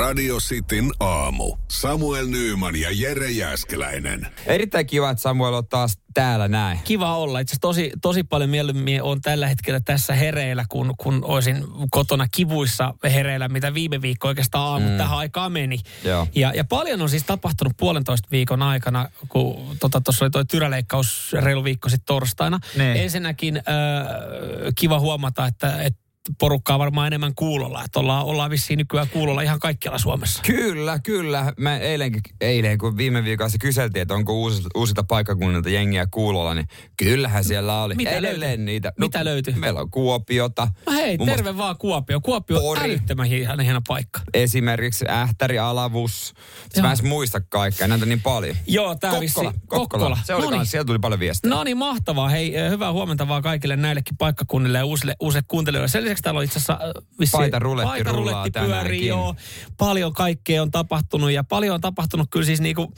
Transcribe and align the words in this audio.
Radio 0.00 0.36
Cityn 0.36 0.90
aamu. 1.00 1.56
Samuel 1.68 2.26
Nyyman 2.26 2.76
ja 2.76 2.88
Jere 2.92 3.30
Jäskeläinen. 3.30 4.26
Erittäin 4.46 4.86
kiva, 4.86 5.10
että 5.10 5.22
Samuel 5.22 5.54
on 5.54 5.66
taas 5.66 5.98
täällä 6.14 6.48
näin. 6.48 6.78
Kiva 6.84 7.16
olla. 7.16 7.40
Itse 7.40 7.52
asiassa 7.52 7.60
tosi, 7.60 7.92
tosi 8.02 8.22
paljon 8.22 8.50
mieluummin 8.50 9.02
on 9.02 9.20
tällä 9.20 9.48
hetkellä 9.48 9.80
tässä 9.80 10.14
hereillä, 10.14 10.64
kun, 10.68 10.94
kun 10.98 11.24
olisin 11.24 11.64
kotona 11.90 12.26
kivuissa 12.32 12.94
hereillä, 13.04 13.48
mitä 13.48 13.74
viime 13.74 14.02
viikko 14.02 14.28
oikeastaan 14.28 14.68
aamu 14.68 14.88
mm. 14.88 14.96
tähän 14.96 15.18
aikaan 15.18 15.52
meni. 15.52 15.78
Joo. 16.04 16.26
Ja, 16.34 16.52
ja 16.54 16.64
paljon 16.64 17.02
on 17.02 17.10
siis 17.10 17.24
tapahtunut 17.24 17.76
puolentoista 17.76 18.28
viikon 18.30 18.62
aikana, 18.62 19.08
kun 19.28 19.54
tuossa 19.80 20.00
tota, 20.00 20.12
oli 20.20 20.30
tuo 20.30 20.44
tyräleikkaus 20.44 21.32
reilu 21.32 21.64
viikko 21.64 21.88
sitten 21.88 22.06
torstaina. 22.06 22.60
Niin. 22.76 22.96
Ensinnäkin 22.96 23.56
äh, 23.56 23.62
kiva 24.74 25.00
huomata, 25.00 25.46
että, 25.46 25.82
että 25.82 25.99
porukkaa 26.38 26.78
varmaan 26.78 27.06
enemmän 27.06 27.34
kuulolla. 27.34 27.84
Että 27.84 28.00
ollaan, 28.00 28.24
ollaan 28.26 28.50
vissiin 28.50 28.76
nykyään 28.78 29.08
kuulolla 29.08 29.42
ihan 29.42 29.58
kaikkialla 29.58 29.98
Suomessa. 29.98 30.42
Kyllä, 30.46 30.98
kyllä. 30.98 31.52
Mä 31.58 31.78
eilenkin, 31.78 32.22
eilen, 32.40 32.78
kun 32.78 32.96
viime 32.96 33.24
viikolla 33.24 33.48
se 33.48 33.58
kyseltiin, 33.58 34.02
että 34.02 34.14
onko 34.14 34.32
uusilta, 34.32 34.68
uusilta 34.74 35.04
paikkakunnilta 35.04 35.70
jengiä 35.70 36.06
kuulolla, 36.10 36.54
niin 36.54 36.66
kyllähän 36.96 37.44
siellä 37.44 37.82
oli. 37.82 37.94
Mitä 37.94 38.10
Edelleen 38.10 38.40
löytyi? 38.40 38.64
niitä. 38.64 38.92
Mitä 38.98 39.24
löytyi? 39.24 39.54
Meillä 39.54 39.80
on 39.80 39.90
Kuopiota. 39.90 40.68
No 40.86 40.92
hei, 40.92 41.18
Muun 41.18 41.30
terve 41.30 41.56
vaan 41.56 41.76
Kuopio. 41.78 42.20
Kuopio 42.20 42.56
on 42.56 42.62
Pori. 42.62 42.80
älyttömän 42.90 43.26
hieno, 43.26 43.62
hieno 43.64 43.80
paikka. 43.88 44.20
Esimerkiksi 44.34 45.04
Ähtäri, 45.08 45.58
Alavus. 45.58 46.34
Joo. 46.76 46.82
Mä 46.86 46.92
en 46.92 47.08
muista 47.08 47.40
kaikkea, 47.40 47.88
näitä 47.88 48.06
niin 48.06 48.22
paljon. 48.22 48.56
Joo, 48.66 48.94
tää 48.94 49.10
Kokkola, 49.10 49.20
vissi- 49.52 49.60
Kokkola. 49.66 49.80
Kokkola. 49.88 50.18
Se 50.24 50.34
oli 50.34 50.44
Noniin. 50.44 50.58
kans, 50.58 50.70
sieltä 50.70 50.86
tuli 50.86 50.98
paljon 50.98 51.20
viestejä. 51.20 51.54
No 51.54 51.64
niin, 51.64 51.76
mahtavaa. 51.76 52.28
Hei, 52.28 52.56
eh, 52.56 52.70
hyvää 52.70 52.92
huomenta 52.92 53.28
vaan 53.28 53.42
kaikille 53.42 53.76
näillekin 53.76 54.16
paikkakunnille 54.16 54.78
ja 54.78 54.84
uusille, 54.84 55.14
uusille 55.20 55.44
kuuntelijoille. 55.48 55.88
Sen 55.88 56.09
lisäksi 56.10 56.22
täällä 56.22 56.38
on 56.38 56.44
itse 56.44 56.58
asiassa 56.58 56.72
äh, 56.72 57.02
vissiin... 57.20 57.40
Paitaruletti 57.40 57.88
paitaruletti 57.88 58.30
rullaa 58.30 58.66
pyörii, 58.66 58.70
tänäänkin. 58.78 59.06
joo. 59.06 59.34
Paljon 59.78 60.12
kaikkea 60.12 60.62
on 60.62 60.70
tapahtunut 60.70 61.30
ja 61.30 61.44
paljon 61.44 61.74
on 61.74 61.80
tapahtunut 61.80 62.28
kyllä 62.30 62.46
siis 62.46 62.60
niinku 62.60 62.92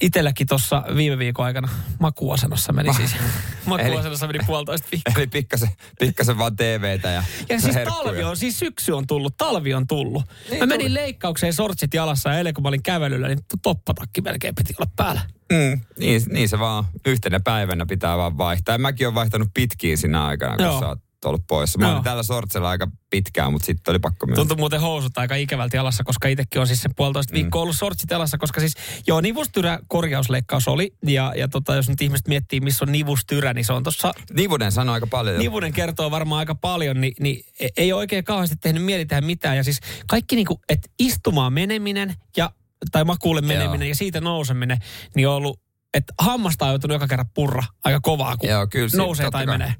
itselläkin 0.00 0.46
tuossa 0.46 0.82
viime 0.96 1.18
viikon 1.18 1.46
aikana 1.46 1.68
makuasennossa 2.00 2.72
meni 2.72 2.94
siis. 2.94 3.16
makuasennossa 3.66 4.26
meni 4.26 4.38
puolitoista 4.46 4.88
viikkoa. 4.92 5.14
Eli 5.16 5.26
pikkasen, 5.26 5.68
pikkasen 6.00 6.38
vaan 6.38 6.56
TVtä 6.56 7.08
ja 7.10 7.24
Ja 7.48 7.60
siis 7.60 7.74
herkkuja. 7.74 8.02
talvi 8.04 8.24
on, 8.24 8.36
siis 8.36 8.58
syksy 8.58 8.92
on 8.92 9.06
tullut, 9.06 9.36
talvi 9.36 9.74
on 9.74 9.86
tullut. 9.86 10.22
Niin 10.50 10.58
mä 10.58 10.66
menin 10.66 10.86
tuli. 10.86 10.94
leikkaukseen 10.94 11.52
sortsit 11.52 11.94
jalassa 11.94 12.30
ja 12.30 12.38
eilen 12.38 12.54
kun 12.54 12.62
mä 12.62 12.68
olin 12.68 12.82
kävelyllä, 12.82 13.28
niin 13.28 13.38
toppatakki 13.62 14.20
melkein 14.20 14.54
piti 14.54 14.74
olla 14.78 14.90
päällä. 14.96 15.20
Mm, 15.52 15.80
niin, 15.98 16.22
niin 16.30 16.48
se 16.48 16.58
vaan 16.58 16.84
yhtenä 17.06 17.40
päivänä 17.40 17.86
pitää 17.86 18.16
vaan 18.16 18.38
vaihtaa. 18.38 18.74
Ja 18.74 18.78
mäkin 18.78 19.06
olen 19.06 19.14
vaihtanut 19.14 19.48
pitkiin 19.54 19.98
siinä 19.98 20.24
aikana, 20.24 20.56
kun 20.56 20.64
Joo. 20.64 20.80
sä 20.80 20.88
oot 20.88 20.98
ollut 21.28 21.46
poissa. 21.46 21.78
Mä 21.78 21.84
Joo. 21.86 21.92
olin 21.92 22.04
täällä 22.04 22.22
sortsella 22.22 22.68
aika 22.68 22.88
pitkään, 23.10 23.52
mutta 23.52 23.66
sitten 23.66 23.92
oli 23.92 23.98
pakko 23.98 24.26
myös. 24.26 24.36
Tuntui 24.36 24.56
muuten 24.56 24.80
housut 24.80 25.18
aika 25.18 25.34
ikävältä 25.34 25.76
jalassa, 25.76 26.04
koska 26.04 26.28
itsekin 26.28 26.60
on 26.60 26.66
siis 26.66 26.82
sen 26.82 26.94
puolitoista 26.96 27.32
Mm. 27.32 27.34
viikkoa 27.34 27.62
ollut 27.62 27.76
sortsit 27.76 28.10
jalassa, 28.10 28.38
koska 28.38 28.60
siis 28.60 28.74
joo, 29.06 29.20
nivustyrä 29.20 29.78
korjausleikkaus 29.88 30.68
oli. 30.68 30.94
Ja, 31.06 31.32
ja 31.36 31.48
tota, 31.48 31.74
jos 31.74 31.88
nyt 31.88 32.02
ihmiset 32.02 32.28
miettii, 32.28 32.60
missä 32.60 32.84
on 32.84 32.92
nivustyrä, 32.92 33.52
niin 33.54 33.64
se 33.64 33.72
on 33.72 33.82
tuossa, 33.82 34.12
Nivunen 34.32 34.72
sanoi 34.72 34.92
aika 34.94 35.06
paljon. 35.06 35.38
nivunen 35.38 35.72
kertoo 35.72 36.10
varmaan 36.10 36.38
aika 36.38 36.54
paljon, 36.54 37.00
niin, 37.00 37.14
niin 37.20 37.44
ei 37.76 37.92
ole 37.92 37.98
oikein 37.98 38.24
kauheasti 38.24 38.56
tehnyt 38.56 38.84
mieli 38.84 39.06
tehdä 39.06 39.20
mitään. 39.26 39.56
Ja 39.56 39.64
siis 39.64 39.80
kaikki 40.06 40.36
niinku, 40.36 40.60
että 40.68 40.88
istumaan 40.98 41.52
meneminen 41.52 42.14
ja, 42.36 42.50
tai 42.92 43.04
makuulle 43.04 43.40
meneminen 43.40 43.86
Joo. 43.86 43.88
ja 43.88 43.94
siitä 43.94 44.20
nouseminen, 44.20 44.78
niin 45.16 45.28
on 45.28 45.34
ollut 45.34 45.60
että 45.94 46.14
hammasta 46.18 46.64
on 46.64 46.70
joutunut 46.70 46.94
joka 46.94 47.08
kerran 47.08 47.28
purra 47.34 47.62
aika 47.84 48.00
kovaa, 48.00 48.36
kun 48.36 48.48
Joo, 48.48 48.66
kyllä 48.66 48.88
se- 48.88 48.96
nousee 48.96 49.30
tai 49.30 49.46
kai. 49.46 49.58
menee. 49.58 49.74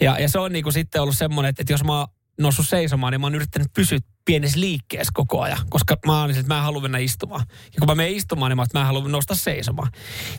Ja, 0.00 0.18
ja 0.18 0.28
se 0.28 0.38
on 0.38 0.52
niinku 0.52 0.72
sitten 0.72 1.02
ollut 1.02 1.16
semmoinen, 1.18 1.50
että, 1.50 1.62
että 1.62 1.72
jos 1.72 1.84
mä 1.84 1.98
oon 1.98 2.08
noussut 2.40 2.68
seisomaan, 2.68 3.12
niin 3.12 3.20
mä 3.20 3.26
oon 3.26 3.34
yrittänyt 3.34 3.68
pysyä 3.74 3.98
pienessä 4.24 4.60
liikkeessä 4.60 5.10
koko 5.14 5.40
ajan, 5.40 5.58
koska 5.70 5.96
mä 6.06 6.20
oon 6.20 6.30
että 6.30 6.42
mä 6.46 6.56
en 6.56 6.62
halua 6.62 6.80
mennä 6.82 6.98
istumaan. 6.98 7.46
Ja 7.48 7.78
kun 7.78 7.86
mä 7.88 7.94
menen 7.94 8.12
istumaan, 8.12 8.50
niin 8.50 8.56
mä, 8.56 8.60
oon, 8.62 8.66
että 8.66 8.78
mä 8.78 8.82
en 8.82 8.86
halua 8.86 9.08
nousta 9.08 9.34
seisomaan. 9.34 9.90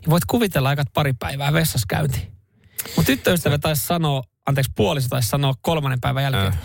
Ja 0.06 0.10
voit 0.10 0.26
kuvitella 0.26 0.70
aika 0.70 0.84
pari 0.94 1.14
päivää 1.14 1.54
vessassa 1.54 1.86
käynti. 1.90 2.32
Mun 2.96 3.06
tyttöystävä 3.06 3.58
taisi 3.58 3.86
sanoa, 3.86 4.24
anteeksi 4.46 4.72
puoliso 4.76 5.10
taisi 5.10 5.28
sanoa 5.30 5.54
kolmannen 5.62 6.02
päivän 6.02 6.24
jälkeen, 6.24 6.48
Äh. 6.48 6.58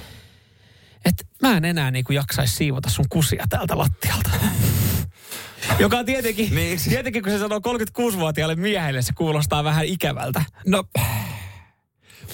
että 1.04 1.24
mä 1.42 1.56
en 1.56 1.64
enää 1.64 1.90
niinku 1.90 2.12
jaksaisi 2.12 2.54
siivota 2.56 2.90
sun 2.90 3.06
kusia 3.08 3.44
täältä 3.50 3.78
lattialta. 3.78 4.30
Joka 5.78 5.98
on 5.98 6.06
tietenkin, 6.06 6.54
Niin. 6.54 6.78
tietenkin 6.88 7.22
kun 7.22 7.32
se 7.32 7.38
sanoo 7.38 7.58
36-vuotiaalle 7.58 8.54
miehelle, 8.54 9.02
se 9.02 9.12
kuulostaa 9.12 9.64
vähän 9.64 9.86
ikävältä. 9.86 10.44
No, 10.66 10.84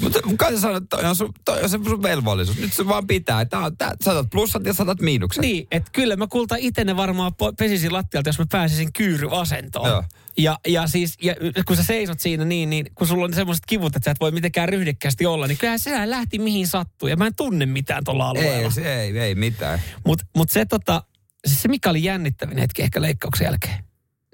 mutta 0.01 0.21
kai 0.37 0.53
sä 0.55 0.61
sanot, 0.61 0.85
toi 0.91 1.05
on, 1.05 1.17
sun, 1.17 1.33
toi 1.45 1.63
on 1.63 1.69
se 1.69 1.79
sun 1.85 2.03
velvollisuus. 2.03 2.59
Nyt 2.59 2.73
se 2.73 2.89
vaan 2.89 3.07
pitää. 3.07 3.45
Tää 3.45 3.61
on, 3.61 3.77
tää, 3.77 3.95
saatat 4.01 4.31
plussat 4.31 4.67
ja 4.67 4.73
saatat 4.73 5.01
miinukset. 5.01 5.41
Niin, 5.41 5.67
että 5.71 5.91
kyllä 5.93 6.17
mä 6.17 6.27
kulta 6.27 6.57
itene 6.59 6.97
varmaan 6.97 7.33
pesisin 7.59 7.93
lattialta, 7.93 8.29
jos 8.29 8.39
mä 8.39 8.47
pääsisin 8.53 8.93
kyyryasentoon. 8.93 9.89
Joo. 9.89 10.05
Ja, 10.39 10.59
ja 10.67 10.87
siis, 10.87 11.17
ja 11.23 11.35
kun 11.67 11.77
sä 11.77 11.85
seisot 11.85 12.21
siinä 12.21 12.45
niin, 12.45 12.71
niin 12.71 12.87
kun 12.95 13.07
sulla 13.07 13.25
on 13.25 13.35
semmoiset 13.35 13.65
kivut, 13.67 13.97
että 13.97 14.05
sä 14.05 14.11
et 14.11 14.21
voi 14.21 14.31
mitenkään 14.31 14.69
ryhdikkäästi 14.69 15.27
olla, 15.27 15.47
niin 15.47 15.59
kyllähän 15.59 15.79
se 15.79 16.11
lähti 16.11 16.39
mihin 16.39 16.67
sattuu. 16.67 17.09
Ja 17.09 17.17
mä 17.17 17.27
en 17.27 17.35
tunne 17.35 17.67
mitään 17.67 18.05
tuolla 18.05 18.29
alueella. 18.29 18.67
Ei, 18.67 18.73
se 18.73 19.03
ei, 19.03 19.19
ei 19.19 19.35
mitään. 19.35 19.83
Mutta 20.07 20.25
mut 20.37 20.51
se, 20.51 20.65
tota, 20.65 21.03
siis 21.47 21.63
se, 21.63 21.69
mikä 21.69 21.91
oli 21.91 22.05
jännittävin 22.05 22.59
hetki 22.59 22.83
ehkä 22.83 23.03
leikkauksen 23.03 23.45
jälkeen, 23.45 23.85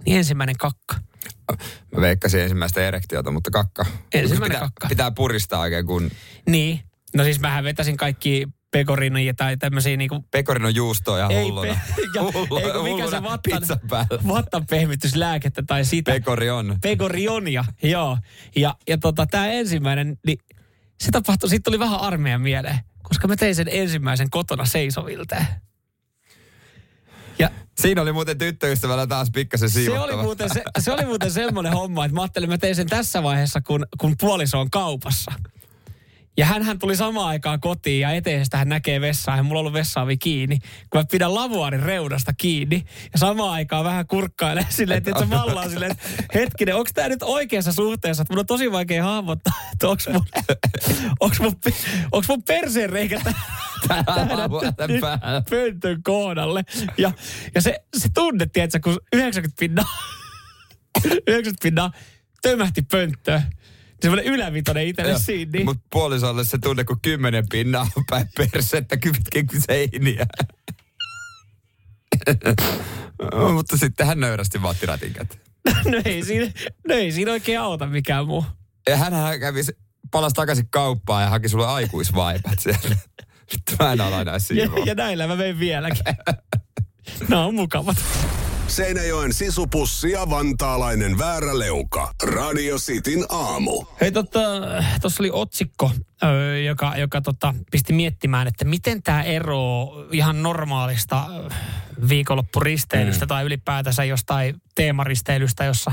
niin 0.07 0.17
ensimmäinen 0.17 0.57
kakka. 0.57 0.95
Mä 1.95 2.01
veikkasin 2.01 2.41
ensimmäistä 2.41 2.81
erektiota, 2.89 3.31
mutta 3.31 3.51
kakka. 3.51 3.87
Ensimmäinen 4.15 4.49
pitää, 4.57 4.61
kakka. 4.61 4.89
Pitää 4.89 5.11
puristaa 5.11 5.61
oikein, 5.61 5.87
kun 5.87 6.11
Niin. 6.47 6.81
No 7.17 7.25
siis 7.25 7.41
mähän 7.41 7.65
vetäsin 7.65 7.97
kaikki 7.97 8.47
pekorinoja 8.71 9.35
tai 9.35 9.57
tämmöisiä 9.57 9.97
niinku 9.97 10.25
pekorinon 10.31 10.75
juustoa 10.75 11.19
ja 11.19 11.27
Ei 11.31 11.43
hulluna. 11.43 11.73
pe- 11.75 12.03
ja- 12.15 12.23
ei 12.23 12.73
kun 12.73 12.83
mikä 12.97 13.11
se 13.11 13.23
vattan- 13.23 13.61
pizza 13.61 13.79
päällä. 13.89 14.29
vattanpehmityslääkettä 14.29 15.63
tai 15.67 15.85
sitä. 15.85 16.11
Pekori 16.13 16.51
on. 16.51 16.77
Pegorionia, 16.83 17.65
joo. 17.83 18.19
Ja, 18.57 18.75
ja 18.89 18.99
tota, 18.99 19.27
tämä 19.27 19.47
ensimmäinen, 19.47 20.19
niin 20.27 20.39
se 21.01 21.11
tapahtui, 21.11 21.49
siitä 21.49 21.65
tuli 21.65 21.79
vähän 21.79 22.01
armeijan 22.01 22.41
mieleen, 22.41 22.79
koska 23.03 23.29
mä 23.29 23.37
tein 23.37 23.55
sen 23.55 23.69
ensimmäisen 23.71 24.31
kotona 24.31 24.65
seisovilteen. 24.65 25.47
Ja 27.39 27.51
Siinä 27.81 28.03
oli 28.03 28.13
muuten 28.13 28.39
tyttöystävällä 28.39 29.07
taas 29.07 29.31
pikkasen 29.31 29.71
se 29.71 29.75
siivottava. 29.75 30.05
oli, 30.05 30.23
muuten 30.23 30.55
se, 30.55 30.63
se 30.79 30.93
oli 30.93 31.05
muuten 31.05 31.31
semmoinen 31.31 31.73
homma, 31.73 32.05
että 32.05 32.15
mä 32.15 32.21
ajattelin, 32.21 32.49
mä 32.49 32.59
tein 32.59 32.77
sen 32.77 32.87
tässä 32.87 33.23
vaiheessa, 33.23 33.61
kun, 33.61 33.87
kun 33.99 34.15
puoliso 34.21 34.61
on 34.61 34.71
kaupassa. 34.71 35.33
Ja 36.39 36.47
hän 36.47 36.79
tuli 36.79 36.97
samaan 36.97 37.29
aikaan 37.29 37.61
kotiin 37.61 38.01
ja 38.01 38.11
eteisestä 38.11 38.57
hän 38.57 38.69
näkee 38.69 39.01
vessaa 39.01 39.37
ja 39.37 39.43
mulla 39.43 39.59
on 39.59 39.61
ollut 39.61 39.73
vessaavi 39.73 40.17
kiinni. 40.17 40.59
Kun 40.91 41.01
mä 41.01 41.05
pidän 41.11 41.35
lavuaarin 41.35 41.83
reunasta 41.83 42.33
kiinni 42.33 42.85
ja 43.13 43.19
samaan 43.19 43.51
aikaan 43.51 43.85
vähän 43.85 44.07
kurkkailee 44.07 44.67
silleen, 44.77 44.99
että 44.99 45.19
se 45.19 45.31
vallaa 45.31 45.69
silleen, 45.69 45.91
että 45.91 46.05
hetkinen, 46.35 46.75
onko 46.75 46.91
tämä 46.95 47.09
nyt 47.09 47.23
oikeassa 47.23 47.73
suhteessa? 47.73 48.23
Että 48.23 48.33
mun 48.35 48.39
on 48.39 48.47
tosi 48.47 48.73
vaikea 48.73 49.05
hahmottaa, 49.05 49.53
että 49.73 49.89
onko 49.89 50.03
mun, 50.13 50.27
onks 51.21 51.41
mun, 51.41 51.53
onks 52.13 52.29
mun 52.29 52.43
perseen 52.43 52.91
reikä 52.91 53.21
pöntön 55.51 56.03
kohdalle. 56.03 56.65
Ja, 56.99 57.13
ja 57.55 57.63
se, 57.63 57.81
se 57.97 58.09
tunne, 58.15 58.47
tiedätkö, 58.47 58.81
kun 58.85 58.99
90 59.13 59.61
pinnaa, 59.61 59.99
90 61.05 61.63
pinnaa 61.63 61.93
tömähti 62.43 62.83
pönttöön. 62.83 63.43
Semmoinen 64.03 64.27
ylävitonen 64.35 64.87
itselle 64.87 65.19
siinä. 65.19 65.65
Mutta 65.65 65.83
puolisolle 65.91 66.45
se 66.45 66.59
tunne, 66.59 66.85
kun 66.85 67.01
kymmenen 67.03 67.49
pinnaa 67.49 67.89
on 67.97 68.05
päin 68.11 68.27
persettä 68.37 68.97
kytkin 68.97 69.47
kuin 69.47 69.63
seiniä. 69.67 70.27
Mutta 73.55 73.77
sitten 73.77 74.07
hän 74.07 74.21
nöyrästi 74.21 74.63
vaatti 74.63 74.87
ratinkat. 74.87 75.39
no, 75.93 76.03
ei 76.05 76.25
siinä, 76.25 76.53
no 76.89 76.95
ei 76.95 77.13
siinä 77.13 77.33
oikein 77.33 77.61
auta 77.61 77.87
mikään 77.87 78.27
muu. 78.27 78.45
Ja 78.89 78.97
hän 78.97 79.41
kävi, 79.41 79.61
palasi 80.11 80.35
takaisin 80.35 80.69
kauppaan 80.71 81.23
ja 81.23 81.29
haki 81.31 81.49
sulle 81.49 81.67
aikuisvaipat 81.67 82.59
siellä. 82.59 82.97
Vittu, 83.53 83.73
mä 83.81 83.93
en 83.93 84.01
ala 84.01 84.21
enää 84.21 84.35
Ja, 84.35 84.39
siivoa. 84.39 84.85
ja 84.85 84.95
näillä 84.95 85.27
mä 85.27 85.37
menen 85.37 85.59
vieläkin. 85.59 86.03
Nämä 87.29 87.45
on 87.45 87.55
mukavat. 87.55 87.97
Seinäjoen 88.69 89.33
sisupussi 89.33 90.11
ja 90.11 90.31
vantaalainen 90.31 91.19
vääräleuka. 91.19 92.15
Radio 92.23 92.77
Cityn 92.77 93.27
aamu. 93.29 93.85
Hei, 94.01 94.13
tuossa 94.13 94.31
tota, 95.01 95.15
oli 95.21 95.31
otsikko, 95.33 95.91
joka, 96.65 96.97
joka 96.97 97.21
tota, 97.21 97.55
pisti 97.71 97.93
miettimään, 97.93 98.49
että 98.49 98.65
miten 98.65 99.03
tämä 99.03 99.23
eroaa 99.23 99.89
ihan 100.13 100.43
normaalista 100.43 101.25
viikonloppuristeilystä 102.09 103.25
mm. 103.25 103.29
tai 103.29 103.45
ylipäätänsä 103.45 104.05
jostain 104.05 104.63
teemaristeilystä, 104.75 105.65
jossa, 105.65 105.93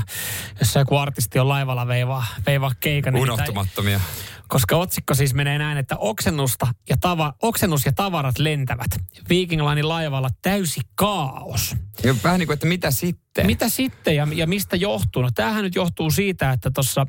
jossa 0.60 0.78
joku 0.78 0.96
artisti 0.96 1.38
on 1.38 1.48
laivalla 1.48 1.86
veivaa, 1.88 2.26
veivaa 2.46 2.72
keikan. 2.80 3.16
Unohtumattomia. 3.16 4.00
Koska 4.48 4.76
otsikko 4.76 5.14
siis 5.14 5.34
menee 5.34 5.58
näin, 5.58 5.78
että 5.78 5.96
oksennusta 5.96 6.66
ja 6.88 6.96
tava, 7.00 7.34
oksennus 7.42 7.86
ja 7.86 7.92
tavarat 7.92 8.38
lentävät. 8.38 8.90
Viking 9.28 9.68
Linein 9.68 9.88
laivalla 9.88 10.28
täysi 10.42 10.80
kaos. 10.94 11.76
Ja 12.02 12.14
vähän 12.24 12.38
niin 12.38 12.46
kuin, 12.46 12.54
että 12.54 12.66
mitä 12.66 12.90
sitten? 12.90 13.46
Mitä 13.46 13.68
sitten 13.68 14.16
ja, 14.16 14.28
ja 14.34 14.46
mistä 14.46 14.76
johtuu? 14.76 15.22
No 15.22 15.30
tämähän 15.34 15.64
nyt 15.64 15.74
johtuu 15.74 16.10
siitä, 16.10 16.52
että 16.52 16.70
tuossa 16.70 17.06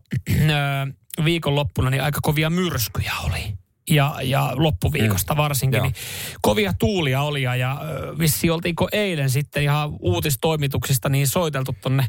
viikonloppuna 1.25 1.89
niin 1.89 2.03
aika 2.03 2.19
kovia 2.21 2.49
myrskyjä 2.49 3.13
oli. 3.23 3.57
Ja, 3.89 4.15
ja 4.23 4.51
loppuviikosta 4.55 5.33
Mm. 5.33 5.37
varsinkin, 5.37 5.77
Joo. 5.77 5.85
niin 5.85 5.95
kovia 6.41 6.73
tuulia 6.79 7.21
oli 7.21 7.41
ja, 7.41 7.55
ja 7.55 7.81
vissi 8.19 8.49
oltiinko 8.49 8.87
eilen 8.91 9.29
sitten 9.29 9.63
ihan 9.63 9.89
uutistoimituksista 9.99 11.09
niin 11.09 11.27
soiteltu 11.27 11.75
tonne 11.81 12.07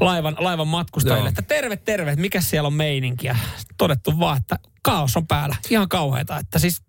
laivan, 0.00 0.36
laivan 0.38 0.68
matkustajille, 0.68 1.20
Joo. 1.20 1.28
että 1.28 1.42
terve, 1.42 1.76
terve, 1.76 2.16
mikä 2.16 2.40
siellä 2.40 2.66
on 2.66 2.74
meininkiä. 2.74 3.36
Todettu 3.78 4.18
vaan, 4.18 4.36
että 4.38 4.58
kaos 4.82 5.16
on 5.16 5.26
päällä. 5.26 5.56
Ihan 5.70 5.88
kauheata, 5.88 6.38
että 6.38 6.58
siis 6.58 6.82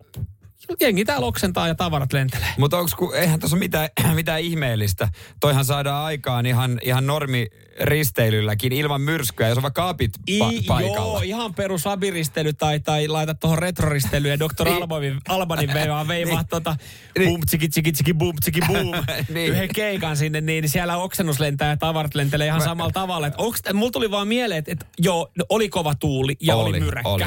jengi 0.80 1.04
täällä 1.04 1.26
oksentaa 1.26 1.68
ja 1.68 1.74
tavarat 1.74 2.12
lentelee. 2.12 2.48
Mutta 2.58 2.76
eihän 3.14 3.40
tässä 3.40 3.56
ole 3.56 3.58
mitään, 3.60 3.88
mitään 4.14 4.40
ihmeellistä. 4.40 5.08
Toihan 5.40 5.64
saadaan 5.64 6.04
aikaan 6.04 6.46
ihan, 6.46 6.78
ihan 6.82 7.06
normiristeilylläkin 7.06 8.72
ilman 8.72 9.00
myrskyä, 9.00 9.48
jos 9.48 9.56
on 9.58 9.62
vaikka 9.62 9.88
apit 9.88 10.12
pa- 10.18 10.22
I, 10.54 10.62
paikalla. 10.66 10.96
joo, 10.96 11.20
ihan 11.24 11.54
perus 11.54 11.86
abiristely 11.86 12.52
tai, 12.52 12.80
tai 12.80 13.08
laita 13.08 13.34
tuohon 13.34 13.58
retroristelyyn 13.58 14.30
ja 14.32 14.38
Dr. 14.38 14.64
Niin. 14.68 14.76
Albanin, 14.82 15.20
Albanin 15.28 15.74
veivaa, 15.74 16.08
veivaa 16.08 16.34
Niin. 16.36 16.46
tota 16.48 16.76
Niin. 17.18 17.30
bum 17.30 17.40
tsiki 17.46 17.68
tsiki 17.68 17.92
tsiki 17.92 18.14
bum 18.14 18.36
tsiki 18.40 18.60
bum 18.66 18.76
Niin. 19.34 19.50
yhden 19.52 19.68
keikan 19.74 20.16
sinne, 20.16 20.40
niin 20.40 20.68
siellä 20.68 20.96
oksennus 20.96 21.40
lentää 21.40 21.68
ja 21.70 21.76
tavarat 21.76 22.14
lentelee 22.14 22.46
ihan 22.46 22.60
samalla 22.62 22.92
tavalla. 22.92 23.26
Et 23.26 23.34
onks, 23.38 23.60
mulla 23.74 23.90
tuli 23.90 24.10
vaan 24.10 24.28
mieleen, 24.28 24.58
että 24.58 24.72
et, 24.72 24.86
joo, 24.98 25.30
oli 25.48 25.68
kova 25.68 25.94
tuuli 25.94 26.36
ja 26.40 26.56
oli, 26.56 26.62
Oli, 26.68 26.78
oli 26.78 26.80
myräkkä. 26.80 27.08
oli. 27.08 27.24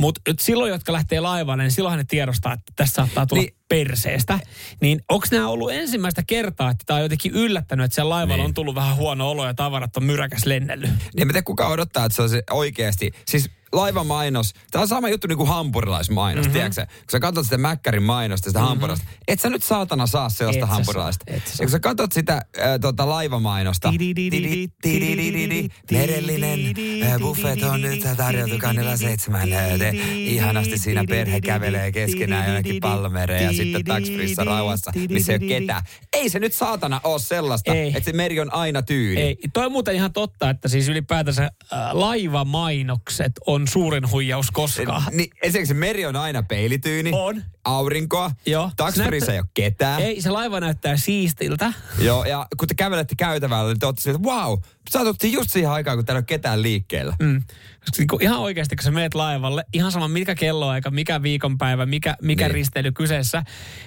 Mutta 0.00 0.20
silloin, 0.40 0.70
jotka 0.70 0.92
lähtee 0.92 1.20
laivalle, 1.20 1.62
niin 1.62 1.70
silloinhan 1.72 1.98
ne 1.98 2.04
tiedostaa, 2.08 2.52
että 2.52 2.72
tässä 2.76 2.94
saattaa 2.94 3.26
tulla 3.26 3.42
Niin. 3.42 3.48
niin. 3.54 3.64
perseestä. 3.68 4.38
Niin 4.80 5.00
onko 5.08 5.26
nämä 5.30 5.48
ollut 5.48 5.72
ensimmäistä 5.72 6.22
kertaa, 6.26 6.70
että 6.70 6.84
tämä 6.86 6.96
on 6.96 7.02
jotenkin 7.02 7.32
yllättänyt, 7.32 7.84
että 7.84 7.94
siellä 7.94 8.10
laivalla 8.10 8.36
Niin. 8.36 8.44
on 8.46 8.54
tullut 8.54 8.74
vähän 8.74 8.96
huono 8.96 9.30
olo 9.30 9.46
ja 9.46 9.54
tavarat 9.54 9.96
on 9.96 10.04
myräkäs 10.04 10.46
lennellyt? 10.46 10.90
Niin 11.16 11.26
mä 11.26 11.32
tiedä, 11.32 11.42
kuka 11.44 11.68
odottaa, 11.68 12.04
että 12.04 12.16
se 12.16 12.22
on 12.22 12.28
se 12.28 12.42
oikeasti. 12.50 13.10
Siis 13.26 13.50
laivamainos, 13.74 14.54
tämä 14.70 14.82
on 14.82 14.88
sama 14.88 15.08
juttu 15.08 15.26
niin 15.26 15.36
kuin 15.36 15.48
hampurilaismainos, 15.48 16.44
mm-hmm. 16.44 16.52
tiedätkö? 16.52 16.86
Kun 16.86 17.10
sä 17.10 17.20
katsot 17.20 17.44
sitä 17.44 17.58
Mäkkärin 17.58 18.02
mainosta, 18.02 18.50
sitä 18.50 18.58
mm-hmm. 18.58 18.68
hampurilaista, 18.68 19.06
et 19.28 19.40
sä 19.40 19.50
nyt 19.50 19.62
saatana 19.62 20.06
saa 20.06 20.28
sellaista 20.28 20.64
Et 20.64 20.70
hampurilaista. 20.70 21.24
saa, 21.28 21.36
et 21.36 21.46
sä 21.46 21.52
Ja 21.52 21.66
kun 21.66 21.70
sä 21.70 21.80
katsot 21.80 22.12
sitä 22.12 22.34
äh, 22.34 22.80
tota, 22.80 23.08
laivamainosta, 23.08 23.92
merellinen 25.90 26.60
buffet 27.20 27.62
on 27.62 27.80
nyt 27.80 28.00
tarjottu 28.16 28.58
kannella 28.58 28.96
seitsemän. 28.96 29.48
ihanasti 30.16 30.78
siinä 30.78 31.04
perhe 31.08 31.40
kävelee 31.40 31.92
keskenään 31.92 32.46
jonnekin 32.46 32.80
palmereen 32.80 33.44
ja 33.44 33.52
sitten 33.52 33.84
taksfrissa 33.84 34.44
rauhassa, 34.44 34.92
missä 35.08 35.32
ei 35.32 35.38
ole 35.42 35.48
ketään. 35.48 35.82
Ei 36.12 36.28
se 36.28 36.38
nyt 36.38 36.52
saatana 36.52 37.00
ole 37.04 37.18
sellaista, 37.18 37.74
että 37.74 38.04
se 38.04 38.12
meri 38.12 38.40
on 38.40 38.54
aina 38.54 38.82
tyyni. 38.82 39.20
Ei, 39.20 39.36
toi 39.52 39.66
on 39.66 39.72
muuten 39.72 39.94
ihan 39.94 40.12
totta, 40.12 40.50
että 40.50 40.68
siis 40.68 40.88
ylipäätänsä 40.88 41.42
äh, 41.44 41.78
laivamainokset 41.92 43.32
on 43.46 43.63
suurin 43.68 44.10
huijaus 44.10 44.50
koskaan. 44.50 45.02
Niin, 45.10 45.30
ensinnäkin 45.42 45.66
se 45.66 45.74
meri 45.74 46.06
on 46.06 46.16
aina 46.16 46.42
peilityyni. 46.42 47.10
On. 47.14 47.42
Aurinkoa. 47.64 48.30
Joo. 48.46 48.70
Taksfriissa 48.76 49.26
Se 49.26 49.32
ei 49.32 49.38
ole 49.38 49.46
ketään. 49.54 50.02
Ei, 50.02 50.20
se 50.22 50.30
laiva 50.30 50.60
näyttää 50.60 50.96
siistiltä. 50.96 51.72
Joo, 51.98 52.24
ja 52.24 52.46
kun 52.56 52.68
te 52.68 52.74
kävelette 52.74 53.14
käytävällä, 53.18 53.70
niin 53.70 53.80
te 53.80 53.86
olette 53.86 54.10
että 54.10 54.22
wow, 54.22 54.58
saatuttiin 54.90 55.32
just 55.32 55.50
siihen 55.50 55.70
aikaan, 55.70 55.98
kun 55.98 56.04
täällä 56.04 56.18
ei 56.18 56.20
ole 56.20 56.26
ketään 56.26 56.62
liikkeellä. 56.62 57.16
Mm. 57.22 57.42
Koska 57.80 57.98
niinku 57.98 58.18
ihan 58.20 58.38
oikeasti, 58.38 58.76
kun 58.76 58.82
sä 58.84 58.90
meet 58.90 59.14
laivalle, 59.14 59.64
ihan 59.72 59.92
sama 59.92 60.08
mikä 60.08 60.34
kelloaika, 60.34 60.90
mikä 60.90 61.22
viikonpäivä, 61.22 61.86
mikä, 61.86 62.16
mikä 62.22 62.44
Niin. 62.44 62.54
risteily 62.54 62.92
kyseessä, 62.92 63.42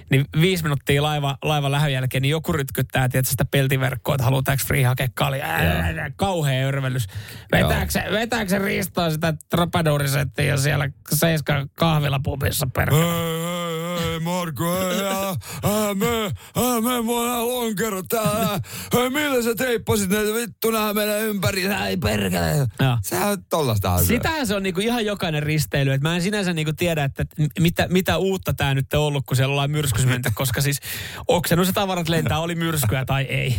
niin 0.09 0.25
viisi 0.41 0.63
minuuttia 0.63 1.03
laiva, 1.03 1.37
laivan 1.43 1.71
lähön 1.71 1.93
jälkeen, 1.93 2.21
niin 2.21 2.29
joku 2.29 2.53
rytkyttää 2.53 3.09
tietysti 3.09 3.31
sitä 3.31 3.45
peltiverkkoa, 3.45 4.15
että 4.15 4.23
haluaa 4.23 4.41
tax 4.41 4.65
free 4.65 4.83
hakea 4.83 5.07
kalja. 5.15 5.45
Ää, 5.45 6.11
Kauhea 6.15 6.67
örvellys. 6.67 7.07
Vetääkö 7.51 7.91
se, 7.91 8.03
vetääkö 8.11 8.49
se 8.49 8.59
ristoa 8.59 9.09
sitä 9.09 9.33
trapadorisettia 9.49 10.57
siellä 10.57 10.89
Seiska 11.13 11.67
kahvilapubissa 11.75 12.67
perkele? 12.75 13.56
Hei, 13.97 14.09
hei, 14.09 14.19
Marko, 14.19 14.75
hei, 14.75 15.95
me, 15.95 16.33
me 16.81 17.05
voidaan 17.05 17.47
lonkero 17.47 18.03
täällä. 18.03 18.59
Hei, 18.93 19.09
millä 19.09 19.43
sä 19.43 19.55
teippasit 19.55 20.09
näitä 20.09 20.33
vittu 20.33 20.71
nää 20.71 20.93
menee 20.93 21.21
ympäri? 21.21 21.65
Ei 21.65 21.97
perkele. 21.97 22.67
Joo. 22.79 22.97
Sehän 23.03 23.29
on 23.29 23.43
tollasta 23.49 23.93
asiaa. 23.93 24.07
Sitähän 24.07 24.47
se 24.47 24.55
on 24.55 24.63
niinku 24.63 24.81
ihan 24.81 25.05
jokainen 25.05 25.43
risteily. 25.43 25.93
Et 25.93 26.01
mä 26.01 26.15
en 26.15 26.21
sinänsä 26.21 26.53
niinku 26.53 26.73
tiedä, 26.73 27.03
että 27.03 27.25
mitä, 27.59 27.87
mitä 27.89 28.17
uutta 28.17 28.53
tämä 28.53 28.73
nyt 28.73 28.93
on 28.93 29.01
ollut, 29.01 29.25
kun 29.25 29.37
siellä 29.37 29.51
ollaan 29.51 29.71
myrskys 29.71 30.05
menty, 30.05 30.31
koska 30.35 30.61
siis 30.61 30.79
oksennus 31.27 31.67
ja 31.67 31.73
tavarat 31.73 32.09
lentää, 32.09 32.39
oli 32.39 32.55
myrskyä 32.55 33.05
tai 33.05 33.23
ei. 33.23 33.57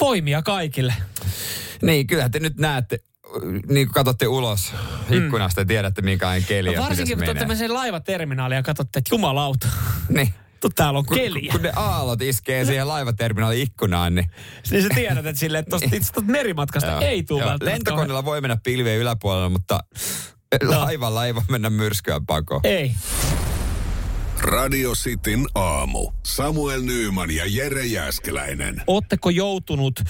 Voimia 0.00 0.42
kaikille. 0.42 0.94
Niin, 1.82 2.06
kyllä 2.06 2.28
te 2.28 2.40
nyt 2.40 2.56
näette, 2.56 2.98
niin 3.68 3.86
kun 3.86 3.94
katsotte 3.94 4.26
ulos 4.28 4.72
ikkunasta 5.10 5.60
ja 5.60 5.64
tiedätte, 5.64 6.02
minkälainen 6.02 6.44
keli 6.48 6.76
No 6.76 6.82
varsinkin, 6.82 7.18
kun 7.24 7.36
tämmöiseen 7.36 7.74
laivaterminaaliin 7.74 8.56
ja 8.56 8.62
katsotte, 8.62 8.98
että 8.98 9.14
jumalauta, 9.14 9.68
Niin. 10.08 10.34
tu, 10.60 10.68
täällä 10.68 10.98
on 10.98 11.06
Kun, 11.06 11.16
keliä. 11.16 11.52
kun 11.52 11.62
ne 11.62 11.72
aallot 11.76 12.22
iskee 12.22 12.64
siihen 12.64 12.88
laivaterminaalin 12.88 13.62
ikkunaan, 13.62 14.14
niin 14.14 14.30
Niin 14.70 14.82
sä 14.82 14.88
tiedät, 14.94 15.26
että 15.26 15.40
silleen, 15.40 15.60
että 15.60 15.70
tosta, 15.70 15.96
itse 15.96 16.12
tosta 16.12 16.32
merimatkasta 16.32 16.90
Joo, 16.90 17.00
ei 17.00 17.22
tule 17.22 17.44
Lentokoneella 17.60 18.24
voi 18.24 18.40
mennä 18.40 18.56
pilvien 18.64 18.98
yläpuolella, 18.98 19.48
mutta 19.48 19.80
laivalla 20.64 21.26
ei 21.26 21.34
voi 21.34 21.42
mennä 21.50 21.70
myrskyä 21.70 22.20
pakoon. 22.26 22.60
Ei. 22.64 22.94
Radio 24.40 24.92
Cityn 24.92 25.46
aamu. 25.54 26.10
Samuel 26.26 26.82
Nyyman 26.82 27.30
ja 27.30 27.44
Jere 27.46 27.86
Jäskeläinen. 27.86 28.82
Ootteko 28.86 29.30
joutunut 29.30 30.00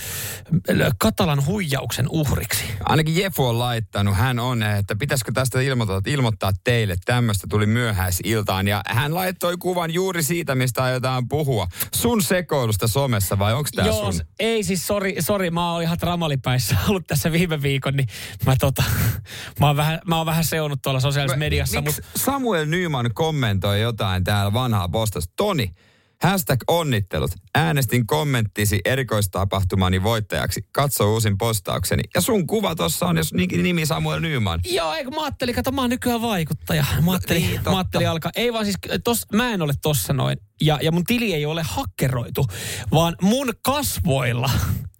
ö, 0.71 0.91
Katalan 0.99 1.47
huijauksen 1.47 2.07
uhriksi? 2.11 2.65
Ainakin 2.85 3.17
Jefu 3.17 3.45
on 3.45 3.59
laittanut, 3.59 4.17
hän 4.17 4.39
on, 4.39 4.63
että 4.63 4.97
pitäisikö 4.97 5.33
tästä 5.33 5.61
ilmoittaa, 5.61 6.01
ilmoittaa 6.07 6.53
teille. 6.65 6.97
Tämmöistä 7.05 7.47
tuli 7.51 7.67
myöhäisiltaan 7.67 8.69
ja 8.69 8.83
hän 8.87 9.15
laittoi 9.15 9.57
kuvan 9.57 9.95
juuri 9.95 10.23
siitä, 10.23 10.55
mistä 10.55 10.83
aiotaan 10.83 11.29
puhua. 11.29 11.67
Sun 11.95 12.23
sekoilusta 12.23 12.89
somessa 12.89 13.39
vai 13.39 13.55
onko 13.55 13.71
tämä 13.75 13.93
sun? 13.93 14.13
ei 14.39 14.65
siis, 14.65 14.87
sori, 14.87 15.17
sori, 15.21 15.51
mä 15.51 15.73
oon 15.73 15.83
ihan 15.83 15.99
tramalipäissä 15.99 16.77
ollut 16.89 17.07
tässä 17.07 17.33
viime 17.33 17.63
viikon, 17.63 17.97
niin 17.97 18.09
mä 18.47 18.57
tota, 18.57 18.85
mä 19.61 19.67
oon 19.67 19.77
vähän, 19.77 20.01
mä 20.07 20.17
oon 20.17 20.27
vähän 20.27 20.45
seunut 20.45 20.83
tuolla 20.83 21.01
sosiaalisessa 21.01 21.39
mediassa, 21.39 21.81
Miksi 21.81 22.03
mutta 22.03 22.19
Samuel 22.25 22.67
Nyman 22.67 23.11
kommentoi 23.15 23.81
jotain 23.81 24.18
täällä 24.25 24.53
vanhaa 24.53 24.89
postasta? 24.89 25.33
Toni, 25.37 25.71
hashtag 26.23 26.61
onnittelut. 26.69 27.31
Äänestin 27.55 28.07
kommenttisi 28.07 28.81
erikoistapahtumani 28.85 30.03
voittajaksi. 30.03 30.67
Katso 30.73 31.13
uusin 31.13 31.39
postaukseni. 31.39 32.03
Ja 32.15 32.21
sun 32.21 32.47
kuva 32.47 32.75
tossa 32.75 33.07
on, 33.07 33.17
jos 33.17 33.33
ni- 33.35 33.47
nimi 33.47 33.87
Samuel 33.87 34.21
Nyman. 34.21 34.61
Joo, 34.65 34.95
eikö 34.95 35.11
mä 35.11 35.23
ajattelin, 35.25 35.55
kato 35.55 35.73
mä 35.73 35.81
oon 35.81 35.91
nykyään 35.91 36.23
vaikuttaja. 36.23 36.85
Mä 37.05 37.11
ajattelin, 37.11 37.43
Niin, 37.43 37.55
totta. 37.55 37.71
mä 37.71 37.77
ajattelin 37.77 38.09
alkaa. 38.09 38.31
Ei 38.37 38.53
vaan 38.53 38.65
siis, 38.65 38.77
tos, 39.05 39.23
mä 39.33 39.51
en 39.51 39.63
ole 39.63 39.75
tossa 39.83 40.13
noin. 40.13 40.39
Ja, 40.61 40.79
ja 40.83 40.93
mun 40.93 41.05
tili 41.05 41.35
ei 41.35 41.47
ole 41.47 41.63
hakkeroitu, 41.69 42.47
vaan 42.93 43.17
mun 43.23 43.53
kasvoilla 43.63 44.51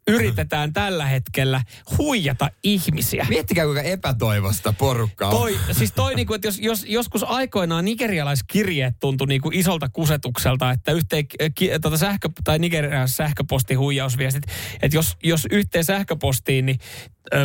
yritetään 0.09 0.73
tällä 0.73 1.07
hetkellä 1.07 1.63
huijata 1.99 2.51
ihmisiä. 2.63 3.27
Miettikää 3.29 3.65
kuinka 3.65 3.83
epätoivosta 3.83 4.73
porukkaa 4.73 5.29
on. 5.29 5.37
Toi, 5.37 5.59
siis 5.73 5.93
toi 5.93 6.15
niinku, 6.15 6.35
että 6.35 6.49
jos, 6.49 6.59
jos 6.59 6.85
joskus 6.87 7.23
aikoinaan 7.23 7.85
nigerialaiskirjeet 7.85 8.95
tuntui 9.01 9.27
niinku 9.27 9.51
isolta 9.53 9.89
kusetukselta, 9.93 10.71
että 10.71 10.93
yhteen 10.93 11.27
ki, 11.55 11.71
tota 11.83 11.97
sähkö, 11.97 12.29
tai 12.45 12.59
nigerialais 12.59 13.17
sähköpostihuijausviestit, 13.17 14.45
että 14.83 14.97
jos, 14.97 15.17
jos 15.25 15.47
yhteen 15.51 15.85
sähköpostiin 15.85 16.67
niin 16.67 16.79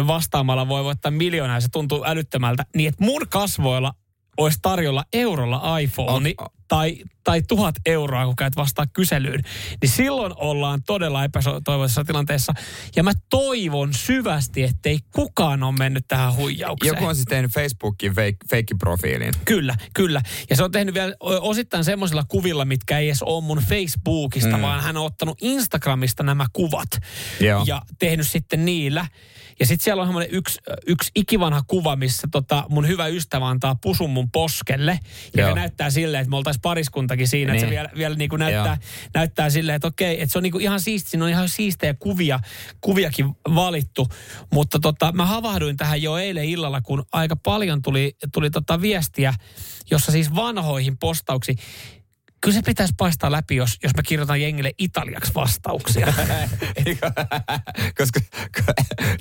vastaamalla 0.07 0.67
voi 0.67 0.83
voittaa 0.83 1.11
miljoonaa 1.11 1.57
ja 1.57 1.61
se 1.61 1.67
tuntuu 1.71 2.03
älyttömältä, 2.05 2.65
niin 2.75 2.89
että 2.89 3.03
mun 3.03 3.21
kasvoilla 3.29 3.93
olisi 4.37 4.59
tarjolla 4.61 5.03
eurolla 5.13 5.79
iPhone 5.79 6.11
On- 6.11 6.49
tai, 6.67 6.97
tai 7.23 7.41
tuhat 7.41 7.75
euroa, 7.85 8.25
kun 8.25 8.35
käyt 8.35 8.55
vastaa 8.55 8.85
kyselyyn, 8.93 9.41
niin 9.81 9.89
silloin 9.89 10.33
ollaan 10.35 10.83
todella 10.85 11.23
epätoivoisessa 11.23 12.03
tilanteessa. 12.03 12.53
Ja 12.95 13.03
mä 13.03 13.11
toivon 13.29 13.93
syvästi, 13.93 14.63
ettei 14.63 14.99
kukaan 15.11 15.63
ole 15.63 15.75
mennyt 15.79 16.05
tähän 16.07 16.35
huijaukseen. 16.35 16.95
Joku 16.95 17.05
on 17.05 17.15
siis 17.15 17.27
tehnyt 17.29 17.51
Facebookin 17.51 18.11
fake, 18.11 18.37
feikkiprofiilin. 18.49 19.33
Kyllä, 19.45 19.75
kyllä. 19.93 20.21
Ja 20.49 20.55
se 20.55 20.63
on 20.63 20.71
tehnyt 20.71 20.93
vielä 20.93 21.15
osittain 21.19 21.83
semmoisilla 21.83 22.23
kuvilla, 22.27 22.65
mitkä 22.65 22.99
ei 22.99 23.07
edes 23.07 23.23
ole 23.23 23.43
mun 23.43 23.63
Facebookista, 23.69 24.57
mm. 24.57 24.61
vaan 24.61 24.83
hän 24.83 24.97
on 24.97 25.05
ottanut 25.05 25.37
Instagramista 25.41 26.23
nämä 26.23 26.45
kuvat. 26.53 26.89
Joo. 27.39 27.63
Ja 27.67 27.81
tehnyt 27.99 28.27
sitten 28.27 28.65
niillä. 28.65 29.07
Ja 29.59 29.65
sitten 29.65 29.83
siellä 29.83 30.01
on 30.01 30.07
semmoinen 30.07 30.31
yksi, 30.31 30.59
yksi 30.87 31.11
ikivanha 31.15 31.61
kuva, 31.67 31.95
missä 31.95 32.27
tota 32.31 32.65
mun 32.69 32.87
hyvä 32.87 33.07
ystävä 33.07 33.47
antaa 33.47 33.75
pusun 33.75 34.09
mun 34.09 34.31
poskelle. 34.31 34.99
Ja 35.37 35.43
Joo. 35.43 35.55
näyttää 35.55 35.89
silleen, 35.89 36.21
että 36.21 36.29
me 36.29 36.35
oltaisiin 36.37 36.61
pariskuntakin 36.61 37.27
siinä. 37.27 37.51
Niin. 37.53 37.63
Että 37.63 37.65
se 37.65 37.65
Niin. 37.65 37.75
vielä, 37.75 37.89
vielä 37.97 38.15
niin 38.15 38.29
kuin 38.29 38.39
näyttää, 38.39 38.77
näyttää 39.13 39.49
silleen, 39.49 39.75
että 39.75 39.87
okei, 39.87 40.21
että 40.21 40.33
se 40.33 40.39
on 40.39 40.43
niin 40.43 40.51
kuin 40.51 40.61
ihan 40.61 40.79
siisti. 40.79 41.09
Siinä 41.09 41.25
on 41.25 41.31
ihan 41.31 41.49
siistejä 41.49 41.93
kuvia, 41.93 42.39
kuviakin 42.81 43.25
valittu. 43.55 44.07
Mutta 44.53 44.79
tota, 44.79 45.11
mä 45.11 45.25
havahduin 45.25 45.77
tähän 45.77 46.01
jo 46.01 46.17
eilen 46.17 46.45
illalla, 46.45 46.81
kun 46.81 47.05
aika 47.11 47.35
paljon 47.35 47.81
tuli, 47.81 48.15
tuli 48.33 48.49
tota 48.49 48.81
viestiä, 48.81 49.33
jossa 49.91 50.11
siis 50.11 50.35
vanhoihin 50.35 50.97
postauksiin 50.97 51.57
kyllä 52.43 52.55
se 52.55 52.61
pitäisi 52.61 52.93
paistaa 52.97 53.31
läpi, 53.31 53.55
jos, 53.55 53.77
jos 53.83 53.91
mä 53.95 54.03
kirjoitan 54.03 54.41
jengille 54.41 54.71
italiaksi 54.77 55.33
vastauksia. 55.35 56.07
Koska, 57.97 58.19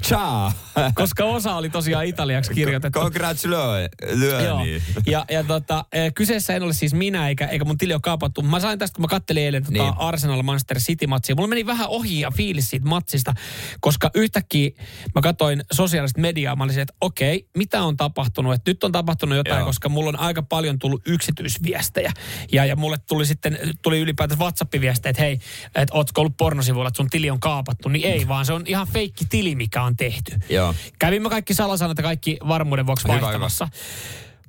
ciao. 0.02 0.52
Koska 0.95 1.25
osa 1.25 1.55
oli 1.55 1.71
tosiaan 1.71 2.07
italiaksi 2.07 2.55
kirjoitettu. 2.55 2.99
Congratulations. 2.99 4.83
Ja, 5.07 5.25
ja 5.31 5.45
tota, 5.45 5.85
eh, 5.93 6.12
kyseessä 6.14 6.55
en 6.55 6.62
ole 6.62 6.73
siis 6.73 6.95
minä, 6.95 7.29
eikä, 7.29 7.47
eikä 7.47 7.64
mun 7.64 7.79
tili 7.79 7.93
ole 7.93 8.00
kaapattu. 8.00 8.43
Mä 8.43 8.61
sain 8.61 8.79
tästä, 8.79 8.95
kun 8.95 9.02
mä 9.02 9.09
kattelin 9.09 9.43
eilen 9.43 9.62
tota 9.62 9.73
Niin. 9.73 9.95
Arsenal 9.97 10.43
Manchester 10.43 10.79
City-matsia. 10.79 11.35
Mulla 11.35 11.49
meni 11.49 11.67
vähän 11.67 11.88
ohi 11.88 12.21
ja 12.21 12.31
fiilis 12.31 12.71
siitä 12.71 12.87
matsista, 12.87 13.35
koska 13.81 14.11
yhtäkkiä 14.14 14.71
mä 15.14 15.21
katsoin 15.23 15.62
sosiaalista 15.73 16.21
mediaa. 16.21 16.57
Mä 16.57 16.64
olisin, 16.64 16.83
että 16.83 16.95
okei, 17.00 17.49
mitä 17.57 17.83
on 17.83 17.97
tapahtunut? 17.97 18.55
Että 18.55 18.71
nyt 18.71 18.85
on 18.85 18.93
tapahtunut 18.93 19.37
jotain, 19.37 19.59
Joo. 19.59 19.67
koska 19.67 19.88
mulla 19.88 20.09
on 20.09 20.19
aika 20.19 20.43
paljon 20.43 20.79
tullut 20.79 21.02
yksityisviestejä. 21.07 22.12
Ja, 22.52 22.64
ja 22.64 22.76
mulle 22.76 22.97
tuli 23.12 23.26
sitten, 23.26 23.59
tuli 23.83 24.00
ylipäätänsä 24.00 24.45
WhatsApp-viestejä, 24.45 25.11
että 25.11 25.23
hei, 25.23 25.40
että 25.75 25.95
ootko 25.95 26.21
ollut 26.21 26.37
pornosivuilla, 26.37 26.88
että 26.88 26.97
sun 26.97 27.11
tili 27.11 27.31
on 27.31 27.40
kaapattu. 27.40 27.88
Niin 27.88 28.07
ei, 28.07 28.28
vaan 28.28 28.47
se 28.47 28.52
on 28.52 28.62
ihan 28.66 28.87
feikki 28.92 29.25
tili, 29.25 29.54
mikä 29.54 29.83
on 29.83 29.97
tehty. 29.97 30.33
Joo. 30.49 30.75
Kävimme 30.99 31.31
kaikki 31.31 31.54
salasanat 31.54 31.99
ja 31.99 32.02
kaikki 32.02 32.38
varmuuden 32.49 32.87
vuoksi 32.87 33.09
Hyvä, 33.09 33.21
vaihtamassa. 33.21 33.69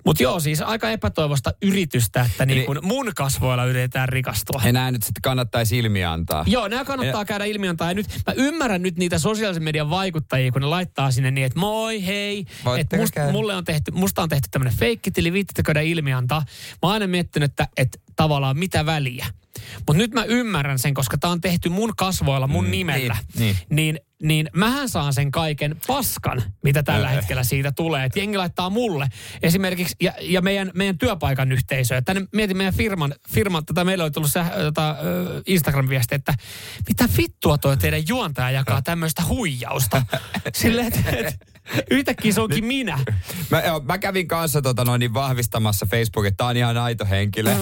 Mutta 0.06 0.24
joo, 0.24 0.40
siis 0.40 0.62
aika 0.62 0.90
epätoivosta 0.90 1.54
yritystä, 1.62 2.22
että 2.32 2.46
niin 2.46 2.66
kun 2.66 2.80
mun 2.82 3.12
kasvoilla 3.16 3.66
yritetään 3.66 4.10
rikastua. 4.10 4.62
Enää 4.66 4.92
nyt 4.92 5.04
sitten 5.04 5.22
kannattaisi 5.22 5.78
ilmi 5.78 6.04
antaa. 6.06 6.44
Joo, 6.48 6.68
nämä 6.68 6.86
kannattaa 6.86 7.26
käydä 7.26 7.46
ilmiantaa. 7.46 7.88
Ja 7.88 7.94
nyt 7.94 8.08
mä 8.28 8.34
ymmärrän 8.34 8.82
nyt 8.82 8.98
niitä 8.98 9.20
sosiaalisen 9.20 9.64
median 9.64 9.90
vaikuttajia, 9.90 10.52
kun 10.52 10.62
ne 10.62 10.68
laittaa 10.68 11.12
sinne 11.12 11.32
niin, 11.32 11.46
että 11.46 11.60
moi, 11.60 12.06
hei. 12.06 12.46
Että 12.78 12.98
must, 12.98 13.14
käydä? 13.14 13.32
mulle 13.32 13.56
on 13.56 13.64
tehty, 13.64 13.92
musta 13.92 14.22
on 14.22 14.30
tehty 14.30 14.48
tämmöinen 14.52 14.78
feikkitili, 14.78 15.34
viittikö 15.34 15.64
käydä 15.64 15.82
ilmiantaa. 15.82 16.40
Mä 16.40 16.78
oon 16.82 16.94
aina 16.94 17.08
miettinyt, 17.08 17.52
että, 17.52 17.68
että 17.78 18.00
tavallaan 18.16 18.58
mitä 18.58 18.86
väliä. 18.86 19.26
Mutta 19.78 19.94
nyt 19.94 20.14
mä 20.14 20.24
ymmärrän 20.24 20.80
sen, 20.80 20.94
koska 20.94 21.18
tää 21.18 21.30
on 21.30 21.42
tehty 21.42 21.70
mun 21.70 21.94
kasvoilla, 21.98 22.48
mun 22.48 22.66
Mm, 22.66 22.72
nimellä. 22.72 23.18
niin, 23.40 23.40
niin, 23.40 23.56
niin 23.70 24.00
mähän 24.54 24.90
saan 24.90 25.14
sen 25.14 25.32
kaiken 25.32 25.76
paskan, 25.88 26.44
mitä 26.64 26.84
tällä 26.84 27.08
Öö. 27.08 27.16
hetkellä 27.16 27.44
siitä 27.44 27.72
tulee. 27.72 28.06
Et 28.06 28.16
jengi 28.16 28.38
laittaa 28.38 28.70
mulle 28.70 29.08
esimerkiksi, 29.42 29.96
ja, 30.02 30.14
ja 30.22 30.42
meidän, 30.42 30.72
meidän 30.74 30.98
työpaikan 30.98 31.52
yhteisöä. 31.52 32.02
Tänne 32.02 32.28
mietin 32.34 32.58
meidän 32.58 32.74
firman, 32.74 33.16
firman 33.30 33.66
tätä 33.66 33.84
meillä 33.84 34.04
oli 34.04 34.12
tullut 34.12 34.32
säh, 34.32 34.52
tota, 34.52 34.96
ö, 35.04 35.42
Instagram-viesti, 35.48 36.16
että 36.16 36.34
mitä 36.88 37.10
vittua 37.18 37.58
toi 37.58 37.78
teidän 37.78 38.08
juontaja 38.08 38.52
jakaa 38.52 38.82
tämmöistä 38.82 39.24
huijausta. 39.28 40.06
Silleen, 40.54 40.88
että 40.88 41.10
et, 41.10 41.53
yhtäkkiä 41.92 42.34
se 42.34 42.42
onkin 42.42 42.66
minä. 42.66 43.00
Mä, 43.50 43.62
joo, 43.62 43.80
mä 43.80 43.98
kävin 43.98 44.28
kanssa 44.28 44.62
tota, 44.62 44.86
noin, 44.86 45.00
niin 45.00 45.14
vahvistamassa 45.14 45.86
Facebookin, 45.86 46.28
että 46.28 46.38
tää 46.38 46.48
on 46.48 46.58
ihan 46.58 46.78
aito 46.78 47.06
henkilö. 47.10 47.52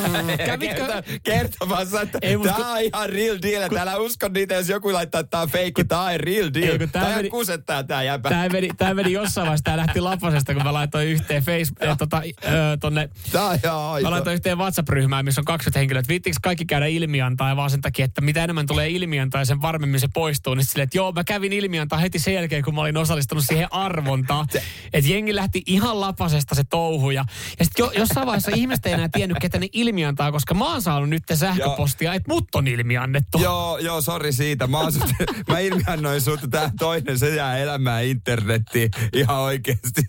Kävitkö- 0.46 0.76
Kerto- 0.76 1.20
Kertomassa, 1.24 2.02
että 2.02 2.20
Ei, 2.22 2.38
tää 2.40 2.56
on 2.56 2.80
ihan 2.82 3.10
real 3.10 3.38
deal. 3.42 3.70
Kun... 3.70 3.78
Älä 3.78 3.98
usko 3.98 4.28
niitä, 4.28 4.54
jos 4.56 4.70
joku 4.70 4.94
laittaa, 4.94 5.20
että 5.22 5.32
tää 5.32 5.42
on 5.42 5.50
feikki. 5.50 5.84
Tää 5.84 6.02
on 6.02 6.20
real 6.20 6.50
deal. 6.54 6.72
Ei, 6.72 6.88
tää 6.88 7.04
tää 7.04 7.16
meni- 7.16 7.30
kusettaa 7.30 7.84
tää 7.84 8.04
jäpä. 8.04 8.30
Tämä 8.30 8.50
meni, 8.50 8.70
tää 8.78 8.94
meni 8.94 9.12
jossain 9.12 9.46
vaiheessa, 9.46 9.64
tämä 9.64 9.78
lähti 9.78 10.02
lapasesta, 10.02 10.54
kun 10.54 10.64
mä 10.64 10.74
laitoin 10.74 11.08
yhteen 11.08 11.44
Facebook, 11.44 11.98
tota, 11.98 12.22
ö, 12.46 12.78
tonne 12.80 13.10
Tää 13.32 13.46
on 13.46 13.60
ihan 13.64 13.78
aito. 13.80 14.08
Mä 14.08 14.12
laitoin 14.12 14.34
yhteen 14.34 14.58
WhatsApp-ryhmään, 14.58 15.26
missä 15.26 15.42
on 15.42 15.46
20 15.46 15.80
henkilöä, 15.80 16.00
että 16.00 16.10
viittikö 16.10 16.38
kaikki 16.42 16.66
käydä 16.66 16.86
ilmiantaa 16.86 17.50
ja 17.50 17.56
vaan 17.56 17.70
sen 17.70 17.82
takia, 17.82 18.06
että 18.06 18.22
mitä 18.22 18.44
enemmän 18.44 18.68
tulee 18.68 18.90
ilmiantaa 18.90 19.42
ja 19.42 19.46
sen 19.46 19.62
varmemmin 19.62 20.00
se 20.00 20.08
poistuu, 20.14 20.54
niin 20.56 20.66
silleen, 20.66 20.84
että 20.84 20.98
joo, 20.98 21.12
mä 21.12 21.24
kävin 21.24 21.54
ilmiantaa 21.54 22.00
heti 22.00 22.20
sen 22.20 22.34
jälkeen, 22.34 22.64
kun 22.64 22.76
mä 22.76 22.82
olin 22.82 22.98
osallistunut 22.98 23.44
siihen 23.48 23.68
arvontaan. 24.02 24.48
Että 24.94 25.12
jengi 25.12 25.36
lähti 25.36 25.64
ihan 25.66 26.02
lapasesta 26.02 26.56
se 26.56 26.64
touhu 26.64 27.12
ja, 27.12 27.26
ja 27.60 27.66
sitten 27.66 27.84
jo, 27.84 27.92
jossain 27.92 28.28
vaiheessa 28.28 28.52
ihmiset 28.56 28.86
ei 28.86 28.94
enää 28.94 29.10
tiennyt, 29.10 29.38
ketä 29.42 29.60
ne 29.60 29.68
ilmiantaa, 29.74 30.32
koska 30.32 30.54
mä 30.54 30.72
oon 30.72 30.82
saanut 30.82 31.10
nyt 31.10 31.24
sähköpostia, 31.34 32.14
että 32.14 32.34
mut 32.34 32.56
on 32.56 32.68
ilmiannettu. 32.68 33.38
Joo, 33.40 33.78
joo, 33.78 34.02
sori 34.02 34.34
siitä. 34.34 34.68
Mä, 34.68 34.80
oon 34.80 34.92
sut, 34.92 35.04
mä 35.50 35.60
ilmiannoin 35.60 36.22
sut, 36.22 36.40
tää 36.52 36.72
toinen, 36.80 37.20
se 37.20 37.36
jää 37.36 37.58
elämään 37.58 38.06
internettiin 38.06 38.92
ihan 39.14 39.38
oikeesti. 39.38 40.02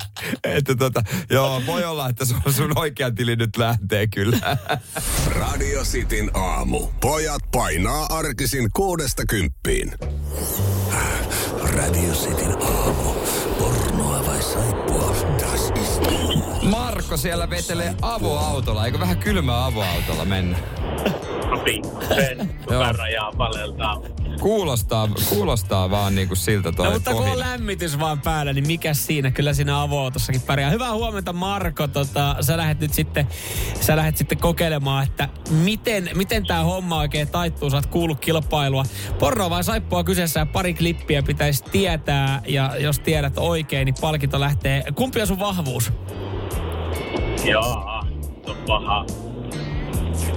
että 0.44 0.74
tota, 0.74 1.02
joo, 1.30 1.62
voi 1.66 1.84
olla, 1.84 2.08
että 2.08 2.24
sun, 2.24 2.40
sun 2.50 2.78
oikea 2.78 3.10
tili 3.10 3.36
nyt 3.36 3.56
lähtee 3.56 4.06
kyllä. 4.06 4.56
Radio 5.40 5.82
Cityn 5.82 6.30
aamu. 6.34 6.88
Pojat 7.00 7.42
painaa 7.52 8.06
arkisin 8.10 8.68
kuudesta 8.74 9.22
kymppiin. 9.28 9.92
Radio 11.76 12.14
Cityn 12.14 12.54
aamu. 12.62 13.14
Pornoa 13.58 14.26
vai 14.26 14.42
saippua? 14.42 15.14
Das 15.38 15.70
ist 15.82 16.55
Marko 16.70 17.16
siellä 17.16 17.50
vetelee 17.50 17.94
avoautolla. 18.02 18.86
Eikö 18.86 19.00
vähän 19.00 19.18
kylmää 19.18 19.64
avoautolla 19.64 20.24
mennä? 20.24 20.58
pikkusen 21.64 22.54
Joo. 22.70 22.92
rajaa 22.92 23.32
paleltaa. 23.32 24.02
Kuulostaa, 24.40 25.08
kuulostaa 25.28 25.90
vaan 25.90 26.14
niinku 26.14 26.34
siltä 26.34 26.72
toi 26.72 26.86
No, 26.86 26.92
mutta 26.92 27.14
kun 27.14 27.28
on 27.28 27.38
lämmitys 27.38 27.98
vaan 27.98 28.20
päällä, 28.20 28.52
niin 28.52 28.66
mikä 28.66 28.94
siinä? 28.94 29.30
Kyllä 29.30 29.52
siinä 29.52 29.82
avoautossakin 29.82 30.40
pärjää. 30.40 30.70
Hyvää 30.70 30.92
huomenta 30.92 31.32
Marko. 31.32 31.86
Tota, 31.88 32.36
sä 32.40 32.56
lähdet 32.56 32.80
nyt 32.80 32.92
sitten, 32.92 33.26
sä 33.80 33.96
lähdet 33.96 34.16
sitten 34.16 34.38
kokeilemaan, 34.38 35.04
että 35.04 35.28
miten, 35.50 36.10
miten 36.14 36.46
tämä 36.46 36.62
homma 36.62 36.98
oikein 36.98 37.28
taittuu. 37.28 37.70
Sä 37.70 37.76
oot 37.76 37.86
kuullut 37.86 38.20
kilpailua. 38.20 38.84
Porno 39.18 39.50
vai 39.50 39.64
saippua 39.64 40.04
kyseessä 40.04 40.40
ja 40.40 40.46
pari 40.46 40.74
klippiä 40.74 41.22
pitäisi 41.22 41.64
tietää. 41.64 42.42
Ja 42.46 42.76
jos 42.78 42.98
tiedät 42.98 43.34
oikein, 43.36 43.86
niin 43.86 43.94
palkinto 44.00 44.40
lähtee. 44.40 44.84
Kumpi 44.94 45.20
on 45.20 45.26
sun 45.26 45.38
vahvuus? 45.38 45.92
Joo, 47.50 48.02
se 48.44 48.50
on 48.50 48.56
paha. 48.66 49.06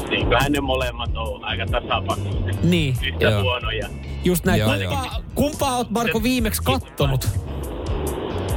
Niinköhän 0.10 0.52
ne 0.52 0.62
molemmat 0.62 1.18
on 1.18 1.46
aika 1.46 1.66
tasapainoisia. 1.66 2.62
Niin, 2.64 2.96
Yhtä 3.08 3.26
Joo. 3.26 3.42
huonoja. 3.42 3.90
just 4.26 4.46
näin. 4.46 4.60
Joo, 4.60 4.70
kumpaa, 4.70 5.22
kumpaa 5.36 5.78
oot 5.78 5.90
Marko 5.90 6.24
viimeksi 6.24 6.62
kattonut? 6.64 7.28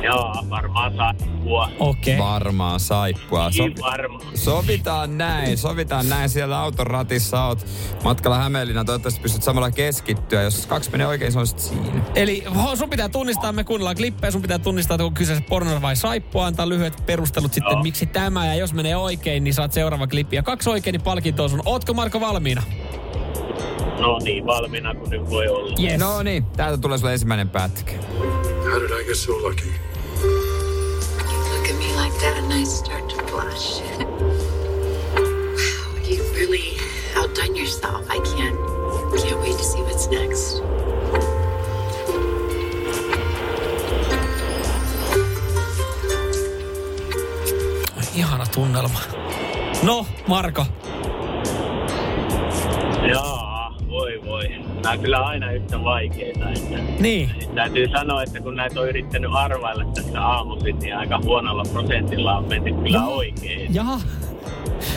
Joo, 0.04 0.34
varmaan 0.50 0.96
saa 0.96 1.14
puhua. 1.14 1.68
Okei. 1.78 2.14
Okay. 2.14 2.26
Varmaan 2.26 2.80
saippua. 2.80 3.50
So, 3.50 3.62
Niin 3.62 3.80
varmaan. 3.80 4.22
sovitaan 4.34 5.18
näin, 5.18 5.58
sovitaan 5.58 6.08
näin. 6.08 6.28
Siellä 6.28 6.60
auton 6.60 6.86
ratissa 6.86 7.44
oot 7.44 7.66
matkalla 8.04 8.38
Hämeenlinnan. 8.38 8.86
Toivottavasti 8.86 9.20
pystyt 9.20 9.42
samalla 9.42 9.70
keskittyä. 9.70 10.42
Jos 10.42 10.66
kaksi 10.66 10.90
menee 10.90 11.06
oikein, 11.06 11.32
se 11.32 11.38
on 11.38 11.46
siinä. 11.46 12.02
Eli 12.14 12.44
sun 12.74 12.90
pitää 12.90 13.08
tunnistaa, 13.08 13.52
me 13.52 13.64
kuunnellaan 13.64 13.96
klippejä, 13.96 14.30
sun 14.30 14.42
pitää 14.42 14.58
tunnistaa, 14.58 14.94
että 14.94 15.04
onko 15.04 15.18
kyseessä 15.18 15.44
porno 15.48 15.82
vai 15.82 15.96
saippua, 15.96 16.46
antaa 16.46 16.68
lyhyet 16.68 17.02
perustelut 17.06 17.52
sitten, 17.52 17.72
Joo. 17.72 17.82
miksi 17.82 18.06
tämä, 18.06 18.46
ja 18.46 18.54
jos 18.54 18.72
menee 18.74 18.96
oikein, 18.96 19.44
niin 19.44 19.54
saat 19.54 19.72
seuraava 19.72 20.06
klippi. 20.06 20.36
Ja 20.36 20.42
kaksi 20.42 20.70
oikein, 20.70 20.92
niin 20.92 21.02
palkinto 21.02 21.44
on 21.44 21.50
sun. 21.50 21.62
Ootko 21.64 21.94
Marko 21.94 22.20
valmiina? 22.20 22.62
No 23.98 24.18
niin, 24.18 24.46
valmiina 24.46 24.94
kuin 24.94 25.10
nyt 25.10 25.30
voi 25.30 25.48
olla. 25.48 25.74
Yes. 25.82 26.00
No 26.00 26.22
niin, 26.22 26.44
täältä 26.44 26.78
tulee 26.78 26.98
sulle 26.98 27.12
ensimmäinen 27.12 27.48
pätkä. 27.48 27.92
How 28.70 28.80
did 28.80 28.90
I 29.00 29.04
get 29.06 29.16
so 29.16 29.32
lucky? 29.32 29.91
Look 32.22 32.36
at 32.36 32.44
me 32.44 32.44
like 32.44 32.44
that 32.44 32.44
and 32.44 32.52
I 32.52 32.64
start 32.64 33.08
to 33.10 33.16
blush. 33.24 33.80
wow, 35.56 35.96
you've 36.04 36.36
really 36.36 36.76
outdone 37.16 37.56
yourself. 37.56 38.06
I 38.08 38.18
can't 38.18 38.56
can't 39.18 39.40
wait 39.40 39.58
to 39.58 39.64
see 39.64 39.82
what's 39.82 40.08
next. 40.08 40.62
Ihana 48.14 48.46
tunnelma. 48.46 49.00
No, 49.82 50.06
Marko. 50.28 50.64
Joo, 53.08 53.12
voi 53.12 53.32
voi. 53.32 53.41
Nämä 54.82 54.92
on 54.92 54.98
kyllä 55.00 55.18
aina 55.18 55.50
yhtä 55.52 55.84
vaikeita. 55.84 56.48
Että 56.50 56.78
Niin. 57.00 57.30
täytyy 57.54 57.88
sanoa, 57.88 58.22
että 58.22 58.40
kun 58.40 58.56
näitä 58.56 58.80
on 58.80 58.88
yrittänyt 58.88 59.30
arvailla 59.34 59.84
tässä 59.94 60.26
aamuisin, 60.26 60.78
niin 60.78 60.96
aika 60.96 61.20
huonolla 61.24 61.62
prosentilla 61.72 62.36
on 62.36 62.48
mennyt 62.48 62.76
kyllä 62.82 63.06
oikein. 63.06 63.74
Jaha. 63.74 64.00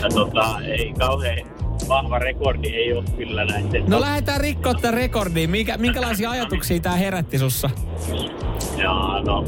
Ja 0.01 0.09
tota, 0.09 0.59
ei 0.65 0.93
kauhean 0.99 1.37
vahva 1.87 2.19
rekordi 2.19 2.67
ei 2.67 2.93
ole 2.93 3.03
kyllä 3.17 3.45
näiden. 3.45 3.83
No 3.87 4.01
lähdetään 4.01 4.41
rikkoa 4.41 4.73
tämän 4.73 4.93
rekordiin. 4.93 5.49
Mikä, 5.49 5.77
minkälaisia 5.77 6.29
ajatuksia 6.29 6.79
tämä 6.79 6.95
herätti 6.95 7.39
sussa? 7.39 7.69
Ja 8.77 9.21
no, 9.25 9.41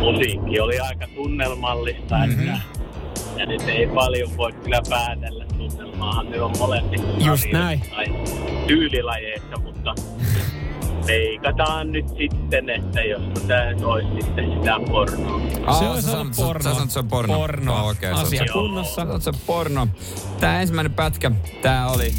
musiikki 0.00 0.60
oli 0.60 0.80
aika 0.80 1.06
tunnelmallista, 1.14 2.16
mm-hmm. 2.18 2.48
että 2.48 2.60
ja 3.38 3.46
nyt 3.46 3.62
ei 3.68 3.86
paljon 3.86 4.36
voi 4.36 4.52
kyllä 4.52 4.80
päätellä 4.90 5.44
tunnelmaahan. 5.58 6.30
Ne 6.30 6.40
on 6.42 6.52
molemmissa 6.58 7.06
Just 7.18 7.44
näin. 7.52 7.80
Tai 7.90 8.06
tyylilajeissa, 8.66 9.56
mutta 9.62 9.94
veikataan 11.06 11.92
nyt 11.92 12.08
sitten, 12.08 12.70
että 12.70 13.00
jos 13.02 13.22
tämä 13.46 13.64
nyt 13.72 13.82
olisi 13.82 14.08
sitten 14.20 14.52
sitä 14.58 14.80
pornoa. 14.90 15.40
Se 15.54 15.60
Aa, 15.66 15.90
olisi 15.92 16.10
sä 16.10 16.18
ollut 16.20 16.32
sanot- 16.32 16.36
porno. 16.36 16.62
Sä 16.62 16.68
sanot, 16.68 16.82
että 16.82 16.92
se 16.92 16.98
on 16.98 17.08
porno. 17.08 17.34
Porno. 17.38 17.74
Oh, 17.74 17.88
okay, 17.90 18.12
Asia 18.12 18.44
se 18.46 18.52
on, 18.52 18.62
kunnossa. 18.62 19.06
Sä 19.06 19.18
se 19.20 19.30
on 19.30 19.36
porno. 19.46 19.88
Tää 20.40 20.60
ensimmäinen 20.60 20.92
pätkä, 20.92 21.30
tää 21.62 21.88
oli... 21.90 22.12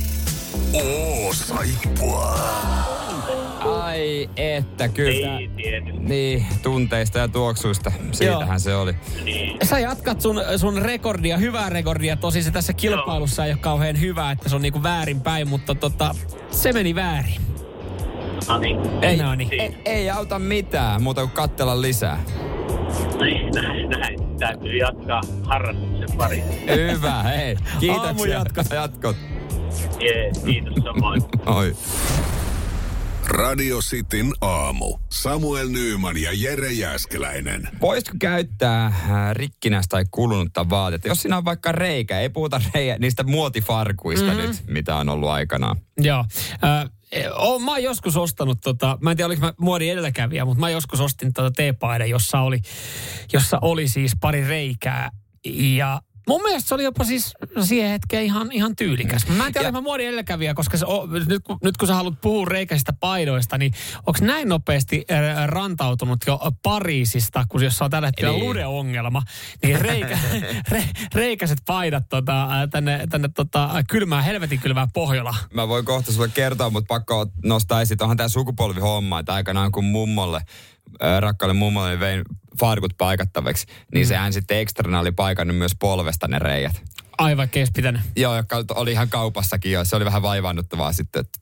Oo, 0.73 1.33
saippua. 1.33 2.39
Ai 3.69 4.29
että, 4.37 4.87
kyllä. 4.87 5.39
Ei 5.39 5.49
tietysti. 5.55 5.99
Niin, 5.99 6.45
tunteista 6.63 7.19
ja 7.19 7.27
tuoksuista. 7.27 7.91
Siitähän 8.11 8.59
se 8.59 8.75
oli. 8.75 8.95
Niin. 9.23 9.57
Sä 9.67 9.79
jatkat 9.79 10.21
sun, 10.21 10.41
sun 10.57 10.81
rekordia, 10.81 11.37
hyvää 11.37 11.69
rekordia. 11.69 12.15
Tosi 12.15 12.43
se 12.43 12.51
tässä 12.51 12.73
kilpailussa 12.73 13.45
ei 13.45 13.51
ole 13.51 13.59
kauhean 13.59 13.99
hyvä, 14.01 14.31
että 14.31 14.49
se 14.49 14.55
on 14.55 14.61
niinku 14.61 14.83
väärinpäin, 14.83 15.47
mutta 15.47 15.75
tota, 15.75 16.15
se 16.51 16.73
meni 16.73 16.95
väärin. 16.95 17.41
No 18.47 18.57
niin. 18.57 18.77
Ei, 19.01 19.17
No 19.17 19.35
niin. 19.35 19.49
ei, 19.51 19.75
ei 19.85 20.09
auta 20.09 20.39
mitään 20.39 21.03
muuta 21.03 21.21
kuin 21.21 21.31
katsella 21.31 21.81
lisää. 21.81 22.23
Niin, 23.21 23.51
näin, 23.51 23.89
näin. 23.89 24.19
Täytyy 24.39 24.77
jatkaa 24.77 25.21
harrastuksen 25.43 26.17
pari. 26.17 26.43
Hyvä, 26.67 27.23
hei. 27.23 27.55
Kiitoksia. 27.79 28.07
Aamujatkot. 28.07 28.65
Jatkot. 28.73 29.15
Jees, 29.99 30.39
kiitos 30.39 30.83
samoin. 30.83 31.21
Oi. 31.57 31.75
Radio 33.29 33.79
Cityn 33.79 34.33
aamu. 34.41 34.97
Samuel 35.09 35.69
Nyyman 35.69 36.17
ja 36.17 36.31
Jere 36.33 36.71
Jäskeläinen. 36.71 37.69
Voisitko 37.81 38.15
käyttää 38.19 38.85
äh, 38.85 38.95
rikkinäistä 39.33 39.89
tai 39.89 40.05
kulunutta 40.11 40.69
vaatetta? 40.69 41.07
Jos 41.07 41.21
siinä 41.21 41.37
on 41.37 41.45
vaikka 41.45 41.71
reikä, 41.71 42.19
ei 42.19 42.29
puhuta 42.29 42.61
reiä, 42.73 42.97
niistä 42.97 43.23
muotifarkuista 43.23 44.25
mm-hmm. 44.25 44.41
nyt, 44.41 44.63
mitä 44.67 44.95
on 44.95 45.09
ollut 45.09 45.29
aikanaan. 45.29 45.77
Joo. 45.97 46.25
Äh, 46.63 46.89
o, 47.37 47.59
mä 47.59 47.71
oon 47.71 47.83
joskus 47.83 48.17
ostanut, 48.17 48.57
tota, 48.63 48.97
mä 49.01 49.11
en 49.11 49.17
tiedä 49.17 49.27
oliko 49.27 49.45
mä 49.45 49.53
muodin 49.59 49.91
edelläkävijä, 49.91 50.45
mutta 50.45 50.59
mä 50.59 50.69
joskus 50.69 50.99
ostin 50.99 51.33
tota 51.33 51.51
teepaidan, 51.51 52.09
jossa 52.09 52.39
oli, 52.39 52.61
jossa 53.33 53.59
oli 53.61 53.87
siis 53.87 54.11
pari 54.21 54.47
reikää. 54.47 55.11
Ja 55.75 56.01
mun 56.29 56.41
mielestä 56.43 56.67
se 56.67 56.75
oli 56.75 56.83
jopa 56.83 57.03
siis 57.03 57.33
siihen 57.61 57.89
hetkeen 57.91 58.23
ihan, 58.25 58.51
ihan 58.51 58.75
tyylikäs. 58.75 59.27
Mä 59.27 59.47
en 59.47 59.53
tiedä, 59.53 59.67
Ja- 59.67 59.71
mä 59.71 59.81
muodin 59.81 60.05
edelläkävijä, 60.07 60.53
koska 60.53 60.77
se, 60.77 60.85
o, 60.85 61.07
nyt, 61.27 61.43
kun, 61.43 61.57
nyt 61.63 61.77
kun 61.77 61.87
sä 61.87 61.95
haluat 61.95 62.21
puhua 62.21 62.45
reikäisistä 62.45 62.93
paidoista, 62.99 63.57
niin 63.57 63.73
onko 63.97 64.19
näin 64.21 64.49
nopeasti 64.49 65.05
äh, 65.11 65.47
rantautunut 65.47 66.19
jo 66.27 66.39
Pariisista, 66.63 67.45
kun 67.49 67.63
jos 67.63 67.81
on 67.81 67.89
tällä 67.91 68.07
hetkellä 68.07 68.33
Eli- 68.33 68.43
ludeongelma, 68.43 69.21
niin 69.63 69.81
reikä, 69.81 70.17
re, 70.71 70.83
reikäiset 71.15 71.59
paidat 71.65 72.03
tota, 72.09 72.43
äh, 72.61 72.69
tänne, 72.71 73.07
tänne 73.09 73.29
tota, 73.35 73.69
kylmään, 73.89 74.23
helvetin 74.23 74.59
kylmään 74.59 74.87
Pohjolaan. 74.93 75.37
Mä 75.53 75.67
voin 75.67 75.85
kohta 75.85 76.11
sulle 76.11 76.29
kertoa, 76.33 76.69
mutta 76.69 76.87
pakko 76.87 77.27
nostaa 77.45 77.81
esiin, 77.81 78.03
onhan 78.03 78.17
tämä 78.17 78.29
sukupolvihomma, 78.29 79.19
että 79.19 79.33
aikanaan 79.33 79.71
kun 79.71 79.85
mummolle, 79.85 80.41
äh, 81.03 81.19
rakkaalle 81.19 81.53
mummolle 81.53 81.99
vein 81.99 82.21
farkut 82.59 82.93
paikattavaksi, 82.97 83.67
niin 83.93 84.05
mm. 84.05 84.07
sehän 84.07 84.33
sitten 84.33 84.57
ekstrana 84.57 84.99
oli 84.99 85.11
paikannut 85.11 85.57
myös 85.57 85.75
polvesta 85.79 86.27
ne 86.27 86.39
reijät. 86.39 86.81
Aivan 87.17 87.49
kespitänyt. 87.49 88.01
Joo, 88.15 88.35
joka 88.37 88.63
oli 88.75 88.91
ihan 88.91 89.09
kaupassakin 89.09 89.71
jo. 89.71 89.85
Se 89.85 89.95
oli 89.95 90.05
vähän 90.05 90.21
vaivannuttavaa 90.21 90.93
sitten. 90.93 91.19
Että... 91.19 91.39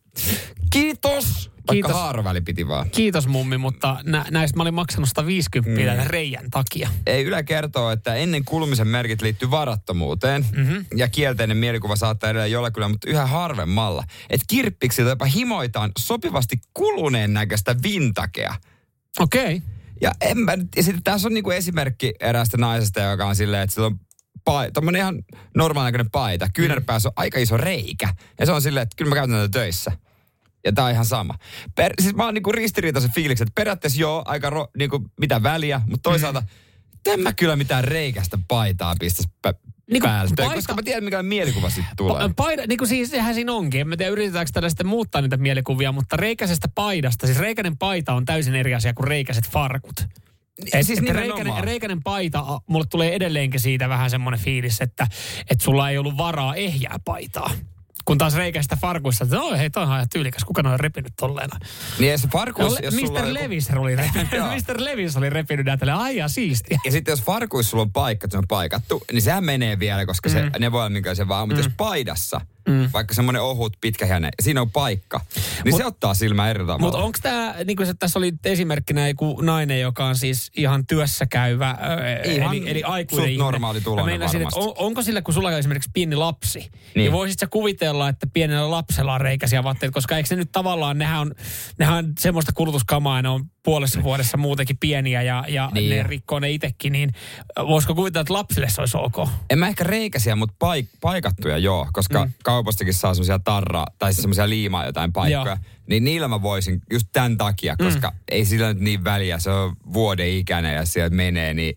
Kiitos! 0.70 1.52
Vaikka 1.68 1.88
Kiitos. 1.88 2.02
haaroväli 2.02 2.42
piti 2.42 2.68
vaan. 2.68 2.90
Kiitos 2.90 3.28
mummi, 3.28 3.58
mutta 3.58 4.00
nä, 4.04 4.26
näistä 4.32 4.58
mä 4.58 4.64
olin 4.64 4.74
maksanut 4.74 5.10
150 5.10 5.96
mm. 5.96 6.08
reijän 6.08 6.52
takia. 6.52 6.90
Ei 7.06 7.24
Yle 7.24 7.44
kertoo, 7.44 7.92
että 7.92 8.16
ennen 8.16 8.46
kulumisen 8.46 8.88
merkit 8.88 9.22
liittyy 9.22 9.52
varattomuuteen. 9.52 10.46
Mm-hmm. 10.56 10.86
Ja 10.96 11.08
kielteinen 11.08 11.58
mielikuva 11.58 11.96
saattaa 11.96 12.30
edelleen 12.30 12.52
jollakulla, 12.52 12.90
mutta 12.90 13.10
yhä 13.10 13.26
harvemmalla. 13.26 14.04
Että 14.30 14.46
kirppiksiltä 14.50 15.10
jopa 15.10 15.26
himoitaan 15.26 15.92
sopivasti 16.00 16.58
kuluneen 16.74 17.34
näköistä 17.34 17.76
vintakea. 17.84 18.56
Okei. 19.20 19.56
Okay. 19.56 19.77
Ja, 20.02 20.12
en 20.22 20.38
mä, 20.38 20.58
ja 20.76 20.84
sitten 20.84 21.04
tässä 21.04 21.28
on 21.28 21.34
niinku 21.34 21.52
esimerkki 21.52 22.14
eräästä 22.20 22.58
naisesta, 22.58 23.00
joka 23.00 23.26
on 23.26 23.36
silleen, 23.36 23.64
että 23.64 23.74
sillä 23.74 23.88
on 23.88 24.00
pai, 24.44 24.72
tommonen 24.72 25.00
ihan 25.00 25.24
normaalinäköinen 25.56 26.12
paita. 26.12 26.48
Kyynärpäässä 26.54 27.10
on 27.10 27.14
aika 27.16 27.40
iso 27.40 27.58
reikä. 27.58 28.14
Ja 28.40 28.46
se 28.46 28.52
on 28.52 28.62
silleen, 28.62 28.84
että 28.84 28.96
kyllä 28.96 29.10
mä 29.10 29.16
käytän 29.16 29.36
tätä 29.36 29.60
töissä. 29.60 29.92
Ja 30.66 30.74
tää 30.74 30.86
on 30.86 30.92
ihan 30.92 31.06
sama. 31.06 31.34
Per, 31.76 31.94
siis 32.02 32.16
mä 32.16 32.26
oon 32.26 32.34
niinku 32.34 32.52
ristiriitaisen 32.52 33.12
fiiliksen, 33.12 33.48
että 33.48 33.60
periaatteessa 33.60 34.02
joo, 34.02 34.24
aika 34.26 34.50
ro, 34.50 34.68
niinku, 34.78 35.06
mitä 35.20 35.44
väliä, 35.44 35.82
mutta 35.88 36.10
toisaalta 36.10 36.42
mm. 36.42 36.48
en 37.14 37.20
mä 37.20 37.34
kyllä 37.34 37.56
mitään 37.56 37.84
reikästä 37.84 38.38
paitaa 38.48 38.96
pistäisi 39.00 39.30
pä, 39.42 39.54
Niinku 39.92 40.08
päälle, 40.08 40.32
paita- 40.38 40.56
koska 40.56 40.74
mä 40.74 40.82
tiedän, 40.84 41.04
mikä 41.04 41.24
mielikuva 41.24 41.70
sitten 41.70 41.96
tulee. 41.98 42.28
Pa- 42.28 42.34
paida, 42.36 42.64
niin 42.68 42.78
kuin 42.78 42.88
siis 42.88 43.10
sehän 43.12 43.34
siinä 43.34 43.54
onkin. 43.54 43.82
En 43.82 43.88
mä 43.88 43.98
tiedä, 43.98 44.12
yritetäänkö 44.12 44.52
tällä 44.54 44.70
sitten 44.70 44.88
muuttaa 44.88 45.22
niitä 45.22 45.38
mielikuvia, 45.38 45.92
mutta 45.92 46.18
reikäisestä 46.18 46.68
paidasta, 46.76 47.26
siis 47.28 47.40
reikäinen 47.40 47.78
paita 47.78 48.14
on 48.14 48.26
täysin 48.26 48.56
eri 48.56 48.76
asia 48.76 48.94
kuin 48.94 49.08
reikäiset 49.08 49.50
farkut. 49.50 50.00
Et, 50.00 50.86
siis 50.86 51.00
et 51.00 51.06
nimenomaan. 51.06 51.38
reikäinen, 51.38 51.64
reikäinen 51.64 52.04
paita, 52.04 52.62
mulle 52.68 52.86
tulee 52.90 53.16
edelleenkin 53.16 53.60
siitä 53.60 53.90
vähän 53.90 54.10
semmoinen 54.10 54.40
fiilis, 54.40 54.82
että, 54.82 55.08
että 55.50 55.64
sulla 55.64 55.90
ei 55.90 55.98
ollut 55.98 56.18
varaa 56.18 56.56
ehjää 56.56 57.00
paitaa. 57.06 57.52
Kun 58.08 58.18
taas 58.18 58.36
reikäistä 58.36 58.76
farkuissa, 58.76 59.24
että 59.24 59.36
no 59.36 59.52
hei, 59.58 59.70
toi 59.70 59.84
on 59.84 59.90
ihan 59.90 60.10
tyylikäs, 60.10 60.44
kuka 60.44 60.64
noin 60.64 60.80
repinyt 60.80 61.14
tolleen. 61.20 61.50
Niin 62.00 62.20
se 62.20 62.28
farkuus, 62.28 62.72
No, 62.72 62.78
jos 62.84 62.94
Mr. 62.94 63.02
joku- 63.02 63.34
Levis 63.34 63.70
oli 63.76 63.96
repinyt. 63.96 64.28
Mr. 64.68 64.76
Levis 64.84 65.18
oli 65.18 65.30
repinyt 65.30 65.66
näitä, 65.66 65.80
tälleen, 65.80 65.98
ai 65.98 66.16
ja 66.18 66.28
siistiä. 66.28 66.80
Ja 66.86 66.92
sitten 66.92 67.12
jos 67.12 67.22
farkuissa 67.24 67.70
sulla 67.70 67.82
on 67.82 67.92
paikka, 67.92 68.26
että 68.26 68.34
se 68.34 68.38
on 68.38 68.48
paikattu, 68.48 69.04
niin 69.12 69.22
sehän 69.22 69.44
menee 69.44 69.80
vielä, 69.80 70.06
koska 70.06 70.30
se, 70.30 70.52
ne 70.60 70.72
voi 70.72 70.80
olla 70.80 70.90
minkälaisia 70.90 71.28
vaan. 71.28 71.48
Mutta 71.48 71.64
jos 71.64 71.72
paidassa, 71.78 72.42
mm. 72.68 72.90
vaikka 72.94 73.14
semmoinen 73.14 73.42
ohut, 73.42 73.78
pitkähäinen, 73.82 74.32
siinä 74.42 74.62
on 74.62 74.72
paikka, 74.72 75.22
niin 75.66 75.74
Mut- 75.74 75.78
se 75.78 75.86
ottaa 75.86 76.14
silmä 76.14 76.50
eri 76.50 76.60
tavalla. 76.60 76.80
Mutta 76.80 76.98
onko 76.98 77.20
tämä, 77.22 77.56
niin 77.66 77.78
kuin 77.78 77.88
se, 77.88 77.94
tässä 77.94 78.20
oli 78.20 78.34
esimerkkinä 78.46 79.08
joku 79.08 79.42
nainen, 79.42 79.82
joka 79.82 80.06
on 80.06 80.16
siis 80.16 80.52
ihan 80.58 80.88
työssä 80.88 81.26
käyvä, 81.26 81.78
Ihan 82.26 82.56
eli, 82.56 82.70
eli 82.70 82.84
aikuinen 82.84 83.30
ihminen. 83.30 83.46
normaali 83.46 83.82
varmasti. 83.86 84.38
on, 84.56 84.74
onko 84.78 85.02
sillä, 85.02 85.22
kun 85.22 85.34
sulla 85.34 85.48
on 85.48 85.54
esimerkiksi 85.54 85.90
pieni 85.94 86.16
lapsi, 86.16 86.60
niin, 86.60 86.72
Niin. 86.72 86.82
niin 86.96 87.12
voisit 87.12 87.40
sä 87.40 87.48
kuvitella, 87.48 88.10
että 88.10 88.28
pienellä 88.34 88.72
lapsella 88.72 89.14
on 89.14 89.22
reikäisiä 89.22 89.64
vaatteita, 89.64 89.94
koska 89.94 90.18
eikö 90.18 90.28
se 90.30 90.36
nyt 90.36 90.52
tavallaan, 90.52 90.98
nehän 90.98 91.20
on, 91.20 91.32
nehän 91.80 91.96
on 91.98 92.14
semmoista 92.20 92.52
kulutuskamaa, 92.56 93.22
ne 93.22 93.30
on 93.30 93.46
puolessa 93.68 94.04
vuodessa 94.04 94.38
muutenkin 94.38 94.78
pieniä 94.78 95.22
ja, 95.22 95.44
ja 95.48 95.72
Niin. 95.74 95.90
ne 95.90 96.04
rikkoo 96.04 96.40
ne 96.40 96.52
itsekin, 96.52 96.94
niin 96.94 97.12
voisiko 97.68 97.96
kuvitella, 97.96 98.22
että 98.22 98.34
lapsille 98.34 98.70
se 98.70 98.82
olisi 98.82 98.98
ok? 98.98 99.30
En 99.50 99.60
mä 99.60 99.68
ehkä 99.68 99.84
reikäisiä, 99.84 100.36
mutta 100.36 100.56
paik- 100.60 100.98
paikattuja 101.02 101.58
joo, 101.58 101.88
koska 101.94 102.26
mm. 102.26 102.34
kaupastakin 102.44 102.94
saa 102.94 103.14
semmoisia 103.14 103.40
tarraa, 103.40 103.88
tai 104.00 104.14
siis 104.14 104.22
semmoisia 104.22 104.50
liimaa 104.50 104.86
jotain 104.86 105.14
paikkoja. 105.14 105.46
Joo. 105.46 105.58
Niin 105.90 106.04
niillä 106.04 106.28
mä 106.28 106.42
voisin 106.42 106.82
just 106.92 107.08
tämän 107.14 107.38
takia, 107.38 107.76
koska 107.78 108.10
mm. 108.10 108.18
ei 108.32 108.46
sillä 108.46 108.68
nyt 108.68 108.84
niin 108.84 109.04
väliä, 109.04 109.40
se 109.40 109.50
on 109.50 109.76
vuoden 109.94 110.30
ikäinen 110.30 110.76
ja 110.76 110.86
sieltä 110.86 111.16
menee, 111.16 111.54
niin 111.54 111.76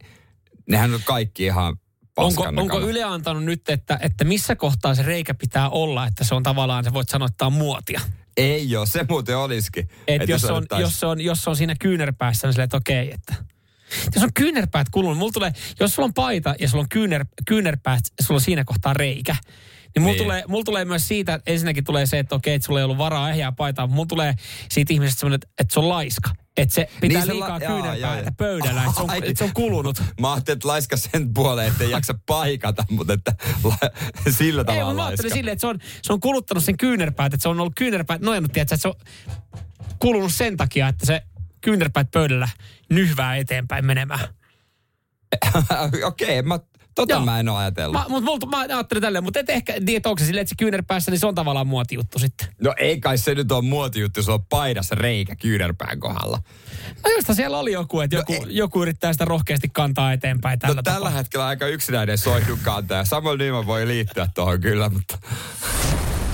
nehän 0.69 0.95
on 0.95 1.01
kaikki 1.05 1.45
ihan 1.45 1.77
Onko, 2.17 2.43
onko. 2.57 2.81
Yle 2.81 3.03
antanut 3.05 3.45
nyt, 3.45 3.69
että, 3.69 3.99
että 4.03 4.25
missä 4.25 4.57
kohtaa 4.57 4.95
se 4.95 5.03
reikä 5.03 5.35
pitää 5.35 5.69
olla, 5.69 6.07
että 6.07 6.25
se 6.25 6.35
on 6.35 6.43
tavallaan, 6.43 6.85
sä 6.85 6.93
voit 6.93 7.09
sanoa, 7.09 7.27
että 7.27 7.47
on 7.47 7.53
muotia? 7.53 8.01
Ei 8.37 8.71
joo, 8.71 8.87
se 8.87 9.07
muuten 9.09 9.37
olisikin. 9.39 9.89
Et 10.09 10.29
jos, 10.29 10.45
on, 10.45 10.57
otettaisiin- 10.57 10.81
jos, 10.81 11.05
on, 11.05 11.21
jos 11.21 11.49
on 11.49 11.57
siinä 11.57 11.75
kyynärpäässä, 11.81 12.47
niin 12.47 12.53
silleen, 12.53 12.65
että 12.65 12.77
okei, 12.77 13.13
että... 13.15 13.35
Jos 14.15 14.25
on 14.25 14.33
kyynärpäät 14.35 14.89
kulunut, 14.91 15.19
mulla 15.19 15.33
tulee, 15.33 15.53
jos 15.81 15.95
sulla 15.95 16.07
on 16.07 16.15
paita 16.15 16.55
ja 16.61 16.69
sulla 16.69 16.83
on 16.83 16.89
kyynär, 16.89 17.25
kyynärpäät, 17.47 18.01
sulla 18.21 18.37
on 18.39 18.41
siinä 18.41 18.65
kohtaa 18.65 18.95
reikä, 18.95 19.37
niin 19.95 20.03
mulla, 20.03 20.13
Niin. 20.15 20.23
Tulee, 20.25 20.45
mulla 20.49 20.65
tulee 20.65 20.85
myös 20.85 21.09
siitä, 21.09 21.35
että 21.35 21.51
ensinnäkin 21.51 21.85
tulee 21.85 22.07
se, 22.07 22.19
että 22.19 22.35
okei, 22.35 22.55
että 22.55 22.67
sulla 22.67 22.81
ei 22.81 22.85
ollut 22.85 22.99
varaa 22.99 23.31
ehjää 23.31 23.53
paitaa, 23.53 23.87
mutta 23.87 23.95
mulla 23.97 24.07
tulee 24.09 24.35
siitä 24.71 24.93
ihmisestä 24.93 25.21
semmoinen, 25.21 25.35
että, 25.35 25.49
että 25.59 25.75
se 25.75 25.81
on 25.81 25.89
laiska. 25.89 26.31
Että 26.57 26.75
se 26.75 26.89
pitää 27.01 27.19
Niin 27.19 27.27
se 27.27 27.33
liikaa 27.33 27.59
la- 27.89 27.97
jaa. 27.97 28.17
pöydällä, 28.37 28.83
että 28.85 28.95
se, 28.97 29.03
on, 29.03 29.11
että 29.25 29.39
se 29.39 29.45
on 29.45 29.53
kulunut. 29.55 30.03
Mä 30.21 30.33
ajattelin, 30.33 30.57
että 30.57 30.69
laiska 30.69 30.97
sen 30.97 31.35
puoleen, 31.35 31.69
ettei 31.73 31.91
jaksa 31.91 32.15
paikata, 32.27 32.85
mutta 32.91 33.13
että 33.13 33.35
la, 33.65 33.77
sillä 34.31 34.61
Ei, 34.61 34.65
tavalla 34.65 34.85
mutta 34.85 34.95
mä 34.95 34.97
laiska. 34.97 35.03
ajattelin 35.09 35.33
silleen, 35.33 35.53
että 35.53 35.61
se 35.61 35.67
on, 35.67 35.79
se 36.03 36.13
on 36.13 36.21
kuluttanut 36.21 36.65
sen 36.65 36.77
kyynärpäät, 36.77 37.35
että 37.35 37.43
se 37.43 37.49
on 37.49 37.61
ollut 37.61 37.73
kyynärpäät 37.77 38.21
nojannut, 38.21 38.53
tiedätkö, 38.53 38.75
että 38.75 38.83
se 38.83 38.89
on 38.89 38.95
kulunut 39.99 40.33
sen 40.33 40.57
takia, 40.57 40.89
että 40.89 41.07
se 41.07 41.23
kyynärpäät 41.61 42.11
pöydällä 42.11 42.49
nyhvää 42.91 43.37
eteenpäin 43.37 43.85
menemään. 43.85 44.29
Okei, 46.05 46.43
mä, 46.43 46.59
tota 46.95 47.13
Joo. 47.15 47.25
mä 47.25 47.41
en 47.41 47.49
ole 47.49 47.59
ajatellut. 47.59 47.93
Mä, 48.01 48.05
mut, 48.09 48.25
multa, 48.25 48.47
mä 48.47 48.59
ajattelin 48.59 49.03
tälleen, 49.03 49.25
mutta 49.25 49.41
et 49.41 49.51
ehkä, 49.51 49.75
että 49.97 50.09
onko 50.09 50.19
se 50.19 50.27
silleen, 50.27 50.43
että 50.43 50.49
se 50.49 50.55
kyynärpäässä, 50.59 51.11
niin 51.11 51.19
se 51.19 51.27
on 51.27 51.35
tavallaan 51.35 51.67
muotijuttu 51.67 52.19
sitten. 52.19 52.49
No 52.63 52.75
ei 52.79 53.01
kai 53.01 53.19
se 53.19 53.35
nyt 53.35 53.53
ole 53.53 53.65
muotijuttu, 53.65 54.23
se 54.23 54.33
on 54.33 54.45
paidassa 54.45 54.95
reikä 54.95 55.37
kyynärpään 55.37 56.01
kohdalla. 56.01 56.43
No 57.05 57.11
josta 57.17 57.35
siellä 57.35 57.59
oli 57.59 57.73
joku, 57.73 58.01
että 58.01 58.17
joku, 58.17 58.33
ei. 58.33 58.41
joku 58.49 58.83
yrittää 58.83 59.13
sitä 59.13 59.25
rohkeasti 59.25 59.69
kantaa 59.73 60.13
eteenpäin 60.13 60.59
tällä 60.59 60.75
No 60.75 60.83
tällä 60.83 60.99
tapaa. 60.99 61.11
hetkellä 61.11 61.47
aika 61.47 61.67
yksinäinen 61.67 62.19
soihdun 62.19 62.59
kantaja. 62.63 63.05
Samuel 63.05 63.37
Nyman 63.37 63.67
voi 63.67 63.87
liittyä 63.89 64.29
tuohon 64.35 64.61
kyllä, 64.61 64.89
mutta 64.89 65.19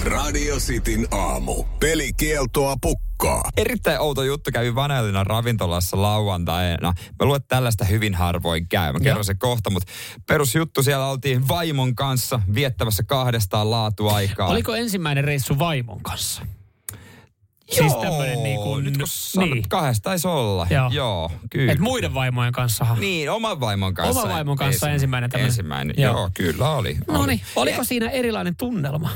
Radio 0.07 0.57
Cityn 0.57 1.07
aamu. 1.11 1.65
Pelikieltoa 1.81 2.77
pukkaa. 2.83 3.43
erittäin 3.57 4.01
outo 4.01 4.23
juttu 4.23 4.51
kävi 4.53 4.75
Vanelina 4.75 5.25
ravintolassa 5.25 6.03
lauantaina. 6.03 6.93
Mä 7.19 7.25
luulen, 7.27 7.37
että 7.37 7.57
tällaista 7.57 7.85
hyvin 7.85 8.15
harvoin 8.15 8.69
käy. 8.69 8.93
Mä 8.93 8.99
kerron 9.01 9.17
Joo. 9.17 9.23
se 9.23 9.35
kohta, 9.35 9.71
mutta 9.71 9.93
perusjuttu 10.27 10.83
siellä 10.83 11.07
oltiin 11.07 11.49
vaimon 11.49 11.95
kanssa 11.95 12.41
viettämässä 12.55 13.03
kahdestaan 13.03 13.71
laatuaikaa. 13.71 14.49
Oliko 14.49 14.75
ensimmäinen 14.75 15.25
reissu 15.25 15.59
vaimon 15.59 16.03
kanssa? 16.03 16.47
Siis 17.71 17.95
tämmönen 17.97 18.43
niin 18.43 18.61
kuin- 18.61 18.85
nyt 18.85 18.97
kun 18.99 19.09
sanot, 19.09 19.51
niin. 19.51 19.69
kahdesta 19.69 20.03
taisi 20.11 20.29
olla. 20.29 20.67
Joo. 20.71 20.91
Joo, 20.93 21.31
kyllä. 21.51 21.73
Et 21.73 21.79
muiden 21.79 22.15
vaimojen 22.15 22.53
kanssa. 22.53 22.87
Niin, 23.01 23.31
oman 23.31 23.61
vaimon 23.61 23.95
kanssa. 23.95 24.21
Oman 24.21 24.35
vaimon 24.35 24.57
kanssa 24.57 24.91
ensimmäinen 24.91 25.31
tämmönen. 25.31 25.47
Ensimmäinen, 25.49 25.95
Joo. 25.99 26.13
joo. 26.17 26.31
kyllä 26.35 26.71
oli. 26.71 26.97
No 27.09 27.19
oli. 27.21 27.27
niin, 27.27 27.41
oliko 27.57 27.85
siinä 27.85 28.11
erilainen 28.11 28.57
tunnelma? 28.57 29.11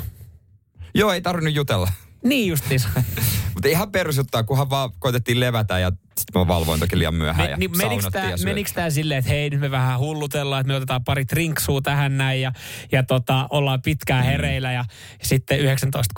Joo, 0.94 1.12
ei 1.12 1.20
tarvinnut 1.22 1.54
jutella. 1.54 1.88
Niin 2.24 2.48
justiinsa. 2.48 2.88
Mutta 3.54 3.68
ihan 3.68 3.92
perusjuttua, 3.92 4.42
kunhan 4.42 4.70
vaan 4.70 4.90
koitettiin 4.98 5.40
levätä 5.40 5.78
ja 5.78 5.92
sitten 6.18 6.40
mä 6.42 6.48
valvoin 6.48 6.80
toki 6.80 6.98
liian 6.98 7.14
myöhään 7.14 7.46
Me, 7.46 7.50
ja 7.50 7.56
niin 7.56 7.76
menikö 7.76 8.10
tää, 8.10 8.30
ja 8.30 8.36
menikö 8.44 8.70
tää 8.74 8.90
silleen, 8.90 9.18
että 9.18 9.30
hei 9.30 9.50
nyt 9.50 9.60
me 9.60 9.70
vähän 9.70 9.98
hullutellaan, 9.98 10.60
että 10.60 10.68
me 10.68 10.76
otetaan 10.76 11.04
pari 11.04 11.24
trinksua 11.24 11.80
tähän 11.80 12.18
näin 12.18 12.40
ja, 12.40 12.52
ja 12.92 13.02
tota, 13.02 13.46
ollaan 13.50 13.82
pitkään 13.82 14.24
Mm. 14.24 14.30
hereillä 14.30 14.72
ja 14.72 14.84
sitten 15.22 15.58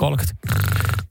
19.30. 0.03 0.61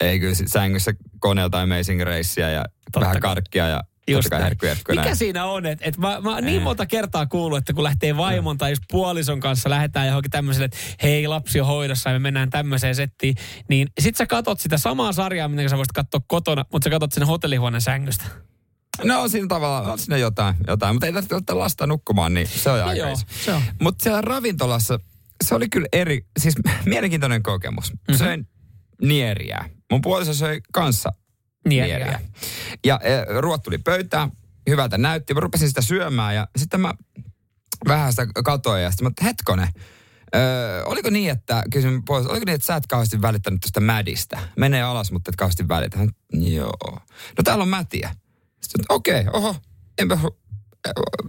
Ei 0.01 0.19
kyllä 0.19 0.35
sängyssä 0.45 0.93
koneelta 1.19 1.61
Amazing 1.61 2.01
Racea 2.01 2.49
ja 2.49 2.65
vähän 2.99 3.11
kai. 3.11 3.21
karkkia 3.21 3.67
ja 3.67 3.81
Just 4.07 4.29
kai 4.29 4.39
näin. 4.39 4.43
herkkujerkkuja 4.43 4.95
Mikä 4.95 5.05
näin. 5.05 5.15
siinä 5.15 5.45
on? 5.45 5.65
Että 5.65 5.85
et 5.85 5.97
mä, 5.97 6.21
mä 6.21 6.41
niin 6.41 6.61
monta 6.61 6.85
kertaa 6.85 7.25
kuullut, 7.25 7.57
että 7.57 7.73
kun 7.73 7.83
lähtee 7.83 8.17
vaimon 8.17 8.57
tai 8.57 8.71
just 8.71 8.83
puolison 8.91 9.39
kanssa 9.39 9.69
lähdetään 9.69 10.07
johonkin 10.07 10.31
tämmöiselle, 10.31 10.65
että 10.65 10.77
hei 11.03 11.27
lapsi 11.27 11.61
on 11.61 11.67
hoidossa 11.67 12.09
ja 12.09 12.13
me 12.13 12.19
mennään 12.19 12.49
tämmöiseen 12.49 12.95
settiin, 12.95 13.35
niin 13.69 13.87
sit 13.99 14.15
sä 14.15 14.25
katot 14.25 14.59
sitä 14.59 14.77
samaa 14.77 15.11
sarjaa, 15.11 15.47
mitä 15.47 15.69
sä 15.69 15.77
voisit 15.77 15.91
katsoa 15.91 16.21
kotona, 16.27 16.65
mutta 16.71 16.83
sä 16.83 16.89
katot 16.89 17.11
sinne 17.11 17.25
hotellihuoneen 17.27 17.81
sängystä. 17.81 18.23
No 19.03 19.27
siinä 19.27 19.47
tavallaan 19.47 19.91
on 19.91 19.99
siinä 19.99 20.17
jotain, 20.17 20.55
jotain, 20.67 20.95
mutta 20.95 21.05
ei 21.07 21.13
tarvitse 21.13 21.35
ottaa 21.35 21.59
lasta 21.59 21.87
nukkumaan, 21.87 22.33
niin 22.33 22.47
se 22.47 22.69
on 22.69 22.79
No 22.79 22.85
aika 22.85 23.07
on. 23.55 23.61
Mutta 23.81 24.03
siellä 24.03 24.21
ravintolassa, 24.21 24.99
se 25.43 25.55
oli 25.55 25.69
kyllä 25.69 25.87
eri, 25.93 26.25
siis 26.39 26.55
mielenkiintoinen 26.85 27.43
kokemus. 27.43 27.93
Mm-hmm. 27.93 28.15
Söin 28.17 28.47
nieriä. 29.01 29.69
Mun 29.91 30.01
puoliso 30.01 30.33
söi 30.33 30.61
kanssa 30.73 31.09
Nieriä. 31.65 31.97
nieriä. 31.97 32.19
Ja 32.85 32.99
e, 33.03 33.41
ruoat 33.41 33.63
tuli 33.63 33.77
pöytään, 33.77 34.31
hyvältä 34.69 34.97
näytti. 34.97 35.33
Mä 35.33 35.39
rupesin 35.39 35.67
sitä 35.67 35.81
syömään 35.81 36.35
ja 36.35 36.47
sitten 36.57 36.81
mä 36.81 36.93
vähän 37.87 38.13
sitä 38.13 38.27
katoin 38.43 38.83
ja 38.83 38.91
sitten 38.91 39.05
mä, 39.05 39.09
että 39.09 39.25
hetkonen, 39.25 39.67
Öö, 40.35 40.83
oliko 40.85 41.09
niin, 41.09 41.29
että, 41.29 41.63
kysyn 41.71 42.03
pois, 42.03 42.25
oliko 42.25 42.45
niin, 42.45 42.55
että 42.55 42.67
sä 42.67 42.75
et 42.75 42.87
kauheasti 42.87 43.21
välittänyt 43.21 43.61
tuosta 43.61 43.79
mädistä? 43.79 44.39
Menee 44.57 44.81
alas, 44.81 45.11
mutta 45.11 45.29
et 45.29 45.35
kauheasti 45.35 45.67
välitä. 45.67 45.97
Hän, 45.97 46.09
Joo. 46.33 46.99
No 47.37 47.43
täällä 47.43 47.61
on 47.61 47.67
mätiä. 47.67 48.15
Sitten, 48.61 48.85
okei, 48.89 49.21
okay, 49.21 49.33
oho, 49.33 49.55
enpä, 49.97 50.17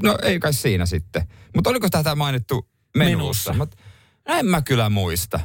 no 0.02 0.18
ei 0.22 0.40
kai 0.40 0.52
siinä 0.52 0.86
sitten. 0.86 1.28
Mutta 1.54 1.70
oliko 1.70 1.88
tätä 1.88 2.14
mainittu 2.14 2.68
menussa? 2.96 3.16
Menussa. 3.18 3.52
Mut, 3.52 3.74
en 4.26 4.46
mä 4.46 4.62
kyllä 4.62 4.88
muista. 4.88 5.40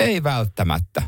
Ei 0.00 0.22
välttämättä. 0.22 1.02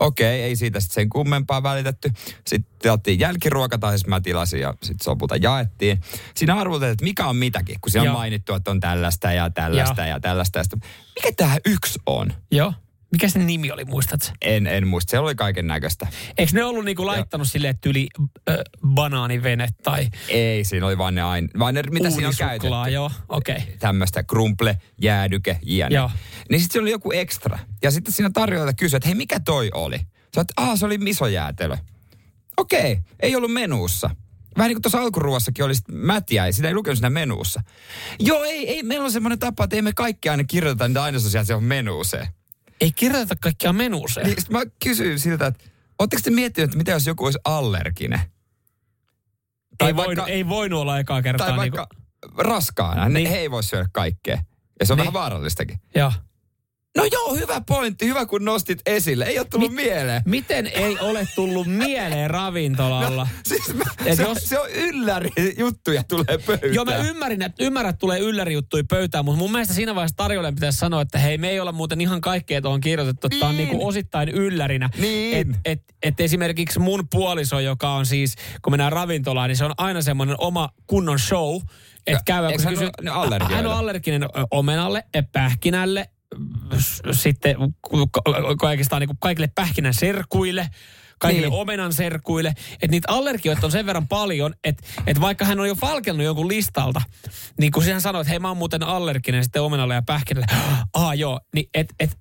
Okei, 0.00 0.42
ei 0.42 0.56
siitä 0.56 0.80
sitten 0.80 0.94
sen 0.94 1.08
kummempaa 1.08 1.62
välitetty. 1.62 2.10
Sitten 2.46 2.72
tilattiin 2.78 3.20
jälkiruoka, 3.20 3.78
tai 3.78 3.92
siis 3.92 4.06
mä 4.06 4.20
tilasin 4.20 4.60
ja 4.60 4.74
sitten 4.82 5.10
lopulta 5.10 5.36
jaettiin. 5.36 6.00
Siinä 6.34 6.54
arvoteltiin, 6.54 6.92
että 6.92 7.04
mikä 7.04 7.26
on 7.26 7.36
mitäkin, 7.36 7.76
kun 7.80 7.90
siinä 7.90 8.10
on 8.10 8.16
mainittu, 8.16 8.54
että 8.54 8.70
on 8.70 8.80
tällaista 8.80 9.32
ja 9.32 9.50
tällaista 9.50 10.02
Joo. 10.02 10.08
ja 10.08 10.20
tällaista. 10.20 10.58
Ja 10.58 10.64
sitten, 10.64 10.80
mikä 11.14 11.32
tämä 11.36 11.56
yksi 11.66 11.98
on? 12.06 12.32
Joo. 12.50 12.72
Mikä 13.12 13.28
sen 13.28 13.46
nimi 13.46 13.70
oli, 13.70 13.84
muistatko? 13.84 14.28
En, 14.42 14.66
en 14.66 14.86
muista, 14.86 15.10
siellä 15.10 15.26
oli 15.26 15.34
kaiken 15.34 15.66
näköistä. 15.66 16.06
Eikö 16.38 16.52
ne 16.54 16.64
ollut 16.64 16.84
niinku 16.84 17.06
laittanut 17.06 17.48
silleen, 17.48 17.70
että 17.70 17.88
yli 17.88 18.08
äh, 18.48 18.56
banaanivene 18.86 19.68
tai 19.82 20.08
Ei, 20.28 20.64
siinä 20.64 20.86
oli 20.86 20.98
vain 20.98 21.14
ne 21.14 21.22
aine, 21.22 21.48
vain 21.58 21.74
ne, 21.74 21.82
mitä 21.82 22.10
siinä 22.10 22.28
on 22.28 22.34
käytetty. 22.38 22.90
joo, 22.92 23.10
okei. 23.28 23.56
Okay. 23.56 23.76
tämmöistä 23.78 24.22
krumple, 24.22 24.76
jäädyke, 25.02 25.58
jne. 25.62 25.94
Joo. 25.94 26.10
Niin 26.50 26.60
sitten 26.60 26.72
se 26.72 26.80
oli 26.82 26.90
joku 26.90 27.12
ekstra. 27.12 27.58
Ja 27.82 27.90
sitten 27.90 28.14
siinä 28.14 28.30
tarjoilta 28.34 28.72
kysyi, 28.72 28.96
että 28.96 29.08
hei, 29.08 29.14
mikä 29.14 29.40
toi 29.40 29.70
oli? 29.74 29.98
Sä 30.34 30.40
että 30.40 30.54
aah, 30.56 30.78
se 30.78 30.86
oli 30.86 30.98
misojäätelö. 30.98 31.76
Okei, 32.56 32.98
ei 33.20 33.36
ollut 33.36 33.52
menuussa. 33.52 34.10
Vähän 34.56 34.68
niin 34.68 34.76
kuin 34.76 34.82
tuossa 34.82 35.00
alkuruuassakin 35.00 35.64
oli 35.64 35.74
mätiä, 35.92 36.46
ja 36.46 36.52
sitä 36.52 36.68
ei 36.68 36.74
lukenut 36.74 36.98
siinä 36.98 37.10
menuussa. 37.10 37.62
Joo, 38.18 38.44
ei, 38.44 38.68
ei, 38.68 38.82
meillä 38.82 39.04
on 39.04 39.12
semmoinen 39.12 39.38
tapa, 39.38 39.64
että 39.64 39.76
ei 39.76 39.82
me 39.82 39.92
kaikki 39.92 40.28
aina 40.28 40.44
kirjoiteta 40.44 40.88
niitä 40.88 41.02
ainesosia 41.02 41.44
siihen 41.44 41.64
menuuseen. 41.64 42.26
Ei 42.80 42.92
kirjoiteta 42.92 43.36
kaikkia 43.40 43.72
menuuseen. 43.72 44.26
Niin 44.26 44.36
mä 44.50 44.60
kysyin 44.84 45.18
siltä, 45.18 45.46
että 45.46 45.64
ootteko 45.98 46.22
te 46.24 46.30
miettineet, 46.30 46.68
että 46.68 46.78
mitä 46.78 46.90
jos 46.92 47.06
joku 47.06 47.24
olisi 47.24 47.38
allerginen? 47.44 48.20
ei, 49.80 49.96
voinut, 49.96 50.28
ei 50.28 50.48
voinut 50.48 50.80
olla 50.80 50.98
ekaa 50.98 51.22
kertaa. 51.22 51.46
Tai 51.46 51.56
vaikka 51.56 51.86
Niinku, 51.90 52.42
raskaana, 52.42 53.04
niin. 53.08 53.14
Niin. 53.14 53.30
he 53.30 53.36
ei 53.38 53.50
voi 53.50 53.62
syödä 53.62 53.88
kaikkea. 53.92 54.42
Ja 54.80 54.86
se 54.86 54.92
on 54.92 54.96
Niin. 54.96 55.02
vähän 55.02 55.12
vaarallistakin. 55.12 55.78
joo. 55.94 56.12
No 56.96 57.04
joo, 57.12 57.34
hyvä 57.34 57.60
pointti. 57.68 58.06
Hyvä 58.06 58.26
kun 58.26 58.44
nostit 58.44 58.78
esille. 58.86 59.24
Ei 59.24 59.38
ole 59.38 59.46
tullut 59.50 59.70
Mit- 59.72 59.84
mieleen. 59.84 60.22
Miten 60.26 60.66
ei 60.66 60.98
ole 61.00 61.28
tullut 61.34 61.66
mieleen 61.66 62.30
ravintolalla? 62.30 63.28
Siis 63.48 63.74
mä, 63.74 63.84
Et 64.06 64.16
se, 64.16 64.22
jos- 64.22 64.38
se 64.44 64.58
on 64.60 64.70
ylläri 64.70 65.30
juttuja 65.58 66.02
tulee 66.02 66.38
pöytään. 66.46 66.74
Joo, 66.74 66.84
mä 66.84 66.96
ymmärrän, 66.96 67.42
että, 67.42 67.64
ymmärrän, 67.64 67.90
että 67.90 67.98
tulee 67.98 68.18
yllärijuttuja 68.18 68.84
pöytään, 68.88 69.24
mutta 69.24 69.38
mun 69.38 69.52
mielestä 69.52 69.74
siinä 69.74 69.94
vaiheessa 69.94 70.16
tarjoilijan 70.16 70.54
pitäisi 70.54 70.78
sanoa, 70.78 71.02
että 71.02 71.18
hei, 71.18 71.38
me 71.38 71.50
ei 71.50 71.60
olla 71.60 71.72
muuten 71.72 72.00
ihan 72.00 72.20
kaikkea 72.20 72.62
tuohon 72.62 72.80
kirjoitettu, 72.80 73.26
että 73.26 73.38
tämä 73.38 73.50
on 73.50 73.56
Niin. 73.56 73.68
niinku 73.68 73.86
osittain 73.86 74.28
yllärinä. 74.28 74.90
Niin. 74.98 75.36
Et, 75.36 75.48
et, 75.64 75.82
et 76.02 76.20
esimerkiksi 76.20 76.78
mun 76.78 77.08
puoliso, 77.10 77.60
joka 77.60 77.90
on 77.92 78.06
siis, 78.06 78.34
kun 78.62 78.72
mennään 78.72 78.92
ravintolaan, 78.92 79.48
niin 79.48 79.56
se 79.56 79.64
on 79.64 79.74
aina 79.78 80.02
semmoinen 80.02 80.36
oma 80.38 80.68
kunnon 80.86 81.18
show, 81.18 81.56
että 82.06 82.46
eikö 82.48 82.54
kun 82.56 82.64
hän 82.64 82.74
kysyy, 82.74 82.88
ole 83.02 83.10
allergioille? 83.10 83.56
hän 83.56 83.66
on 83.66 83.72
allerginen 83.72 84.22
omenalle, 84.50 85.04
pähkinälle, 85.32 86.08
sitten 87.12 87.56
oikeastaan 88.62 89.00
niin 89.00 89.16
kaikille 89.20 89.48
pähkinän 89.54 89.94
serkuille, 89.94 90.68
kaikille 91.18 91.46
Niin. 91.46 91.60
omenan 91.60 91.92
serkuille. 91.92 92.48
Että 92.72 92.86
niitä 92.86 93.12
allergioita 93.12 93.66
on 93.66 93.72
sen 93.72 93.86
verran 93.86 94.08
paljon, 94.08 94.54
että, 94.64 94.82
että 95.06 95.20
vaikka 95.20 95.44
hän 95.44 95.60
on 95.60 95.68
jo 95.68 95.74
falkennut 95.74 96.24
jonkun 96.24 96.48
listalta, 96.48 97.02
niin 97.58 97.72
kun 97.72 97.84
hän 97.84 98.00
sanoo, 98.00 98.20
että 98.20 98.30
hei 98.30 98.38
mä 98.38 98.48
oon 98.48 98.56
muuten 98.56 98.82
allerginen 98.82 99.44
sitten 99.44 99.62
omenalle 99.62 99.94
ja 99.94 100.02
pähkinälle, 100.02 100.46
ah 100.94 101.14
joo, 101.18 101.40
niin 101.54 101.68
et, 101.74 101.94
et, 102.00 102.18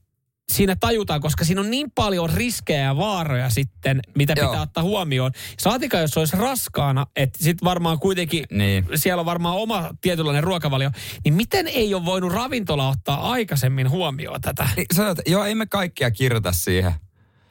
siinä 0.49 0.75
tajutaan, 0.79 1.21
koska 1.21 1.45
siinä 1.45 1.61
on 1.61 1.69
niin 1.71 1.91
paljon 1.91 2.29
riskejä 2.29 2.83
ja 2.83 2.97
vaaroja 2.97 3.49
sitten, 3.49 3.99
mitä 4.15 4.33
Joo. 4.37 4.49
pitää 4.49 4.61
ottaa 4.61 4.83
huomioon. 4.83 5.31
Saatika, 5.59 5.97
jos 5.99 6.17
olisi 6.17 6.37
raskaana, 6.37 7.05
että 7.15 7.43
sitten 7.43 7.65
varmaan 7.65 7.99
kuitenkin 7.99 8.43
Niin. 8.51 8.85
siellä 8.95 9.19
on 9.19 9.25
varmaan 9.25 9.55
oma 9.55 9.89
tietynlainen 10.01 10.43
ruokavalio, 10.43 10.89
niin 11.23 11.33
miten 11.33 11.67
ei 11.67 11.93
ole 11.93 12.05
voinut 12.05 12.31
ravintola 12.33 12.89
ottaa 12.89 13.31
aikaisemmin 13.31 13.89
huomioon 13.89 14.41
tätä? 14.41 14.69
Niin, 14.75 14.85
sanoit, 14.93 15.19
että 15.19 15.31
joo, 15.31 15.43
ei 15.45 15.55
me 15.55 15.65
kaikkia 15.65 16.11
kirjoita 16.11 16.51
siihen. 16.51 16.91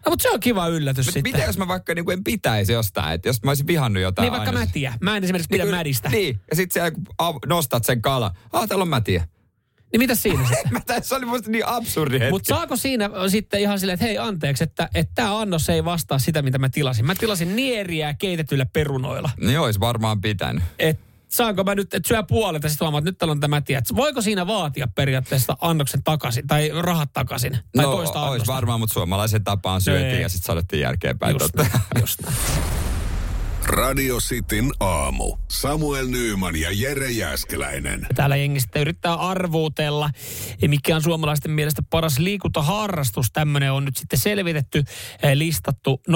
No, 0.07 0.11
mutta 0.11 0.23
se 0.23 0.31
on 0.31 0.41
kiva 0.41 0.67
yllätys 0.69 1.07
Mut 1.07 1.15
sitten. 1.15 1.33
mitä 1.33 1.47
jos 1.47 1.59
mä 1.59 1.69
vaikka 1.69 1.95
niin 1.95 2.11
en 2.11 2.25
pitäisi 2.25 2.73
jostain, 2.73 3.13
että 3.15 3.29
jos 3.29 3.43
mä 3.43 3.51
olisin 3.51 3.67
vihannut 3.67 4.03
jotain 4.03 4.25
Niin 4.25 4.33
vaikka 4.33 4.51
ainesosia. 4.51 4.91
mätiä. 4.91 4.99
Mä 5.01 5.17
en 5.17 5.25
esimerkiksi 5.25 5.49
pidä 5.49 5.65
Niin, 5.65 5.75
mädistä. 5.75 6.09
Niin, 6.09 6.41
ja 6.51 6.57
sitten 6.57 6.73
siellä 6.75 6.91
kun 6.91 7.39
nostat 7.47 7.85
sen 7.85 8.03
kala. 8.03 8.31
Ah, 8.53 8.69
täällä 8.69 8.83
on 8.83 8.89
mätiä. 8.89 9.29
Niin 9.93 10.01
mitä 10.01 10.15
siinä 10.15 10.49
sitten? 10.49 10.83
Tässä 10.87 11.17
oli 11.17 11.25
musta 11.25 11.51
niin 11.51 11.67
absurdi 11.67 12.19
hetki. 12.19 12.31
Mutta 12.31 12.49
saako 12.49 12.77
siinä 12.77 13.11
sitten 13.29 13.61
ihan 13.61 13.79
silleen, 13.79 13.95
että 13.95 14.07
hei 14.07 14.19
anteeksi, 14.19 14.65
että 14.65 14.89
tämä 15.15 15.39
annos 15.39 15.69
ei 15.69 15.85
vastaa 15.85 16.19
sitä, 16.19 16.43
mitä 16.43 16.59
mä 16.59 16.69
tilasin. 16.69 17.07
Mä 17.07 17.15
tilasin 17.15 17.57
nieriä 17.57 18.15
keitetyillä 18.15 18.67
perunoilla. 18.67 19.31
Niin 19.41 19.61
olisi 19.61 19.81
varmaan 19.81 20.21
pitänyt. 20.21 20.63
Et 20.79 21.01
saanko 21.29 21.65
mä 21.65 21.75
nyt, 21.75 21.95
että 21.95 22.09
syö 22.09 22.23
puolet 22.23 22.63
ja 22.63 22.69
sitten 22.69 22.87
huomaa, 22.87 22.99
että 22.99 23.11
nyt 23.11 23.19
täällä 23.19 23.33
on 23.33 23.41
tämä 23.41 23.61
tie. 23.61 23.83
Voiko 23.97 24.23
siinä 24.23 24.47
vaatia 24.47 24.89
periaatteessa 24.95 25.57
annoksen 25.61 26.03
takaisin 26.03 26.47
tai 26.47 26.71
rahat 26.81 27.13
takaisin? 27.13 27.53
Tai 27.53 27.85
no, 27.85 27.93
toista 27.93 28.21
olisi 28.21 28.33
annosta? 28.33 28.55
varmaan, 28.55 28.81
mutta 28.81 28.95
suomalaisen 28.95 29.45
tapaan 29.45 29.81
syötiin 29.81 30.23
ja 30.23 30.29
sitten 30.29 30.47
sanottiin 30.47 30.81
jälkeenpäin. 30.81 31.37
Just 31.41 31.55
just. 32.01 32.21
Radio 33.69 34.17
Cityn 34.19 34.71
aamu. 34.81 35.37
Samuel 35.49 36.07
Nyyman 36.07 36.57
ja 36.57 36.69
Jere 36.73 37.11
Jäskeläinen. 37.11 38.07
Täällä 38.15 38.37
jengi 38.37 38.61
sitten 38.61 38.83
yrittää 38.83 39.15
arvuutella, 39.15 40.11
mikä 40.67 40.97
on 40.97 41.03
suomalaisten 41.03 41.51
mielestä 41.51 41.83
paras 41.91 42.19
liikuntaharrastus. 42.19 43.31
Tämmöinen 43.33 43.73
on 43.73 43.85
nyt 43.85 43.97
sitten 43.97 44.19
selvitetty, 44.19 44.85
eh, 45.23 45.37
listattu 45.37 46.03
0447255854. 46.09 46.13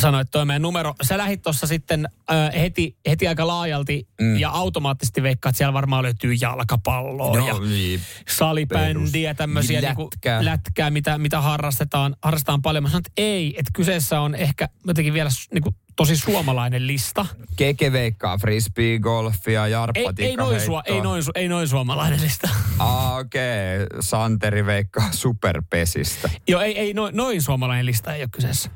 Sanoit 0.00 0.30
toi 0.30 0.44
meidän 0.44 0.62
numero. 0.62 0.94
Sä 1.02 1.18
lähit 1.18 1.42
tuossa 1.42 1.66
sitten 1.66 2.08
äh, 2.30 2.60
heti, 2.60 2.96
heti 3.08 3.28
aika 3.28 3.46
laajalti 3.46 4.08
mm. 4.20 4.38
ja 4.38 4.50
automaattisesti 4.50 5.22
veikkaat, 5.22 5.50
että 5.52 5.58
siellä 5.58 5.72
varmaan 5.72 6.02
löytyy 6.02 6.34
jalkapalloa 6.40 7.36
ja 7.46 7.52
No, 7.52 7.60
niin. 7.60 8.00
salibändiä, 8.28 9.34
tämmöisiä 9.34 9.80
niinku 9.80 10.02
Lätkää. 10.02 10.44
lätkää, 10.44 10.90
mitä, 10.90 11.18
mitä 11.18 11.40
harrastetaan, 11.40 12.16
harrastetaan 12.22 12.62
paljon. 12.62 12.82
Mä 12.82 12.88
sanoin, 12.88 13.00
että 13.06 13.22
ei, 13.22 13.54
että 13.58 13.70
kyseessä 13.74 14.20
on 14.20 14.34
ehkä 14.34 14.51
jotenkin 14.86 15.14
vielä 15.14 15.30
s- 15.30 15.48
niinku 15.54 15.74
tosi 15.96 16.16
suomalainen 16.16 16.86
lista. 16.86 17.26
Keke 17.56 17.92
veikkaa 17.92 18.38
frisbee, 18.38 18.98
golfia, 18.98 19.66
Ei, 19.66 19.72
jarppa, 19.72 20.12
ei, 20.18 20.36
noin, 20.36 20.60
sua, 20.60 20.82
ei, 20.86 21.00
noin, 21.00 21.22
ei 21.34 21.48
noin 21.48 21.68
suomalainen 21.68 22.20
lista. 22.22 22.48
Ah, 22.78 23.16
okei. 23.16 23.82
Okay. 23.82 23.86
Santeri 24.00 24.66
veikkaa 24.66 25.12
superpesistä. 25.12 26.30
Joo, 26.48 26.60
ei, 26.60 26.78
ei 26.78 26.94
noin, 26.94 27.16
noin 27.16 27.42
suomalainen 27.42 27.86
lista 27.86 28.14
ei 28.14 28.22
ole 28.22 28.28
kyseessä. 28.32 28.70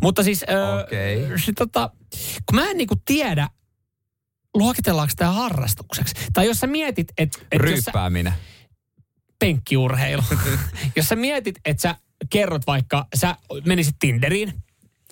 Mutta 0.00 0.22
siis, 0.22 0.44
Okei. 0.84 1.24
öö, 1.24 1.38
sit 1.38 1.54
tota, 1.54 1.90
kun 2.46 2.54
mä 2.60 2.70
en 2.70 2.76
niinku 2.76 2.94
tiedä, 3.04 3.48
luokitellaanko 4.54 5.12
tämä 5.16 5.32
harrastukseksi. 5.32 6.14
Tai 6.32 6.46
jos 6.46 6.60
sä 6.60 6.66
mietit, 6.66 7.12
että 7.18 7.38
et 7.52 7.60
Ryyppääminen. 7.60 8.32
penkkiurheilu, 9.38 10.22
jos 10.96 11.08
sä 11.08 11.16
mietit, 11.16 11.54
että 11.64 11.80
sä 11.82 11.96
kerrot 12.30 12.66
vaikka, 12.66 13.06
sä 13.14 13.36
menisit 13.66 13.96
Tinderiin 13.98 14.52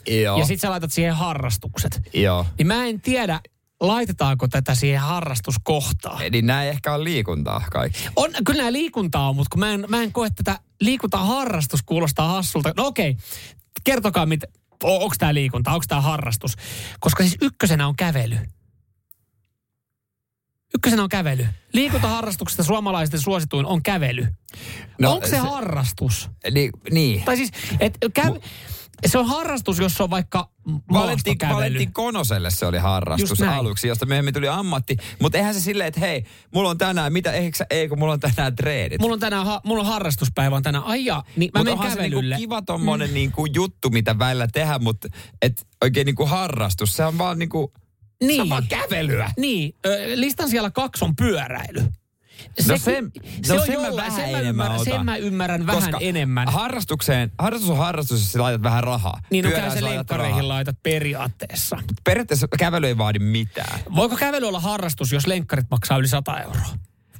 Joo. 0.07 0.39
ja 0.39 0.45
sit 0.45 0.61
sä 0.61 0.71
laitat 0.71 0.93
siihen 0.93 1.15
harrastukset, 1.15 2.01
Joo. 2.15 2.47
niin 2.59 2.67
mä 2.67 2.85
en 2.85 3.01
tiedä, 3.01 3.41
laitetaanko 3.81 4.49
tätä 4.49 4.75
siihen 4.75 5.01
harrastuskohtaan. 5.01 6.23
Eli 6.23 6.43
nämä 6.43 6.63
ei 6.65 6.71
ehkä 6.71 6.95
ole 6.95 7.05
liikuntaa 7.05 7.65
kaikki. 7.73 8.09
On, 8.17 8.31
kyllä 8.45 8.59
nämä 8.59 8.73
liikuntaa 8.73 9.29
on, 9.29 9.37
mutta 9.37 9.49
kun 9.51 9.61
mä 9.61 9.73
en, 9.73 9.85
mä 9.89 10.03
en 10.03 10.13
koe 10.13 10.29
tätä 10.31 10.59
liikuntaharrastus 10.81 11.83
kuulostaa 11.83 12.29
hassulta. 12.29 12.73
No 12.77 12.87
okei, 12.87 13.17
kertokaa, 13.85 14.27
mit, 14.27 14.45
onko 14.83 15.15
tämä 15.19 15.35
liikunta, 15.35 15.73
onko 15.73 15.85
tämä 15.89 16.01
harrastus. 16.01 16.57
Koska 17.01 17.23
siis 17.23 17.37
ykkösenä 17.43 17.87
on 17.89 17.97
kävely. 17.97 18.39
Ykkösenä 20.75 21.03
on 21.03 21.09
kävely. 21.09 21.47
Liikuntaharrastuksesta 21.73 22.65
suomalaisten 22.65 23.21
suosituin 23.21 23.67
on 23.67 23.83
kävely. 23.83 24.27
No, 24.99 25.13
onko 25.13 25.27
se, 25.27 25.31
se- 25.31 25.39
harrastus? 25.39 26.31
Niin, 26.51 26.71
niin. 26.91 27.23
Tai 27.25 27.37
siis, 27.37 27.51
et, 27.81 27.99
käy, 28.15 28.41
se 29.09 29.19
on 29.19 29.27
harrastus, 29.27 29.79
jos 29.79 30.01
on 30.01 30.11
vaikka 30.11 30.51
Valentin. 30.93 31.37
Valentin 31.49 31.93
Konoselle 31.93 32.51
se 32.51 32.67
oli 32.67 32.79
harrastus 32.79 33.43
aluksi, 33.43 33.89
josta 33.89 34.07
myöhemmin 34.07 34.35
tuli 34.35 34.49
ammatti. 34.49 34.97
Mutta 35.21 35.39
eihän 35.39 35.55
se 35.55 35.61
silleen, 35.61 35.89
että 35.89 36.01
hei, 36.01 36.25
mulla 36.55 36.71
on 36.71 36.79
tänään, 36.79 37.13
mitä, 37.13 37.33
eikö 37.33 37.57
sä, 37.57 37.67
ei 37.71 37.89
kun 37.89 37.99
mulla 37.99 38.13
on 38.13 38.21
tänään 38.21 38.57
treenit. 38.57 39.01
Mulla 39.01 39.15
on 39.15 39.21
tänään, 39.21 39.47
ha, 39.47 39.61
mulla 39.65 39.83
on 39.83 39.89
harrastuspäivä 39.89 40.57
on 40.57 40.63
tänään. 40.63 40.85
Ai 40.85 41.05
ja, 41.05 41.23
niin 41.37 41.51
mä 41.55 41.61
Mutta 41.61 41.77
menen 41.77 41.93
se 41.93 42.01
niinku 42.01 42.17
kävelylle. 42.17 42.37
kiva 42.37 42.63
tommonen 42.63 43.09
mm. 43.09 43.15
niinku 43.15 43.47
juttu, 43.47 43.91
mitä 43.91 44.19
välillä 44.19 44.49
tehdä, 44.53 44.79
mutta 44.79 45.09
et 45.43 45.67
oikein 45.83 46.05
niinku 46.05 46.27
harrastus, 46.27 46.97
se 46.97 47.05
on 47.05 47.19
vaan 47.19 47.39
niinku, 47.39 47.73
se 48.21 48.27
Niin. 48.27 48.41
on 48.41 48.49
vaan 48.49 48.67
kävelyä. 48.69 49.31
Niin, 49.37 49.75
ö, 49.87 49.91
listan 50.15 50.49
siellä 50.51 50.71
kaksi 50.71 51.05
on 51.05 51.17
pyöräily. 51.17 51.85
No 52.69 52.77
sen- 52.77 53.13
se 53.45 53.55
no 53.55 53.61
on 53.61 53.67
sen 53.67 53.81
mä 53.81 53.97
vähän 53.97 54.13
sen 54.13 54.31
mä 54.31 54.39
enemmän 54.39 54.47
ymmärrän, 54.47 54.81
otan. 54.81 54.93
sen 54.93 55.05
mä 55.05 55.17
ymmärrän 55.17 55.67
vähän 55.67 55.83
Koska 55.83 55.99
enemmän. 56.01 56.49
Harrastukseen, 56.49 57.33
harrastus 57.39 57.71
on 57.71 57.77
harrastus, 57.77 58.21
jos 58.21 58.33
sä 58.33 58.43
laitat 58.43 58.63
vähän 58.63 58.85
rahaa. 58.85 59.21
Niin 59.31 59.45
no 59.45 59.51
se 59.51 59.81
sä 59.81 59.85
lenkkareihin 59.85 60.37
rahaa. 60.37 60.49
laitat 60.49 60.77
periaatteessa. 60.83 61.79
Periaatteessa 62.05 62.49
kävely 62.59 62.87
ei 62.87 62.99
vaadi 62.99 63.19
mitään. 63.19 63.81
Voiko 63.97 64.17
kävely 64.17 64.47
olla 64.49 64.61
harrastus, 64.61 65.13
jos 65.13 65.27
lenkkarit 65.27 65.67
maksaa 65.71 65.99
yli 65.99 66.09
100 66.09 66.41
euroa? 66.41 66.67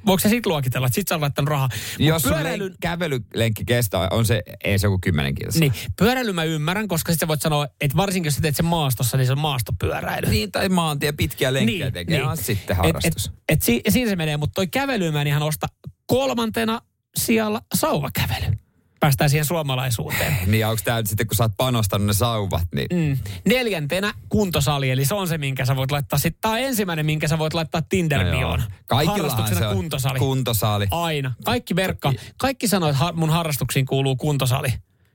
Voiko 0.05 0.19
se 0.19 0.29
sit 0.29 0.45
luokitella, 0.45 0.87
että 0.87 0.95
sit 0.95 1.07
sä 1.07 1.15
oot 1.15 1.21
laittanut 1.21 1.49
rahaa? 1.49 1.69
Mut 1.99 2.07
Jos 2.07 2.23
pyöräilyn, 2.23 2.71
len- 2.71 2.75
kävelylenkki 2.81 3.65
kestää, 3.65 4.07
on 4.11 4.25
se, 4.25 4.43
ei 4.63 4.79
se 4.79 4.87
joku 4.87 4.99
kymmenen 5.03 5.35
kilsaa. 5.35 5.59
niin, 5.59 5.73
pyöräily 5.97 6.33
mä 6.33 6.43
ymmärrän, 6.43 6.87
koska 6.87 7.11
sitten 7.11 7.27
voit 7.27 7.41
sanoa, 7.41 7.67
että 7.81 7.97
varsinkin 7.97 8.27
jos 8.27 8.35
sä 8.35 8.41
teet 8.41 8.55
sen 8.55 8.65
maastossa, 8.65 9.17
niin 9.17 9.25
se 9.25 9.31
on 9.31 9.39
maastopyöräily. 9.39 10.29
Niin, 10.29 10.51
tai 10.51 10.69
maantie 10.69 11.11
pitkiä 11.11 11.53
lenkkejä 11.53 11.85
niin, 11.85 11.93
tekee, 11.93 12.19
niin. 12.25 12.37
sitten 12.37 12.75
harrastus. 12.75 13.25
Et, 13.25 13.31
et, 13.33 13.43
et 13.49 13.61
si, 13.61 13.81
siinä 13.89 14.09
se 14.09 14.15
menee, 14.15 14.37
mutta 14.37 14.53
toi 14.53 14.67
kävely 14.67 15.11
mä 15.11 15.21
en 15.21 15.27
ihan 15.27 15.43
osta 15.43 15.67
kolmantena 16.05 16.81
sijalla 17.17 17.61
sauvakävely. 17.75 18.60
Päästään 19.01 19.29
siihen 19.29 19.45
suomalaisuuteen. 19.45 20.37
Niin, 20.51 20.67
onko 20.67 20.81
tämä 20.85 21.01
sitten, 21.05 21.27
kun 21.27 21.35
sä 21.35 21.43
oot 21.43 21.51
panostanut 21.57 22.07
ne 22.07 22.13
sauvat, 22.13 22.67
niin 22.75 22.87
Mm. 22.93 23.17
Neljäntenä 23.45 24.13
kuntosali, 24.29 24.91
eli 24.91 25.05
se 25.05 25.13
on 25.13 25.27
se, 25.27 25.37
minkä 25.37 25.65
sä 25.65 25.75
voit 25.75 25.91
laittaa. 25.91 26.19
Sitten 26.19 26.41
tämä 26.41 26.53
on 26.53 26.59
ensimmäinen, 26.59 27.05
minkä 27.05 27.27
sä 27.27 27.39
voit 27.39 27.53
laittaa 27.53 27.81
Tinder-bioon. 27.81 28.61
Kaikillahan 28.87 29.21
Harrastuksena 29.21 29.59
se 29.59 29.67
on 29.67 29.75
kuntosali. 29.75 30.19
kuntosali. 30.19 30.87
Aina. 30.91 31.33
Kaikki 31.45 31.75
verkka. 31.75 32.13
Kaikki 32.37 32.67
sanoo, 32.67 32.89
että 32.89 33.11
mun 33.13 33.29
harrastuksiin 33.29 33.85
kuuluu 33.85 34.15
kuntosali. 34.15 34.73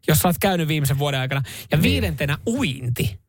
Jos 0.09 0.19
sä 0.19 0.29
oot 0.29 0.37
käynyt 0.41 0.69
viimeisen 0.69 0.99
vuoden 0.99 1.21
aikana. 1.21 1.43
Ja 1.71 1.83
viidentenä 1.83 2.39
uinti. 2.47 3.21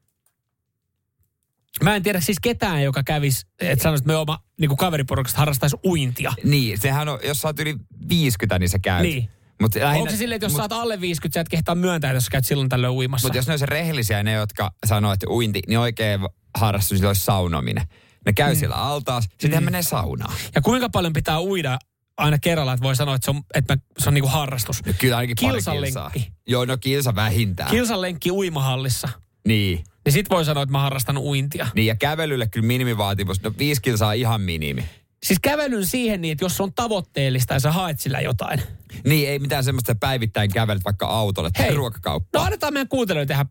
Mä 1.83 1.95
en 1.95 2.03
tiedä 2.03 2.19
siis 2.19 2.39
ketään, 2.39 2.83
joka 2.83 3.03
kävisi, 3.03 3.45
että 3.59 3.83
sanoisi, 3.83 4.01
että 4.01 4.07
me 4.07 4.15
oma 4.15 4.39
niin 4.59 4.77
kaveriporukasta 4.77 5.37
harrastaisi 5.39 5.77
uintia. 5.85 6.33
Niin, 6.43 6.77
sehän 6.81 7.09
on, 7.09 7.19
jos 7.23 7.41
sä 7.41 7.47
oot 7.47 7.59
yli 7.59 7.75
50, 8.09 8.59
niin 8.59 8.69
sä 8.69 8.79
käyt. 8.79 9.01
Niin. 9.01 9.29
Mut 9.61 9.75
lähinnä, 9.75 10.01
Onko 10.01 10.11
se 10.11 10.17
silleen, 10.17 10.35
että 10.35 10.45
jos 10.45 10.51
mut, 10.53 10.57
sä 10.57 10.63
oot 10.63 10.71
alle 10.71 11.01
50, 11.01 11.33
sä 11.33 11.41
et 11.41 11.49
kehtaa 11.49 11.75
myöntää, 11.75 12.13
jos 12.13 12.25
sä 12.25 12.31
käyt 12.31 12.45
silloin 12.45 12.69
tällöin 12.69 12.93
uimassa? 12.93 13.27
Mut 13.27 13.35
jos 13.35 13.47
ne 13.47 13.53
olisi 13.53 13.65
rehellisiä 13.65 14.23
ne, 14.23 14.33
jotka 14.33 14.71
sanoo, 14.85 15.13
että 15.13 15.29
uinti, 15.29 15.61
niin 15.67 15.79
oikein 15.79 16.19
harrastus 16.57 17.03
olisi 17.03 17.25
saunominen. 17.25 17.87
Ne 18.25 18.33
käy 18.33 18.53
mm. 18.53 18.59
siellä 18.59 18.75
altaas, 18.75 19.29
sitten 19.39 19.59
mm. 19.59 19.65
menee 19.65 19.81
saunaan. 19.81 20.33
Ja 20.55 20.61
kuinka 20.61 20.89
paljon 20.89 21.13
pitää 21.13 21.41
uida 21.41 21.79
aina 22.17 22.39
kerralla, 22.39 22.73
että 22.73 22.83
voi 22.83 22.95
sanoa, 22.95 23.15
että 23.15 23.25
se 23.25 23.31
on, 23.31 23.41
että 23.53 23.75
mä, 23.75 23.81
se 23.97 24.09
on 24.09 24.13
niinku 24.13 24.29
harrastus. 24.29 24.85
No 24.85 24.93
kyllä 24.97 25.17
ainakin 25.17 25.47
pari 25.47 25.53
Kilsanlenkki. 25.53 26.19
kilsaa. 26.19 26.33
Joo, 26.47 26.65
no 26.65 26.77
kilsa 26.77 27.15
vähintään. 27.15 27.69
Kilsanlenkki 27.71 28.31
uimahallissa. 28.31 29.09
niin. 29.47 29.83
Niin 30.05 30.13
sit 30.13 30.29
voi 30.29 30.45
sanoa, 30.45 30.63
että 30.63 30.71
mä 30.71 30.81
harrastan 30.81 31.17
uintia. 31.17 31.67
Niin, 31.75 31.85
ja 31.85 31.95
kävelylle 31.95 32.47
kyllä 32.47 32.67
minimivaatimus, 32.67 33.43
no 33.43 33.51
viisi 33.57 33.81
kilsaa 33.81 34.13
ihan 34.13 34.41
minimi. 34.41 34.85
Siis 35.23 35.39
kävelyn 35.41 35.85
siihen 35.85 36.21
niin, 36.21 36.31
että 36.31 36.45
jos 36.45 36.57
se 36.57 36.63
on 36.63 36.73
tavoitteellista 36.73 37.53
ja 37.53 37.59
sä 37.59 37.71
haet 37.71 37.99
sillä 37.99 38.19
jotain. 38.19 38.61
Niin, 39.05 39.29
ei 39.29 39.39
mitään 39.39 39.63
semmoista 39.63 39.91
että 39.91 40.07
päivittäin 40.07 40.51
kävelet 40.53 40.85
vaikka 40.85 41.05
autolle 41.05 41.49
tai 41.51 41.73
ruokakauppaan. 41.73 42.41
No 42.41 42.45
annetaan 42.45 42.73
meidän 42.73 42.87
kuuntelijoille 42.87 43.27
tehdä 43.27 43.45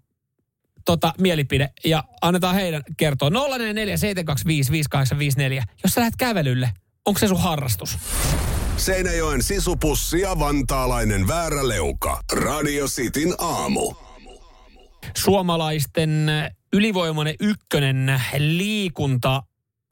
tota, 0.85 1.15
mielipide 1.19 1.71
ja 1.85 2.05
annetaan 2.23 2.55
heidän 2.55 2.83
kertoa. 2.97 3.31
044 3.31 3.97
Jos 5.83 5.95
sä 5.95 6.01
lähdet 6.01 6.17
kävelylle, 6.17 6.71
onko 7.07 7.19
se 7.19 7.29
sun 7.29 7.41
harrastus? 7.41 7.99
Seinäjoen 8.77 9.43
sisupussi 9.43 10.21
ja 10.21 10.39
vantaalainen 10.39 11.29
vääräleuka. 11.29 12.21
Radio 12.33 12.87
Cityn 12.87 13.35
aamu. 13.39 13.95
Suomalaisten 15.17 16.31
ylivoimainen 16.73 17.35
ykkönen 17.41 18.23
liikunta 18.37 19.43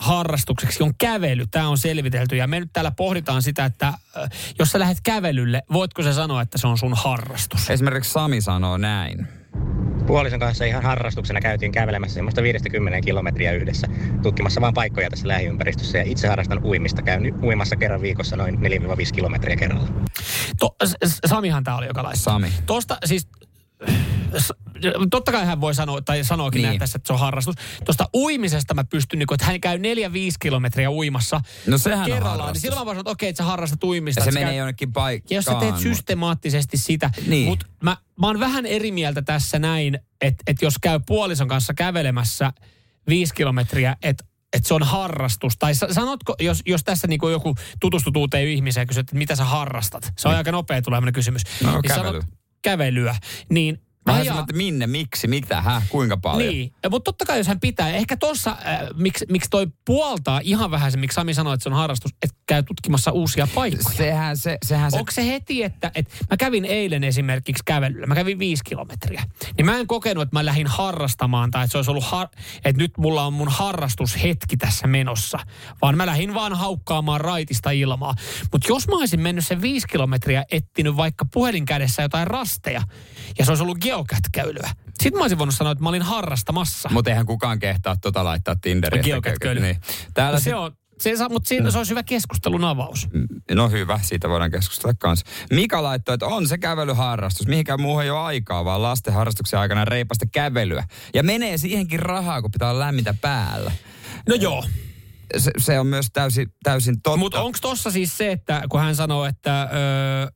harrastukseksi 0.01 0.83
on 0.83 0.95
kävely. 0.99 1.47
Tämä 1.51 1.69
on 1.69 1.79
selvitelty 1.79 2.37
ja 2.37 2.47
me 2.47 2.61
nyt 2.61 2.71
täällä 2.73 2.91
pohditaan 2.91 3.43
sitä, 3.43 3.65
että 3.65 3.87
äh, 3.89 3.97
jos 4.59 4.71
sä 4.71 4.79
lähdet 4.79 4.99
kävelylle, 5.03 5.63
voitko 5.73 6.03
sä 6.03 6.13
sanoa, 6.13 6.43
että 6.43 6.59
se 6.59 6.67
on 6.67 6.79
sun 6.79 6.95
harrastus? 6.97 7.71
Esimerkiksi 7.71 8.13
Sami 8.13 8.41
sanoo 8.41 8.77
näin. 8.77 9.29
Puolison 10.07 10.41
kanssa 10.41 10.65
ihan 10.65 10.83
harrastuksena 10.83 11.41
käytiin 11.41 11.73
kävelemässä 11.73 12.15
semmoista 12.15 12.43
50 12.43 13.01
kilometriä 13.01 13.53
yhdessä, 13.53 13.87
tutkimassa 14.23 14.61
vaan 14.61 14.75
paikkoja 14.75 15.11
tässä 15.11 15.29
lähiympäristössä. 15.29 15.99
Ja 15.99 16.05
itse 16.05 16.29
harrastan 16.29 16.65
uimista. 16.65 17.03
Käyn 17.03 17.43
uimassa 17.43 17.77
kerran 17.77 18.03
viikossa 18.03 18.37
noin 18.37 18.55
4-5 18.55 18.59
kilometriä 19.15 19.57
kerralla. 19.57 19.89
To, 20.61 20.77
Samihan 21.27 21.65
tämä 21.65 21.77
oli, 21.77 21.87
joka 21.87 22.03
laittaa. 22.03 22.33
Sami. 22.33 22.53
Tuosta 22.67 22.99
siis, 23.05 23.29
totta 25.11 25.33
kai 25.33 25.47
hän 25.47 25.61
voi 25.61 25.75
sanoa, 25.75 26.01
tai 26.03 26.25
sanookin 26.25 26.63
Niin. 26.63 26.71
niin. 26.71 26.79
tässä, 26.79 26.97
että 26.97 27.07
se 27.07 27.13
on 27.13 27.19
harrastus. 27.19 27.55
Tuosta 27.85 28.09
uimisesta 28.15 28.75
mä 28.75 28.85
pystyn, 28.85 29.19
niin 29.19 29.27
kun, 29.27 29.35
että 29.35 29.47
hän 29.47 29.61
käy 29.61 29.79
4-5 29.79 29.81
kilometriä 30.41 30.91
uimassa 30.91 31.41
No 31.67 31.79
sehän 31.79 31.99
on 31.99 32.05
kerrallaan. 32.05 32.31
harrastus. 32.39 32.55
Niin 32.55 32.61
silloin 32.61 32.81
mä 32.81 32.87
voin 32.87 32.95
sanoa, 32.97 33.01
että 33.01 33.11
okei, 33.11 33.29
että 33.29 33.43
sä 33.43 33.51
harrastat 33.51 33.85
uimista. 33.85 34.21
Ja 34.21 34.25
se 34.25 34.31
menee 34.31 34.45
käyt- 34.45 34.59
jonnekin 34.59 34.93
paikkaan. 34.93 35.29
ja 35.31 35.37
jos 35.39 35.45
sä 35.45 35.55
teet 35.55 35.77
systemaattisesti 35.79 36.77
sitä. 36.79 37.11
Niin. 37.27 37.49
Mutta 37.49 37.67
mä, 37.83 37.97
mä 38.21 38.27
oon 38.27 38.41
vähän 38.41 38.67
eri 38.67 38.93
mieltä 38.93 39.23
tässä 39.23 39.59
näin, 39.59 39.99
että, 40.21 40.43
että 40.47 40.65
jos 40.65 40.75
käy 40.81 41.01
puolison 41.07 41.49
kanssa 41.49 41.75
kävelemässä 41.75 42.53
viisi 43.09 43.35
kilometriä, 43.35 43.97
että 44.03 44.25
että 44.53 44.69
se 44.69 44.75
on 44.75 44.83
harrastus. 44.83 45.57
Tai 45.59 45.75
sa- 45.75 45.95
sanotko, 45.95 46.35
jos, 46.41 46.63
jos 46.67 46.85
tässä 46.85 47.07
niin 47.07 47.21
joku 47.31 47.55
tutustut 47.81 48.17
uuteen 48.17 48.49
ihmiseen 48.49 48.83
ja 48.83 48.87
kysyt, 48.87 49.01
että 49.01 49.17
mitä 49.17 49.37
sä 49.37 49.45
harrastat. 49.45 50.13
Se 50.19 50.29
on 50.29 50.35
aika 50.35 50.53
nopea 50.53 50.83
tulevainen 50.83 51.13
kysymys. 51.13 51.43
No, 51.63 51.73
niin 51.73 51.83
kävely. 51.83 52.07
sanot 52.07 52.25
kävelyä. 52.63 53.17
Niin 53.51 53.83
Vähän 54.07 54.23
ajaa- 54.23 54.41
että 54.41 54.53
minne, 54.53 54.87
miksi, 54.87 55.27
mitä, 55.29 55.61
häh, 55.63 55.83
kuinka 55.89 56.17
paljon. 56.17 56.53
niin, 56.53 56.73
mutta 56.91 57.05
totta 57.13 57.25
kai 57.25 57.39
jos 57.39 57.47
hän 57.47 57.61
pitää, 57.61 57.89
ehkä 57.91 58.17
tuossa, 58.17 58.51
äh, 58.51 58.81
miksi, 58.95 59.27
miksi 59.31 59.51
toi 59.51 59.67
puoltaa 59.85 60.41
ihan 60.43 60.71
vähän 60.71 60.93
se, 60.93 60.99
miksi 60.99 61.15
Sami 61.15 61.35
sanoi, 61.35 61.55
että 61.55 61.63
se 61.63 61.69
on 61.69 61.75
harrastus, 61.75 62.13
että 62.23 62.37
käy 62.47 62.63
tutkimassa 62.63 63.11
uusia 63.11 63.49
paikkoja. 63.55 63.97
Sehän 63.97 64.37
se, 64.37 64.59
sehän 64.67 64.91
se. 64.91 64.97
Onko 64.99 65.11
se 65.13 65.27
heti, 65.27 65.63
että, 65.63 65.91
että 65.95 66.15
mä 66.31 66.37
kävin 66.37 66.65
eilen 66.65 67.05
esimerkiksi 67.05 67.63
kävelyllä, 67.67 68.07
mä 68.07 68.15
kävin 68.15 68.39
viisi 68.39 68.65
kilometriä. 68.65 69.25
Niin 69.57 69.67
mä 69.67 69.79
en 69.79 69.87
kokenut, 69.87 70.23
että 70.23 70.37
mä 70.37 70.45
lähdin 70.45 70.67
harrastamaan 70.67 71.51
tai 71.51 71.65
että 71.65 71.73
se 71.73 71.79
olisi 71.79 71.91
ollut, 71.91 72.05
har, 72.05 72.29
että 72.65 72.83
nyt 72.83 72.93
mulla 72.99 73.27
on 73.27 73.33
mun 73.33 73.49
harrastushetki 73.49 74.57
tässä 74.57 74.87
menossa. 74.87 75.39
Vaan 75.83 75.97
mä 75.97 76.07
lähdin 76.07 76.35
vaan 76.35 76.55
haukkaamaan 76.55 77.21
raitista 77.21 77.71
ilmaa. 77.71 78.15
Mutta 78.53 78.69
jos 78.69 78.89
mä 78.89 78.97
olisin 78.97 79.21
mennyt 79.21 79.47
sen 79.47 79.63
viisi 79.63 79.87
kilometriä 79.87 80.45
etsinyt 80.51 80.97
vaikka 80.97 81.25
puhelin 81.25 81.65
kädessä 81.65 82.03
jotain 82.03 82.27
rasteja 82.27 82.83
ja 83.39 83.45
se 83.45 83.51
olisi 83.51 83.63
ollut 83.63 83.79
geokätkäilyä. 83.97 84.71
Sitten 85.03 85.19
mä 85.19 85.25
olisin 85.25 85.39
voinut 85.39 85.55
sanoa, 85.55 85.73
että 85.73 85.83
mä 85.83 85.89
olin 85.89 86.03
harrastamassa. 86.03 86.89
Mutta 86.93 87.11
eihän 87.11 87.27
kukaan 87.27 87.59
kehtaa 87.59 87.97
tota 87.97 88.25
laittaa 88.25 88.57
Tinderiin. 88.57 89.05
Geokätköily. 89.05 89.61
Niin. 89.61 89.77
Täällä 90.15 90.37
No 90.37 90.41
se 90.41 90.55
on, 90.55 90.73
se, 91.01 91.17
sa- 91.17 91.29
mutta 91.29 91.49
siinä 91.49 91.71
se 91.71 91.79
olisi 91.79 91.91
hyvä 91.91 92.03
keskustelun 92.03 92.65
avaus. 92.65 93.09
No 93.55 93.69
hyvä, 93.69 94.01
siitä 94.03 94.29
voidaan 94.29 94.51
keskustella 94.51 94.95
kanssa. 94.99 95.27
Mika 95.53 95.83
laittoi, 95.83 96.15
että 96.15 96.27
on 96.27 96.49
se 96.49 96.59
kävelyharrastus. 96.59 97.47
Mihinkään 97.47 97.81
muuhun 97.81 98.03
ei 98.03 98.11
ole 98.11 98.21
aikaa, 98.21 98.65
vaan 98.65 98.83
lasten 98.83 99.15
harrastuksen 99.15 99.59
aikana 99.59 99.85
reipasta 99.85 100.27
kävelyä. 100.33 100.85
Ja 101.15 101.23
menee 101.23 101.59
siihenkin 101.59 102.01
rahaa, 102.01 102.43
kun 102.43 102.51
pitää 102.51 102.79
lämmintä 102.79 103.15
päällä. 103.21 103.73
No 104.29 104.35
joo, 104.35 104.65
Se, 105.39 105.51
se 105.59 105.81
on 105.81 105.87
myös 105.87 106.07
täysin, 106.13 106.49
täysin 106.63 107.03
totta. 107.03 107.17
Mutta 107.17 107.43
onko 107.43 107.59
tossa 107.63 107.91
siis 107.91 108.17
se, 108.17 108.33
että 108.33 108.63
kun 108.71 108.81
hän 108.81 108.97
sanoo, 108.97 109.25
että 109.25 109.63
öö, 109.63 110.27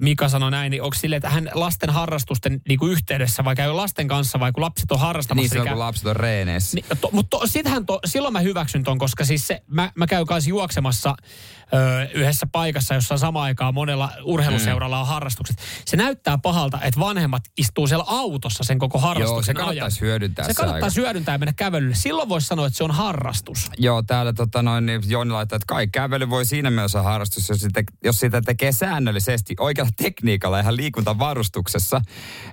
Mika 0.00 0.28
sanoi 0.28 0.50
näin, 0.50 0.70
niin 0.70 0.82
onko 0.82 0.94
sille, 0.94 1.16
että 1.16 1.30
hän 1.30 1.50
lasten 1.54 1.90
harrastusten 1.90 2.60
niin 2.68 2.78
kuin 2.78 2.92
yhteydessä 2.92 3.44
vai 3.44 3.56
käy 3.56 3.72
lasten 3.72 4.08
kanssa 4.08 4.40
vai 4.40 4.52
kun 4.52 4.62
lapset 4.62 4.92
on 4.92 5.00
harrastamassa? 5.00 5.42
Niin 5.42 5.50
silloin, 5.50 5.68
kun 5.68 5.78
lapset 5.78 6.06
on 6.06 6.16
reeneissä. 6.16 6.74
Niin, 6.74 6.84
to, 7.00 7.08
mutta 7.12 7.38
to, 7.38 7.46
sitähän 7.46 7.86
to, 7.86 8.00
silloin 8.04 8.32
mä 8.32 8.40
hyväksyn 8.40 8.84
ton, 8.84 8.98
koska 8.98 9.24
siis 9.24 9.46
se, 9.46 9.62
mä, 9.66 9.92
mä 9.94 10.06
käyn 10.06 10.26
kanssa 10.26 10.50
juoksemassa 10.50 11.14
ö, 11.74 12.08
yhdessä 12.14 12.46
paikassa, 12.52 12.94
jossa 12.94 13.18
samaan 13.18 13.44
aikaan 13.44 13.74
monella 13.74 14.10
urheiluseuralla 14.24 15.00
on 15.00 15.06
harrastukset. 15.06 15.56
Se 15.84 15.96
näyttää 15.96 16.38
pahalta, 16.38 16.78
että 16.82 17.00
vanhemmat 17.00 17.42
istuu 17.58 17.86
siellä 17.86 18.04
autossa 18.08 18.64
sen 18.64 18.78
koko 18.78 18.98
harrastuksen 18.98 19.52
Joo, 19.56 19.58
se 19.58 19.62
ajan. 19.62 19.66
kannattaisi 19.68 20.00
hyödyntää 20.00 20.44
Se 20.52 20.62
aika. 20.62 20.86
hyödyntää 20.96 21.34
ja 21.34 21.38
mennä 21.38 21.52
kävelylle. 21.56 21.94
Silloin 21.94 22.28
voisi 22.28 22.46
sanoa, 22.46 22.66
että 22.66 22.76
se 22.76 22.84
on 22.84 22.90
harrastus. 22.90 23.70
Joo, 23.78 24.02
täällä 24.02 24.32
tota 24.32 24.62
noin, 24.62 24.86
niin 24.86 25.00
Joni 25.06 25.30
laittaa, 25.30 25.56
että 25.56 25.66
kai 25.66 25.86
kävely 25.86 26.30
voi 26.30 26.44
siinä 26.44 26.70
myös 26.70 26.94
olla 26.94 27.04
harrastus, 27.04 27.48
jos 27.48 27.60
sitä, 27.60 27.82
jos 28.04 28.20
sitä 28.20 28.40
tekee 28.42 28.72
säännöllisesti. 28.72 29.54
Oikeat 29.60 29.84
kaikella 29.84 30.10
tekniikalla 30.14 30.60
ihan 30.60 30.76
liikuntavarustuksessa, 30.76 32.00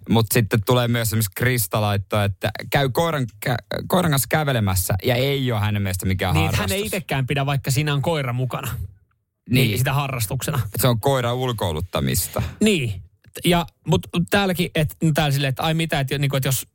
mutta 0.09 0.33
sitten 0.33 0.59
tulee 0.65 0.87
myös 0.87 1.07
esimerkiksi 1.07 1.31
Krista 1.35 1.81
laittaa, 1.81 2.23
että 2.23 2.51
käy 2.69 2.89
koiran, 2.89 3.27
kä, 3.39 3.57
koiran 3.87 4.11
kanssa 4.11 4.27
kävelemässä 4.29 4.93
ja 5.03 5.15
ei 5.15 5.51
ole 5.51 5.59
hänen 5.59 5.81
mielestä 5.81 6.05
mikään 6.05 6.33
Niin, 6.33 6.45
harrastus. 6.45 6.71
hän 6.71 6.77
ei 6.77 6.85
itsekään 6.85 7.27
pidä, 7.27 7.45
vaikka 7.45 7.71
siinä 7.71 7.93
on 7.93 8.01
koira 8.01 8.33
mukana. 8.33 8.71
Niin. 9.49 9.67
Niin. 9.67 9.77
Sitä 9.77 9.93
harrastuksena. 9.93 10.59
Se 10.77 10.87
on 10.87 10.99
koiran 10.99 11.35
ulkoiluttamista. 11.35 12.41
Niin. 12.61 13.01
Ja, 13.45 13.65
mutta 13.87 14.09
täälläkin, 14.29 14.71
että 14.75 14.95
täällä 15.13 15.31
silleen, 15.31 15.49
että 15.49 15.63
ai 15.63 15.73
mitä, 15.73 15.99
että, 15.99 16.17
niinku, 16.17 16.35
että 16.35 16.47
jos, 16.47 16.67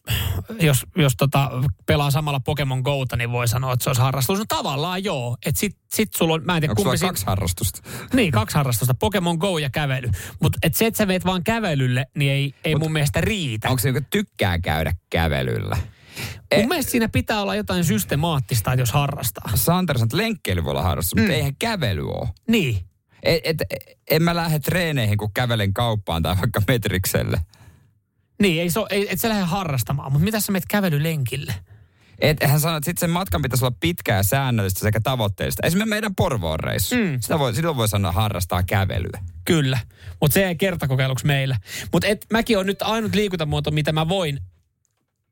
jos, 0.60 0.86
jos 0.96 1.12
tota, 1.16 1.50
pelaa 1.86 2.10
samalla 2.10 2.40
Pokemon 2.40 2.80
Gouta, 2.80 3.16
niin 3.16 3.32
voi 3.32 3.48
sanoa, 3.48 3.72
että 3.72 3.84
se 3.84 3.90
olisi 3.90 4.02
harrastus. 4.02 4.38
No 4.38 4.44
tavallaan 4.48 5.04
joo. 5.04 5.36
Että 5.46 5.60
sit, 5.60 5.76
sit 5.94 6.14
sulla 6.14 6.34
on, 6.34 6.42
mä 6.44 6.56
en 6.56 6.60
tiedä 6.60 6.72
Onko 6.72 6.82
kumpi 6.82 6.98
kaksi 6.98 7.26
harrastusta? 7.26 7.80
Niin, 8.12 8.32
kaksi 8.32 8.56
harrastusta, 8.56 8.94
Pokemon 8.94 9.36
Go 9.36 9.58
ja 9.58 9.70
kävely. 9.70 10.10
Mutta 10.42 10.58
et 10.62 10.74
se, 10.74 10.86
että 10.86 10.98
sä 10.98 11.06
meet 11.06 11.24
vaan 11.24 11.44
kävelylle, 11.44 12.06
niin 12.14 12.32
ei, 12.32 12.54
ei 12.64 12.74
mun 12.74 12.92
mielestä 12.92 13.20
riitä. 13.20 13.68
Onko 13.68 13.80
se 13.80 13.92
niinku 13.92 14.08
tykkää 14.10 14.58
käydä 14.58 14.92
kävelyllä? 15.10 15.76
Mun 16.56 16.68
mielestä 16.68 16.90
siinä 16.90 17.08
pitää 17.08 17.42
olla 17.42 17.54
jotain 17.54 17.84
systemaattista, 17.84 18.72
että 18.72 18.82
jos 18.82 18.92
harrastaa. 18.92 19.50
Santeri 19.54 19.98
sanoo, 19.98 20.06
että 20.06 20.16
lenkkeily 20.16 20.64
voi 20.64 20.70
olla 20.70 20.82
harrastus, 20.82 21.14
Mm. 21.14 21.22
mutta 21.22 21.34
eihän 21.34 21.56
kävely 21.58 22.08
ole. 22.08 22.28
Niin. 22.48 22.78
Et, 23.22 23.40
et, 23.44 23.56
en 24.10 24.22
mä 24.22 24.36
lähde 24.36 24.58
treeneihin, 24.58 25.18
kun 25.18 25.32
kävelen 25.34 25.74
kauppaan 25.74 26.22
tai 26.22 26.36
vaikka 26.40 26.62
metrikselle. 26.68 27.40
Niin, 28.42 28.62
ei, 28.62 28.70
se 28.70 28.80
ole, 28.80 28.88
ei 28.90 29.06
et 29.10 29.20
sä 29.20 29.28
lähde 29.28 29.42
harrastamaan, 29.44 30.12
mutta 30.12 30.24
mitä 30.24 30.40
sä 30.40 30.52
meet 30.52 30.64
kävelylenkille? 30.68 31.54
Et, 32.18 32.42
hän 32.42 32.60
sanoi, 32.60 32.76
että 32.76 32.84
sit 32.84 32.98
sen 32.98 33.10
matkan 33.10 33.42
pitäisi 33.42 33.64
olla 33.64 33.76
pitkä 33.80 34.14
ja 34.16 34.22
säännöllistä 34.22 34.80
sekä 34.80 35.00
tavoitteellista. 35.00 35.66
Esimerkiksi 35.66 35.90
meidän 35.90 36.14
Porvoon 36.14 36.60
reissu. 36.60 36.94
Mm. 36.94 37.20
Sitä 37.20 37.38
voi, 37.38 37.54
silloin 37.54 37.76
voi 37.76 37.88
sanoa 37.88 38.12
harrastaa 38.12 38.62
kävelyä. 38.62 39.20
Kyllä, 39.44 39.78
mutta 40.20 40.34
se 40.34 40.46
ei 40.46 40.56
kertakokeiluksi 40.56 41.26
meillä. 41.26 41.56
Mutta 41.92 42.08
mäkin 42.32 42.58
on 42.58 42.66
nyt 42.66 42.82
ainut 42.82 43.14
liikuntamuoto, 43.14 43.70
mitä 43.70 43.92
mä 43.92 44.08
voin 44.08 44.40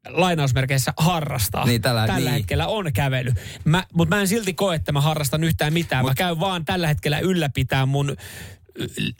lainausmerkeissä 0.09 0.93
harrastaa. 0.97 1.65
Niin, 1.67 1.83
tällä- 1.83 2.07
tällä 2.07 2.31
niin. 2.31 2.33
hetkellä 2.33 2.67
on 2.67 2.93
kävely. 2.93 3.33
Mä, 3.65 3.85
mutta 3.95 4.17
mä 4.17 4.21
en 4.21 4.29
silti 4.29 4.55
koe, 4.55 4.75
että 4.75 4.93
mä 4.93 5.01
harrastan 5.01 5.45
yhtään 5.45 5.73
mitään. 5.73 6.05
Mut, 6.05 6.11
mä 6.11 6.15
käyn 6.15 6.41
vaan 6.41 6.65
tällä 6.65 6.87
hetkellä 6.89 7.19
ylläpitää 7.19 7.87
mun 7.87 8.17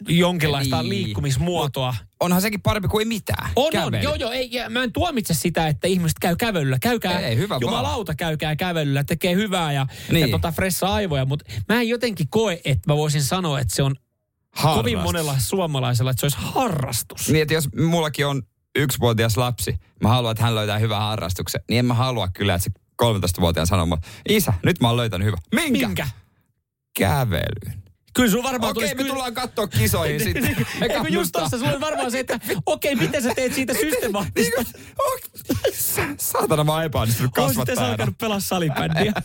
jonkinlaista 0.07 0.81
Niin. 0.83 0.89
liikkumismuotoa. 0.89 1.95
Onhan 2.19 2.41
sekin 2.41 2.61
parempi 2.61 2.87
kuin 2.87 3.01
ei 3.01 3.05
mitään. 3.05 3.49
On, 3.55 3.71
Kävely. 3.71 3.97
on, 3.97 4.03
joo, 4.03 4.15
joo, 4.15 4.31
ei, 4.31 4.51
mä 4.69 4.83
en 4.83 4.91
tuomitse 4.93 5.33
sitä, 5.33 5.67
että 5.67 5.87
ihmiset 5.87 6.19
käy 6.19 6.35
kävelyllä. 6.35 6.77
Käykää, 6.81 7.19
Ei, 7.19 7.35
hyvä 7.37 7.49
vaan. 7.49 7.61
jumalauta, 7.61 8.15
käykää 8.15 8.55
kävelyllä, 8.55 9.03
tekee 9.03 9.35
hyvää 9.35 9.71
ja, 9.71 9.87
Niin. 10.11 10.21
ja 10.21 10.27
tota 10.27 10.51
fressa 10.51 10.87
aivoja, 10.93 11.25
mutta 11.25 11.45
mä 11.69 11.81
en 11.81 11.89
jotenkin 11.89 12.27
koe, 12.29 12.61
että 12.65 12.91
mä 12.93 12.97
voisin 12.97 13.23
sanoa, 13.23 13.59
että 13.59 13.75
se 13.75 13.83
on 13.83 13.95
Harrastus. 14.51 14.81
kovin 14.81 14.99
monella 14.99 15.35
suomalaisella, 15.39 16.11
että 16.11 16.19
se 16.19 16.25
olisi 16.25 16.37
harrastus. 16.39 17.29
Niin, 17.29 17.41
että 17.41 17.53
jos 17.53 17.69
mullakin 17.75 18.27
on 18.27 18.43
yksivuotias 18.75 19.37
lapsi, 19.37 19.75
mä 20.03 20.09
haluan, 20.09 20.31
että 20.31 20.43
hän 20.43 20.55
löytää 20.55 20.77
hyvän 20.79 21.01
harrastuksen, 21.01 21.61
niin 21.69 21.79
en 21.79 21.85
mä 21.85 21.93
halua 21.93 22.27
kyllä, 22.27 22.55
että 22.55 22.63
se 22.63 22.71
13-vuotiaan 23.03 23.67
sanoo 23.67 23.85
mulle, 23.85 24.01
isä, 24.29 24.53
nyt 24.63 24.79
mä 24.81 24.87
oon 24.87 24.97
löytänyt 24.97 25.25
hyvä. 25.25 25.37
Minkä? 25.55 25.87
Minkä? 25.87 26.07
Kävelyyn. 26.99 27.83
Kyllä 28.13 28.31
sulla 28.31 28.43
varmaan 28.43 28.71
Okei, 28.71 28.73
tulisi 28.89 28.95
me 29.03 29.09
tullaan 29.09 29.33
katsoa 29.33 29.67
kisoihin 29.67 30.19
sitten. 30.23 30.43
Me 30.79 30.85
Eikö 30.85 31.07
just 31.09 31.31
tossa, 31.31 31.57
sulla 31.57 31.71
on 31.71 31.81
varmaan 31.81 32.11
se, 32.11 32.19
että 32.19 32.39
okei, 32.65 32.95
miten 32.95 33.23
sä 33.23 33.33
teet 33.35 33.53
siitä 33.53 33.73
systemaattista? 33.73 34.61
Oh, 34.99 35.19
sa- 35.73 36.01
Saatana 36.17 36.63
mä 36.63 36.73
oon 36.73 36.83
epäonnistunut 36.83 37.37
Oon 37.37 37.49
sitten 37.49 37.65
kasvattajana. 37.65 37.91
alkanut 37.91 38.17
pelaa 38.17 38.39
salibändiä. 38.39 39.13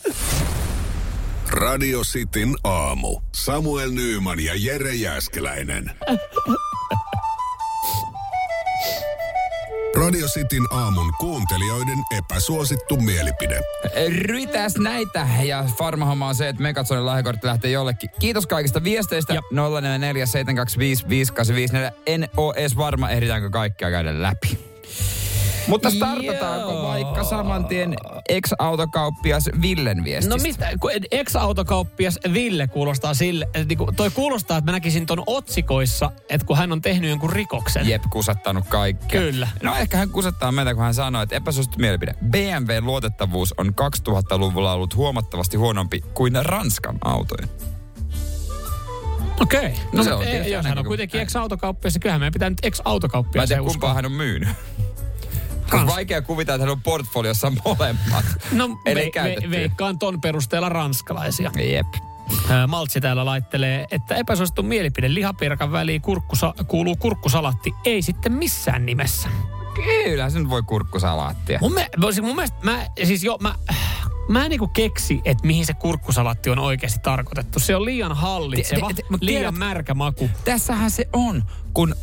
Radio 1.50 2.00
Cityn 2.02 2.54
aamu. 2.64 3.20
Samuel 3.34 3.90
Nyyman 3.90 4.40
ja 4.40 4.52
Jere 4.56 4.94
Jäskeläinen. 4.94 5.90
Radio 10.00 10.26
Cityn 10.26 10.66
aamun 10.70 11.12
kuuntelijoiden 11.18 11.98
epäsuosittu 12.18 12.96
mielipide. 12.96 13.60
Rytäs 14.08 14.78
näitä 14.78 15.26
ja 15.42 15.64
farmahomma 15.78 16.28
on 16.28 16.34
se, 16.34 16.48
että 16.48 16.62
Megatsonin 16.62 17.06
lahjakortti 17.06 17.46
lähtee 17.46 17.70
jollekin. 17.70 18.10
Kiitos 18.20 18.46
kaikista 18.46 18.84
viesteistä. 18.84 19.34
Jep. 19.34 19.44
044 19.50 20.26
725 20.26 21.08
5854. 21.08 21.92
En 22.06 22.28
oo 22.36 22.52
edes 22.52 22.76
varma, 22.76 23.10
ehditäänkö 23.10 23.50
kaikkea 23.50 23.90
käydä 23.90 24.22
läpi. 24.22 24.69
Mutta 25.68 25.90
startataanko 25.90 26.70
Joo. 26.72 26.82
vaikka 26.82 27.24
saman 27.24 27.64
tien 27.64 27.94
ex-autokauppias 28.28 29.50
Villen 29.62 30.04
viestistä? 30.04 30.36
No 30.36 30.42
mistä, 30.42 30.70
kun 30.80 30.90
ex-autokauppias 31.10 32.18
Ville 32.32 32.66
kuulostaa 32.68 33.14
sille, 33.14 33.44
että 33.44 33.64
niinku, 33.64 33.92
toi 33.96 34.10
kuulostaa, 34.10 34.58
että 34.58 34.70
mä 34.70 34.76
näkisin 34.76 35.06
ton 35.06 35.22
otsikoissa, 35.26 36.10
että 36.28 36.46
kun 36.46 36.56
hän 36.56 36.72
on 36.72 36.82
tehnyt 36.82 37.10
jonkun 37.10 37.30
rikoksen. 37.30 37.88
Jep, 37.88 38.02
kusattanut 38.10 38.64
kaikkea. 38.68 39.20
Kyllä. 39.20 39.48
No 39.62 39.76
ehkä 39.76 39.96
hän 39.96 40.10
kusattaa 40.10 40.52
meitä, 40.52 40.74
kun 40.74 40.82
hän 40.84 40.94
sanoi, 40.94 41.22
että 41.22 41.36
epäsuosittu 41.36 41.78
mielipide. 41.78 42.14
BMW 42.30 42.80
luotettavuus 42.80 43.54
on 43.58 43.66
2000-luvulla 43.80 44.72
ollut 44.72 44.96
huomattavasti 44.96 45.56
huonompi 45.56 46.00
kuin 46.14 46.32
Ranskan 46.42 46.98
autojen. 47.04 47.48
Okei. 49.40 49.60
Okay. 49.66 49.72
No 49.92 50.04
se 50.04 50.12
on 50.12 50.22
ei- 50.22 50.36
Jos 50.38 50.44
hän 50.46 50.58
on 50.58 50.62
näkökulma. 50.64 50.88
kuitenkin 50.88 51.20
ex-autokauppias, 51.20 51.94
niin 51.94 52.00
kyllähän 52.00 52.20
meidän 52.20 52.32
pitää 52.32 52.50
nyt 52.50 52.58
Mä 52.62 52.66
en 52.66 52.68
ex-autokauppias 52.68 53.48
tiedä, 53.48 53.62
kumpaa 53.62 53.94
hän 53.94 54.06
on 54.06 54.12
myynyt. 54.12 54.48
On 55.72 55.78
Kans. 55.78 55.92
vaikea 55.94 56.22
kuvitella, 56.22 56.54
että 56.56 56.62
hän 56.66 56.72
on 56.72 56.82
portfoliossa 56.82 57.52
molemmat. 57.64 58.24
No 58.52 58.78
Eli 58.86 59.12
ve, 59.14 59.36
ve, 59.42 59.50
veikkaan 59.50 59.98
ton 59.98 60.20
perusteella 60.20 60.68
ranskalaisia. 60.68 61.50
Jep. 61.72 61.86
Maltsi 62.68 63.00
täällä 63.00 63.24
laittelee, 63.24 63.86
että 63.90 64.14
epäsuosittu 64.14 64.62
mielipide 64.62 65.14
lihapirkan 65.14 65.72
väliin 65.72 66.00
kurkkusa, 66.02 66.54
kuuluu 66.68 66.96
kurkkusalatti. 66.96 67.74
Ei 67.84 68.02
sitten 68.02 68.32
missään 68.32 68.86
nimessä. 68.86 69.28
Kyllä, 69.74 70.30
se 70.30 70.38
nyt 70.38 70.48
voi 70.50 70.62
kurkkusalaattia. 70.62 71.58
Mun, 71.62 71.74
me, 71.74 71.90
mun 72.22 72.34
mielestä, 72.36 72.56
mä, 72.62 72.86
siis 73.04 73.24
jo, 73.24 73.36
mä, 73.40 73.54
mä 74.28 74.44
en 74.44 74.50
niinku 74.50 74.68
keksi, 74.68 75.20
että 75.24 75.46
mihin 75.46 75.66
se 75.66 75.74
kurkkusalatti 75.74 76.50
on 76.50 76.58
oikeasti 76.58 76.98
tarkoitettu. 77.02 77.60
Se 77.60 77.76
on 77.76 77.84
liian 77.84 78.16
hallitseva, 78.16 78.88
Te- 78.88 78.94
te- 78.94 79.02
te- 79.02 79.18
liian 79.20 79.40
tiedät- 79.54 79.58
märkä 79.58 79.94
maku. 79.94 80.30
Tässähän 80.44 80.90
se 80.90 81.08
on, 81.12 81.44
kun 81.74 81.94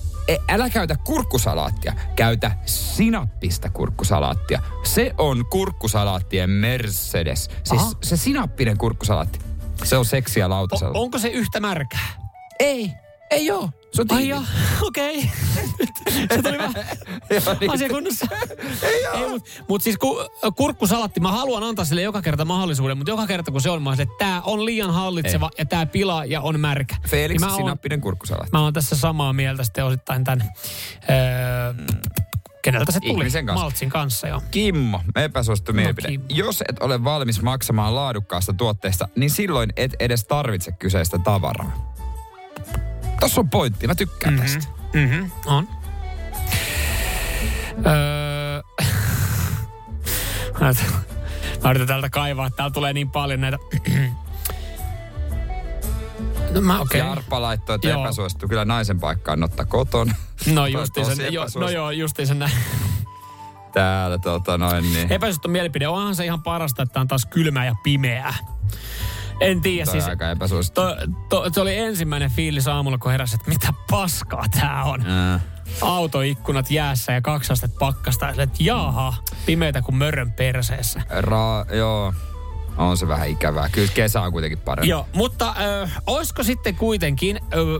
älä 0.49 0.69
käytä 0.69 0.95
kurkkusalaattia, 1.03 1.93
käytä 2.15 2.51
sinappista 2.65 3.69
kurkkusalaattia. 3.69 4.61
Se 4.83 5.13
on 5.17 5.45
kurkkusalaattien 5.45 6.49
Mercedes. 6.49 7.49
Siis 7.63 7.81
Aha. 7.81 7.91
se 8.03 8.17
sinappinen 8.17 8.77
kurkkusalaatti. 8.77 9.39
Se 9.83 9.97
on 9.97 10.05
seksiä 10.05 10.45
O, 10.45 10.49
lautasella. 10.49 10.99
onko 10.99 11.19
se 11.19 11.27
yhtä 11.27 11.59
märkää? 11.59 12.07
Ei, 12.59 12.91
ei 13.31 13.51
oo. 13.51 13.69
Se 13.93 14.01
on 14.01 14.07
Ai 14.09 14.27
joo, 14.27 14.41
okei. 14.87 15.21
se 16.33 16.41
tuli 16.43 16.57
vähän 16.57 16.73
Joo, 17.29 17.55
niin. 17.59 17.71
asiakunnassa. 17.71 18.25
Ei 19.13 19.29
mut, 19.29 19.49
mut 19.69 19.81
siis 19.81 19.97
ku, 19.97 20.17
kurkkusalatti, 20.55 21.19
mä 21.19 21.31
haluan 21.31 21.63
antaa 21.63 21.85
sille 21.85 22.01
joka 22.01 22.21
kerta 22.21 22.45
mahdollisuuden, 22.45 22.97
mutta 22.97 23.11
joka 23.11 23.27
kerta 23.27 23.51
kun 23.51 23.61
se 23.61 23.69
on, 23.69 23.81
mä 23.83 23.93
että 23.93 24.05
tää 24.19 24.41
on 24.41 24.65
liian 24.65 24.93
hallitseva 24.93 25.49
ja 25.57 25.65
tää 25.65 25.85
pilaa 25.85 26.25
ja 26.25 26.41
on 26.41 26.59
märkä. 26.59 26.95
Felix 27.07 27.29
Niin 27.41 27.41
mä 27.41 27.47
oon, 27.53 27.55
sinappinen 27.57 28.01
kurkkusalaatti. 28.01 28.51
mä 28.51 28.61
oon 28.61 28.73
tässä 28.73 28.95
samaa 28.97 29.33
mieltä 29.33 29.63
sitten 29.63 29.85
osittain 29.85 30.23
tämän, 30.23 30.49
öö, 31.09 31.73
keneltä 32.61 32.91
se 32.91 32.99
tuli? 32.99 33.11
Ihmisen 33.11 33.45
kanssa. 33.45 33.63
Maltsin 33.63 33.89
kanssa 33.89 34.27
jo. 34.27 34.41
Kimmo, 34.51 35.01
epäsuosittu 35.15 35.73
mielipide. 35.73 36.07
Kimmo. 36.07 36.25
Jos 36.29 36.61
et 36.69 36.79
ole 36.79 37.03
valmis 37.03 37.41
maksamaan 37.41 37.95
laadukkaasta 37.95 38.53
tuotteesta, 38.53 39.07
niin 39.15 39.29
silloin 39.29 39.73
et 39.75 39.95
edes 39.99 40.25
tarvitse 40.25 40.71
kyseistä 40.71 41.19
tavaraa. 41.23 41.96
Tossa 43.19 43.41
on 43.41 43.49
pointti, 43.49 43.87
mä 43.87 43.95
tykkään 43.95 44.33
mm-hmm. 44.33 44.53
tästä. 44.53 44.73
Mhm, 44.93 45.31
on. 45.45 45.67
Öö, 47.87 48.61
mä 51.63 51.71
yritän- 51.71 51.87
täältä 51.87 52.09
kaivaa, 52.09 52.49
täällä 52.49 52.73
tulee 52.73 52.93
niin 52.93 53.09
paljon 53.09 53.41
näitä. 53.41 53.57
No 56.51 56.61
mä. 56.61 56.79
Okay. 56.79 56.99
Jarppa 56.99 57.41
laittoi, 57.41 57.75
että 57.75 57.87
Joo. 57.87 58.03
epäsuosittu 58.03 58.47
kyllä 58.47 58.65
naisen 58.65 58.99
paikkaan 58.99 59.43
ottaa 59.43 59.65
kotona. 59.65 60.15
No 60.53 60.67
justiinsa, 60.67 61.23
jo, 61.23 61.45
no 61.59 61.69
joo, 61.69 61.91
justiinsa 61.91 62.33
näin. 62.33 62.51
Täällä 63.73 64.17
tota 64.17 64.57
noin 64.57 64.93
niin. 64.93 65.11
Epäsuosittu 65.11 65.47
mielipide, 65.47 65.87
onhan 65.87 66.15
se 66.15 66.25
ihan 66.25 66.43
parasta, 66.43 66.83
että 66.83 66.99
on 66.99 67.07
taas 67.07 67.25
kylmää 67.25 67.65
ja 67.65 67.75
pimeää. 67.83 68.33
En 69.39 69.61
tiedä, 69.61 69.85
Toi 69.85 69.91
siis 69.91 70.07
aika 70.07 70.31
epäsuosittu. 70.31 70.81
to, 70.81 70.95
to, 71.29 71.49
se 71.53 71.61
oli 71.61 71.77
ensimmäinen 71.77 72.31
fiilis 72.31 72.67
aamulla, 72.67 72.97
kun 72.97 73.11
heräsi, 73.11 73.35
että 73.35 73.49
mitä 73.49 73.73
paskaa 73.91 74.45
tää 74.59 74.83
on. 74.83 75.07
Ää. 75.07 75.39
Autoikkunat 75.81 76.71
jäässä 76.71 77.11
ja 77.13 77.21
kaksi 77.21 77.53
astetta 77.53 77.77
pakkasta. 77.79 78.25
Ja 78.25 78.43
että 78.43 78.57
jaha, 78.59 79.13
pimeitä 79.45 79.81
kuin 79.81 79.95
mörön 79.95 80.31
perseessä. 80.31 81.01
Ra- 81.21 81.75
joo, 81.75 82.13
on 82.77 82.97
se 82.97 83.07
vähän 83.07 83.29
ikävää. 83.29 83.69
Kyllä 83.69 83.91
kesä 83.93 84.21
on 84.21 84.31
kuitenkin 84.31 84.59
parempi. 84.59 84.89
Joo, 84.89 85.07
mutta 85.13 85.55
ö, 85.83 85.87
olisiko 86.07 86.43
sitten 86.43 86.75
kuitenkin 86.75 87.39
ö, 87.53 87.79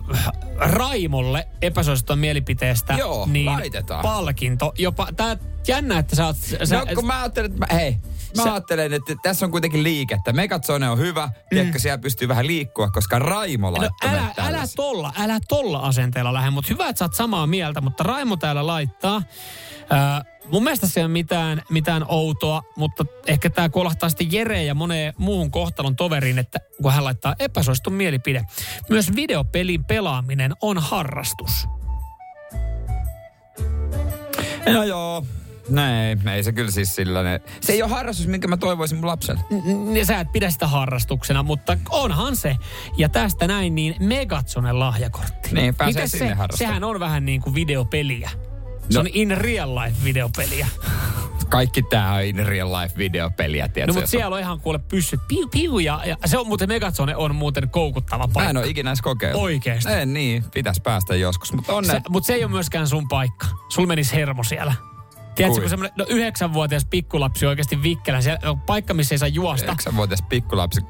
Raimolle 0.58 1.48
epäsuosittua 1.62 2.16
mielipiteestä 2.16 2.94
Joo, 2.94 3.26
niin 3.32 3.46
laitetaan. 3.46 4.02
palkinto. 4.02 4.74
Jopa 4.78 5.08
tää 5.16 5.38
jännä, 5.68 6.00
että 6.00 6.16
sä 6.16 6.26
oot... 6.26 6.36
Sä, 6.64 6.76
No 6.76 6.86
kun 6.96 7.06
mä 7.08 7.20
ajattelin, 7.20 7.52
että 7.52 7.66
mä, 7.74 7.80
hei, 7.80 7.98
mä 8.38 8.44
Sä- 8.44 8.54
ajattelen, 8.54 8.94
että 8.94 9.16
tässä 9.24 9.46
on 9.46 9.52
kuitenkin 9.52 9.84
liikettä. 9.84 10.34
Megatsone 10.34 10.90
on 10.90 10.98
hyvä, 11.00 11.26
mm. 11.26 11.34
tiedätkö, 11.50 11.80
siellä 11.80 11.98
pystyy 11.98 12.28
vähän 12.28 12.48
liikkua, 12.48 12.90
koska 12.90 13.20
Raimo 13.20 13.72
No, 13.72 13.90
älä, 14.04 14.34
älä 14.38 14.64
tolla, 14.76 15.14
älä 15.18 15.40
tolla 15.48 15.80
asenteella 15.80 16.34
lähde, 16.34 16.50
mutta 16.50 16.74
hyvä, 16.74 16.90
että 16.90 17.00
sä 17.00 17.06
oot 17.06 17.14
samaa 17.14 17.48
mieltä, 17.48 17.82
mutta 17.82 18.04
Raimo 18.04 18.38
täällä 18.38 18.68
laittaa. 18.68 19.22
Ää, 19.90 20.26
mun 20.52 20.64
mielestä 20.64 20.88
se 20.88 21.00
ei 21.00 21.04
ole 21.04 21.12
mitään, 21.12 21.62
mitään 21.70 22.06
outoa, 22.08 22.62
mutta 22.76 23.06
ehkä 23.28 23.50
tämä 23.50 23.70
kolahtaa 23.70 24.10
sitten 24.10 24.32
Jere 24.32 24.64
ja 24.64 24.76
moneen 24.76 25.14
muuhun 25.18 25.52
kohtalon 25.52 25.96
toveriin, 25.96 26.40
että 26.40 26.60
kun 26.82 26.94
hän 26.94 27.04
laittaa 27.04 27.36
epäsuosittu 27.40 27.90
mielipide. 27.90 28.44
Myös 28.90 29.16
videopelin 29.16 29.86
pelaaminen 29.86 30.54
on 30.62 30.78
harrastus. 30.78 31.68
No 34.74 34.84
joo. 34.84 35.26
Näin, 35.70 36.28
ei 36.28 36.44
se 36.44 36.52
kyllä 36.52 36.72
siis 36.72 36.96
sellainen. 36.96 37.40
Se 37.62 37.74
ei 37.74 37.82
ole 37.84 37.92
harrastus, 37.92 38.28
minkä 38.28 38.48
mä 38.48 38.58
toivoisin 38.58 38.98
mun 38.98 39.08
lapselle. 39.08 39.42
N- 39.52 40.00
n- 40.02 40.06
Sä 40.06 40.20
et 40.20 40.32
pidä 40.32 40.50
sitä 40.50 40.68
harrastuksena, 40.68 41.44
mutta 41.44 41.78
onhan 41.90 42.36
se. 42.36 42.56
Ja 42.98 43.10
tästä 43.10 43.48
näin 43.48 43.76
niin 43.76 43.96
Megatsonen 44.00 44.80
lahjakortti. 44.80 45.50
Niin, 45.52 45.76
pääsee 45.76 46.02
Mites 46.02 46.12
sinne 46.12 46.28
se? 46.28 46.34
harrastamaan. 46.34 46.70
Sehän 46.74 46.84
on 46.84 47.00
vähän 47.00 47.26
niin 47.26 47.42
kuin 47.42 47.56
videopeliä. 47.56 48.30
Se 48.90 48.94
No. 48.94 49.00
on 49.00 49.08
in 49.14 49.38
real 49.38 49.76
life 49.76 50.04
videopeliä. 50.04 50.68
Kaikki 51.50 51.82
tää 51.84 52.14
on 52.14 52.24
in 52.24 52.46
real 52.46 52.72
life 52.82 52.98
videopeliä, 52.98 53.68
tiedätkö? 53.68 53.94
No 53.94 54.00
mutta 54.00 54.10
siellä 54.12 54.36
on 54.36 54.40
ihan 54.42 54.60
kuule 54.60 54.80
pyssyt 54.80 55.20
piu 55.28 55.48
piu 55.52 55.80
ja, 55.80 56.02
ja 56.06 56.18
se 56.26 56.38
on 56.38 56.48
muuten 56.48 56.70
Megatsone 56.70 57.16
on 57.16 57.36
muuten 57.36 57.70
koukuttava 57.70 58.24
on- 58.24 58.30
Mä 58.30 58.34
paikka. 58.34 58.50
en 58.50 58.58
ole 58.58 58.68
ikinä 58.68 58.90
edes 58.90 59.02
kokeillut. 59.02 59.42
Oikeesti? 59.44 59.92
En 59.94 60.14
niin, 60.14 60.44
pitäisi 60.54 60.82
päästä 60.82 61.16
joskus. 61.16 61.54
Mutta 61.54 61.84
Se, 61.84 62.02
mutta 62.10 62.28
se 62.28 62.34
ei 62.34 62.44
ole 62.44 62.52
myöskään 62.52 62.88
sun 62.88 63.08
paikka. 63.08 63.48
Sul 63.70 63.86
menisi 63.86 64.16
hermo 64.16 64.44
siellä. 64.44 64.74
Tiedätkö, 65.38 65.62
kun 65.62 65.70
semmoinen 65.70 65.94
no, 65.98 66.06
yhdeksänvuotias 66.10 66.86
pikkulapsi 66.86 67.46
on 67.46 67.50
oikeasti 67.50 67.84
vikkelä, 67.84 68.22
siellä 68.22 68.50
on 68.50 68.62
paikka, 68.62 68.94
missä 68.94 69.16
ei 69.16 69.20
saa 69.20 69.28
juosta. 69.28 69.66
Yhdeksänvuotias 69.66 70.22
pikkulapsi. 70.30 70.82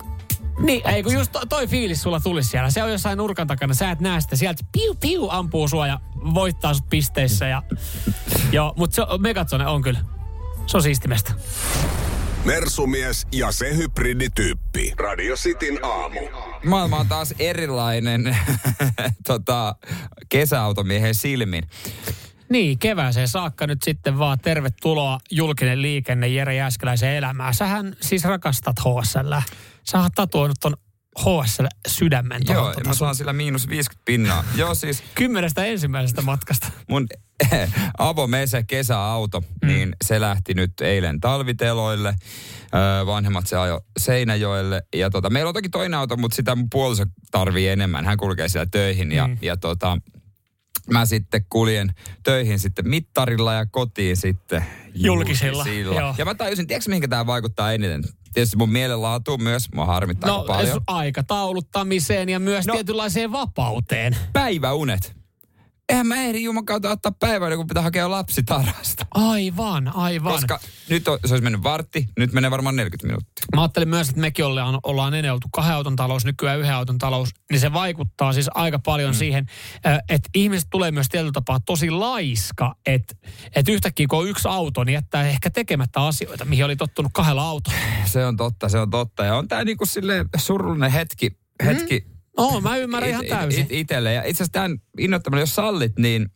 Niin, 0.59 0.87
ei 0.87 1.03
kun 1.03 1.13
just 1.13 1.31
to, 1.31 1.41
toi 1.49 1.67
fiilis 1.67 2.01
sulla 2.01 2.19
tulisi 2.19 2.49
siellä. 2.49 2.69
Se 2.71 2.83
on 2.83 2.91
jossain 2.91 3.17
nurkan 3.17 3.47
takana, 3.47 3.73
sä 3.73 3.91
et 3.91 3.99
näe 3.99 4.21
sitä. 4.21 4.35
Sieltä 4.35 4.63
piu 4.71 4.95
piu 4.95 5.29
ampuu 5.29 5.67
sua 5.67 5.87
ja 5.87 5.99
voittaa 6.33 6.73
sut 6.73 6.89
pisteissä. 6.89 7.47
Ja, 7.47 7.63
joo, 8.51 8.73
mutta 8.77 8.95
se 8.95 9.01
on- 9.01 9.21
Megatsone 9.21 9.67
on 9.67 9.81
kyllä. 9.81 9.99
Se 10.67 10.77
on 10.77 10.83
siistimestä. 10.83 11.33
Mersumies 12.45 13.27
ja 13.31 13.51
se 13.51 13.75
hybridityyppi. 13.75 14.93
Radio 14.99 15.35
Cityn 15.35 15.79
aamu. 15.85 16.19
Maailma 16.65 16.97
on 16.99 17.07
taas 17.07 17.33
erilainen 17.39 18.37
tota, 19.27 19.75
kesäautomiehen 20.29 21.15
silmin. 21.15 21.63
Niin, 22.49 22.79
kevääseen 22.79 23.27
saakka 23.27 23.67
nyt 23.67 23.81
sitten 23.83 24.19
vaan 24.19 24.39
tervetuloa 24.39 25.19
julkinen 25.31 25.81
liikenne 25.81 26.27
Jere 26.27 26.55
Jääskeläisen 26.55 27.15
elämään. 27.15 27.53
Sähän 27.53 27.95
siis 28.01 28.23
rakastat 28.23 28.75
HSL. 28.79 29.33
Sä 29.83 30.01
oot 30.01 30.11
tatuoinut 30.15 30.57
ton 30.61 30.77
HSL 31.19 31.65
sydämen 31.87 32.41
Joo, 32.49 32.65
tota 32.65 32.87
mä 32.87 32.93
saan 32.93 33.15
sillä 33.15 33.33
miinus 33.33 33.69
50 33.69 34.05
pinnaa. 34.05 34.43
Joo, 34.55 34.75
siis 34.75 35.03
kymmenestä 35.15 35.65
ensimmäisestä 35.65 36.21
matkasta. 36.21 36.67
mun 36.89 37.07
avomese 37.97 38.63
kesäauto, 38.63 39.39
mm. 39.39 39.67
niin 39.67 39.95
se 40.05 40.21
lähti 40.21 40.53
nyt 40.53 40.81
eilen 40.81 41.19
talviteloille. 41.19 42.15
Öö, 42.75 43.05
vanhemmat 43.05 43.47
se 43.47 43.57
ajo 43.57 43.81
Seinäjoelle. 43.99 44.81
Ja 44.95 45.09
tota, 45.09 45.29
meillä 45.29 45.47
on 45.47 45.53
toki 45.53 45.69
toinen 45.69 45.99
auto, 45.99 46.17
mutta 46.17 46.35
sitä 46.35 46.55
mun 46.55 46.69
puoliso 46.69 47.03
tarvii 47.31 47.67
enemmän. 47.67 48.05
Hän 48.05 48.17
kulkee 48.17 48.49
siellä 48.49 48.67
töihin 48.71 49.11
ja, 49.11 49.27
mm. 49.27 49.37
ja 49.41 49.57
tota, 49.57 49.97
mä 50.91 51.05
sitten 51.05 51.45
kuljen 51.49 51.93
töihin 52.23 52.59
sitten 52.59 52.89
mittarilla 52.89 53.53
ja 53.53 53.65
kotiin 53.65 54.17
sitten 54.17 54.65
Julkisilla, 54.95 55.65
joo. 55.67 56.15
Ja 56.17 56.25
mä 56.25 56.35
tajusin, 56.35 56.67
tiedätkö 56.67 56.89
mihinkä 56.89 57.07
tämä 57.07 57.25
vaikuttaa 57.27 57.71
eniten? 57.73 58.03
Tietysti 58.33 58.57
mun 58.57 58.69
mielenlaatuun 58.69 59.43
myös, 59.43 59.71
mua 59.73 59.85
harmittaa 59.85 60.29
No, 60.29 60.35
aika 60.39 60.53
paljon. 60.53 60.81
aikatauluttamiseen 60.87 62.29
ja 62.29 62.39
myös 62.39 62.67
no. 62.67 62.73
tietynlaiseen 62.73 63.31
vapauteen. 63.31 64.17
Päiväunet. 64.33 65.15
Eihän 65.89 66.07
mä 66.07 66.15
ehdi 66.15 66.43
juman 66.43 66.65
kautta 66.65 66.89
ottaa 66.89 67.11
päivänä, 67.19 67.55
kun 67.55 67.67
pitää 67.67 67.83
hakea 67.83 68.11
lapsi 68.11 68.43
tarhasta. 68.43 69.05
Aivan, 69.11 69.95
aivan. 69.95 70.33
Koska 70.33 70.59
nyt 70.89 71.07
on, 71.07 71.19
se 71.25 71.33
olisi 71.33 71.43
mennyt 71.43 71.63
vartti, 71.63 72.07
nyt 72.19 72.33
menee 72.33 72.51
varmaan 72.51 72.75
40 72.75 73.07
minuuttia. 73.07 73.45
Mä 73.55 73.61
ajattelin 73.61 73.89
myös, 73.89 74.09
että 74.09 74.21
mekin 74.21 74.45
ollaan, 74.45 74.79
ollaan 74.83 75.13
ennen 75.13 75.33
oltu 75.33 75.47
kahden 75.51 75.75
auton 75.75 75.95
talous, 75.95 76.25
nykyään 76.25 76.59
yhden 76.59 76.73
auton 76.73 76.97
talous, 76.97 77.29
niin 77.51 77.59
se 77.59 77.73
vaikuttaa 77.73 78.33
siis 78.33 78.49
aika 78.53 78.79
paljon 78.79 79.11
mm. 79.11 79.17
siihen, 79.17 79.45
ö, 79.85 79.99
että 80.09 80.29
ihmiset 80.35 80.67
tulee 80.69 80.91
myös 80.91 81.09
tietyllä 81.09 81.31
tapaa 81.31 81.59
tosi 81.59 81.89
laiska, 81.89 82.75
että, 82.85 83.15
että 83.55 83.71
yhtäkkiä 83.71 84.07
kun 84.09 84.19
on 84.19 84.29
yksi 84.29 84.47
auto, 84.47 84.83
niin 84.83 84.93
jättää 84.93 85.27
ehkä 85.27 85.49
tekemättä 85.49 86.01
asioita, 86.01 86.45
mihin 86.45 86.65
oli 86.65 86.75
tottunut 86.75 87.11
kahdella 87.13 87.43
autolla. 87.43 87.77
Se 88.05 88.25
on 88.25 88.37
totta, 88.37 88.69
se 88.69 88.79
on 88.79 88.89
totta. 88.89 89.25
Ja 89.25 89.35
on 89.35 89.47
tää 89.47 89.63
niinku 89.63 89.85
silleen 89.85 90.29
surullinen 90.37 90.91
hetki, 90.91 91.31
hetki 91.65 92.05
mm. 92.07 92.16
Oh, 92.37 92.61
mä 92.61 92.77
ymmärrän 92.77 93.09
ihan 93.09 93.25
täysin. 93.25 93.63
It, 93.63 93.71
itselle. 93.71 94.13
Ja 94.13 94.21
itse 94.21 94.43
asiassa 94.43 94.51
tämän 94.51 94.77
innoittamalla, 94.97 95.41
jos 95.41 95.55
sallit, 95.55 95.99
niin 95.99 96.29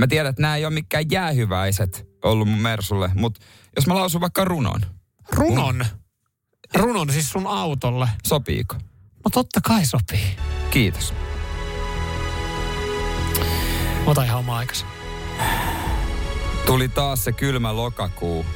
mä 0.00 0.06
tiedän, 0.06 0.30
että 0.30 0.42
nämä 0.42 0.56
ei 0.56 0.64
ole 0.64 0.74
mikään 0.74 1.04
jäähyväiset 1.10 2.06
ollut 2.24 2.48
mun 2.48 2.58
Mersulle, 2.58 3.10
mutta 3.14 3.40
jos 3.76 3.86
mä 3.86 3.94
lausun 3.94 4.20
vaikka 4.20 4.44
runon, 4.44 4.80
Runon. 5.32 5.84
Runon 6.74 7.12
siis 7.12 7.30
sun 7.30 7.46
autolle. 7.46 8.08
sopiiko? 8.26 8.74
No 9.24 9.30
totta 9.32 9.60
kai 9.60 9.86
sopii. 9.86 10.36
Kiitos. 10.70 11.14
Ota 14.06 14.24
ihan 14.24 14.38
oma 14.38 14.56
aikas. 14.56 14.86
Tuli 16.66 16.88
taas 16.88 17.24
se 17.24 17.32
kylmä 17.32 17.76
lokakuu. 17.76 18.46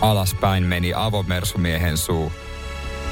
Alaspäin 0.00 0.64
meni 0.64 0.94
avomersumiehen 0.94 1.96
suu. 1.96 2.32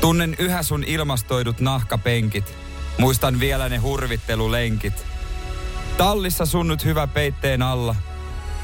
Tunnen 0.01 0.37
yhä 0.39 0.63
sun 0.63 0.85
ilmastoidut 0.85 1.61
nahkapenkit. 1.61 2.64
Muistan 2.99 3.41
vielä 3.41 3.69
ne 3.69 3.77
hurvittelulenkit. 3.77 5.07
Tallissa 5.97 6.47
sunnut 6.47 6.85
hyvä 6.85 7.07
peitteen 7.07 7.63
alla. 7.63 7.97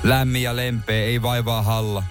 Lämmin 0.02 0.42
ja 0.42 0.56
lempeä, 0.56 1.04
ei 1.04 1.22
vaivaa 1.22 1.62
halla. 1.62 2.02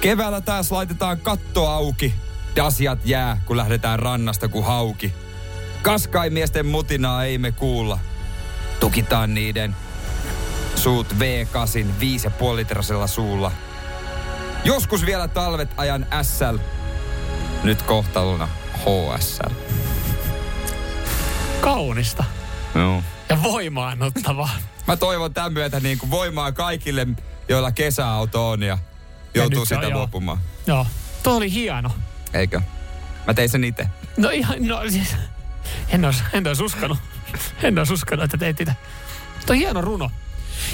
Keväällä 0.00 0.40
taas 0.40 0.72
laitetaan 0.72 1.20
katto 1.20 1.66
auki. 1.66 2.14
Dasiat 2.56 2.98
jää, 3.04 3.40
kun 3.46 3.56
lähdetään 3.56 3.98
rannasta 3.98 4.48
kuin 4.48 4.64
hauki. 4.64 5.12
Kaskaimiesten 5.82 6.66
mutinaa 6.66 7.24
ei 7.24 7.38
me 7.38 7.52
kuulla. 7.52 7.98
Tukitaan 8.80 9.34
niiden 9.34 9.76
suut 10.74 11.06
V8 11.12 11.86
5,5 12.50 12.56
litrasella 12.56 13.06
suulla. 13.06 13.52
Joskus 14.64 15.06
vielä 15.06 15.28
talvet 15.28 15.70
ajan 15.76 16.06
SL. 16.22 16.56
Nyt 17.62 17.82
kohtalona 17.82 18.48
HSL. 18.78 19.61
Kaunista 21.62 22.24
Joo. 22.74 23.02
ja 23.28 23.42
voimaannuttavaa. 23.42 24.50
Mä 24.88 24.96
toivon 24.96 25.34
tämän 25.34 25.52
myötä 25.52 25.80
niin 25.80 25.98
kuin 25.98 26.10
voimaa 26.10 26.52
kaikille, 26.52 27.06
joilla 27.48 27.72
kesäauto 27.72 28.50
on 28.50 28.62
ja 28.62 28.78
joutuu 29.34 29.60
nyt 29.60 29.68
se 29.68 29.74
on, 29.74 29.80
sitä 29.80 29.90
joo. 29.90 29.98
luopumaan. 29.98 30.38
Joo, 30.66 30.86
tuo 31.22 31.36
oli 31.36 31.52
hieno. 31.52 31.90
Eikö? 32.34 32.60
Mä 33.26 33.34
tein 33.34 33.48
sen 33.48 33.64
itse. 33.64 33.86
No 34.16 34.30
ihan, 34.30 34.56
no 34.60 34.90
siis, 34.90 35.16
en 35.88 36.04
olisi, 36.04 36.22
en 36.32 36.46
olisi 36.46 36.62
uskonut. 36.62 36.98
En 37.62 37.78
olisi 37.78 37.92
uskonut, 37.92 38.24
että 38.24 38.38
teit 38.38 38.58
sitä. 38.58 38.74
Tuo 39.46 39.54
on 39.54 39.58
hieno 39.58 39.80
runo. 39.80 40.10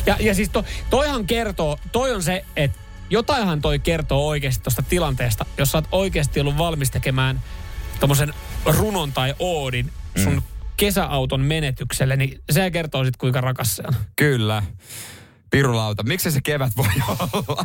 Ja, 0.06 0.16
ja 0.20 0.34
siis 0.34 0.48
to, 0.48 0.64
toihan 0.90 1.26
kertoo, 1.26 1.78
toi 1.92 2.14
on 2.14 2.22
se, 2.22 2.44
että 2.56 2.78
jotainhan 3.10 3.60
toi 3.60 3.78
kertoo 3.78 4.28
oikeasti 4.28 4.62
tuosta 4.62 4.82
tilanteesta, 4.82 5.46
jos 5.58 5.72
sä 5.72 5.78
oot 5.78 5.88
oikeasti 5.92 6.40
ollut 6.40 6.58
valmis 6.58 6.90
tekemään 6.90 7.42
tommosen 8.00 8.34
runon 8.64 9.12
tai 9.12 9.34
oodin 9.38 9.92
sun 10.22 10.32
mm. 10.32 10.42
Kesäauton 10.78 11.40
menetykselle, 11.40 12.16
niin 12.16 12.42
se 12.50 12.70
kertoo 12.70 13.04
sitten 13.04 13.18
kuinka 13.18 13.40
rakas 13.40 13.76
se 13.76 13.82
on. 13.86 13.94
Kyllä. 14.16 14.62
Pirulauta. 15.50 16.02
Miksi 16.02 16.30
se 16.30 16.40
kevät 16.44 16.72
voi 16.76 16.86
olla? 17.08 17.64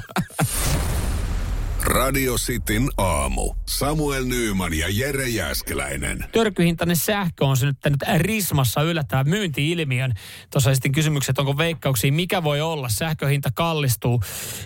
Radio 1.94 2.36
Cityn 2.36 2.90
aamu. 2.98 3.54
Samuel 3.68 4.26
Nyyman 4.26 4.74
ja 4.74 4.88
Jere 4.90 5.30
Jäskeläinen. 5.30 6.26
törkyhintainen 6.32 6.96
sähkö 6.96 7.46
on 7.46 7.58
synnyttänyt 7.58 8.00
Rismassa 8.18 8.82
yllättävän 8.82 9.30
myynti-ilmiön. 9.30 10.14
Tuossa 10.52 10.72
esitin 10.72 10.92
kysymykset, 10.92 11.40
onko 11.40 11.58
veikkauksia, 11.58 12.12
mikä 12.12 12.44
voi 12.44 12.62
olla. 12.62 12.90
Sähköhinta 12.90 13.50
kallistuu, 13.56 14.22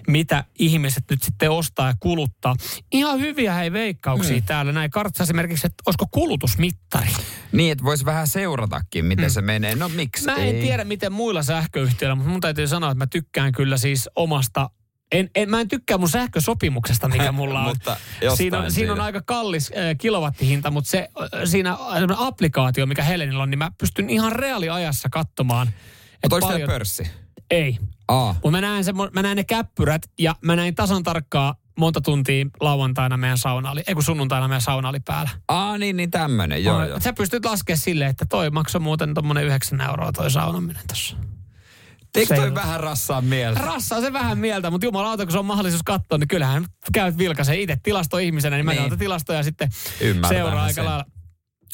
mitä 0.07 0.43
ihmiset 0.59 1.03
nyt 1.09 1.23
sitten 1.23 1.51
ostaa 1.51 1.88
ja 1.88 1.93
kuluttaa. 1.99 2.55
Ihan 2.91 3.19
hyviä 3.19 3.53
hei 3.53 3.71
veikkauksia 3.71 4.38
mm. 4.38 4.43
täällä. 4.43 4.71
Näin 4.71 4.91
kartsa 4.91 5.23
esimerkiksi, 5.23 5.67
että 5.67 5.84
olisiko 5.86 6.05
kulutusmittari. 6.11 7.09
niin, 7.51 7.71
että 7.71 7.84
voisi 7.84 8.05
vähän 8.05 8.28
seuratakin, 8.28 9.05
miten 9.05 9.25
mm. 9.25 9.30
se 9.30 9.41
menee. 9.41 9.75
No 9.75 9.89
miksi 9.89 10.25
Mä 10.25 10.36
en 10.36 10.55
ei? 10.55 10.61
tiedä, 10.61 10.84
miten 10.84 11.11
muilla 11.11 11.43
sähköyhtiöillä, 11.43 12.15
mutta 12.15 12.32
mun 12.32 12.41
täytyy 12.41 12.67
sanoa, 12.67 12.91
että 12.91 13.03
mä 13.03 13.07
tykkään 13.07 13.51
kyllä 13.51 13.78
siis 13.78 14.09
omasta 14.15 14.69
en, 15.12 15.30
en, 15.36 15.49
mä 15.49 15.62
en 15.62 15.68
tykkää 15.68 15.97
mun 15.97 16.10
sähkösopimuksesta, 16.10 17.08
mikä 17.08 17.32
mulla 17.41 17.60
on. 17.60 17.68
Mutta 17.68 17.97
siinä, 18.36 18.60
on, 18.60 18.72
siinä 18.72 18.93
on 18.93 19.01
aika 19.01 19.22
kallis 19.26 19.72
äh, 19.72 19.97
kilowattihinta, 19.97 20.72
mutta 20.72 20.89
se, 20.89 21.10
äh, 21.22 21.41
siinä 21.45 21.78
applikaatio, 22.18 22.86
mikä 22.86 23.03
Helenillä 23.03 23.43
on, 23.43 23.49
niin 23.49 23.60
mä 23.60 23.72
pystyn 23.78 24.10
ihan 24.10 24.32
reaaliajassa 24.32 25.10
katsomaan. 25.10 25.68
Mutta 26.24 26.36
onko 26.36 26.47
paljon... 26.47 26.70
pörssi? 26.70 27.08
Ei. 27.51 27.78
Aa. 28.08 28.34
Mutta 28.34 28.51
mä 28.51 28.62
näen, 28.62 28.84
semmo, 28.84 29.10
mä 29.14 29.22
näen 29.22 29.38
ne 29.38 29.43
käppyrät 29.43 30.01
ja 30.20 30.36
mä 30.41 30.55
näin 30.55 30.76
tasan 30.76 31.03
tarkkaa 31.03 31.55
monta 31.78 32.01
tuntia 32.01 32.45
lauantaina 32.60 33.18
meidän 33.18 33.38
sauna 33.38 33.72
oli, 33.72 33.84
ei 33.88 33.93
kun 33.93 34.03
sunnuntaina 34.03 34.47
meidän 34.47 34.62
sauna 34.62 34.89
oli 34.89 34.99
päällä. 34.99 35.30
Aa, 35.47 35.78
niin, 35.78 35.97
niin 35.97 36.12
tämmönen, 36.12 36.64
joo, 36.64 36.86
joo. 36.86 36.99
Sä 36.99 37.14
pystyt 37.14 37.45
laskemaan 37.45 37.78
silleen, 37.78 38.10
että 38.10 38.26
toi 38.26 38.49
maksoi 38.49 38.82
muuten 38.82 39.14
tommonen 39.14 39.45
9 39.45 39.82
euroa 39.82 40.12
toi 40.12 40.32
saunaminen 40.32 40.84
tossa. 40.88 41.18
Eikö 42.16 42.36
toi 42.36 42.55
vähän 42.55 42.80
rassaa 42.80 43.22
mieltä? 43.22 43.60
Rassaa 43.62 44.01
se 44.01 44.14
vähän 44.14 44.38
mieltä, 44.38 44.72
mutta 44.72 44.86
jumalauta, 44.86 45.26
kun 45.26 45.32
se 45.32 45.39
on 45.39 45.45
mahdollisuus 45.45 45.84
katsoa, 45.84 46.18
niin 46.18 46.28
kyllähän 46.28 46.66
käyt 46.93 47.18
vilkaisen 47.18 47.60
itse 47.60 47.78
tilastoihmisenä, 47.84 48.55
niin 48.55 48.66
mä 48.66 48.72
Niin. 48.74 48.89
niin. 48.89 48.99
tilastoja 48.99 49.43
sitten 49.43 49.70
Ymmärtää 50.01 50.30
seuraa 50.39 50.64
aika 50.64 50.86
lailla. 50.86 51.05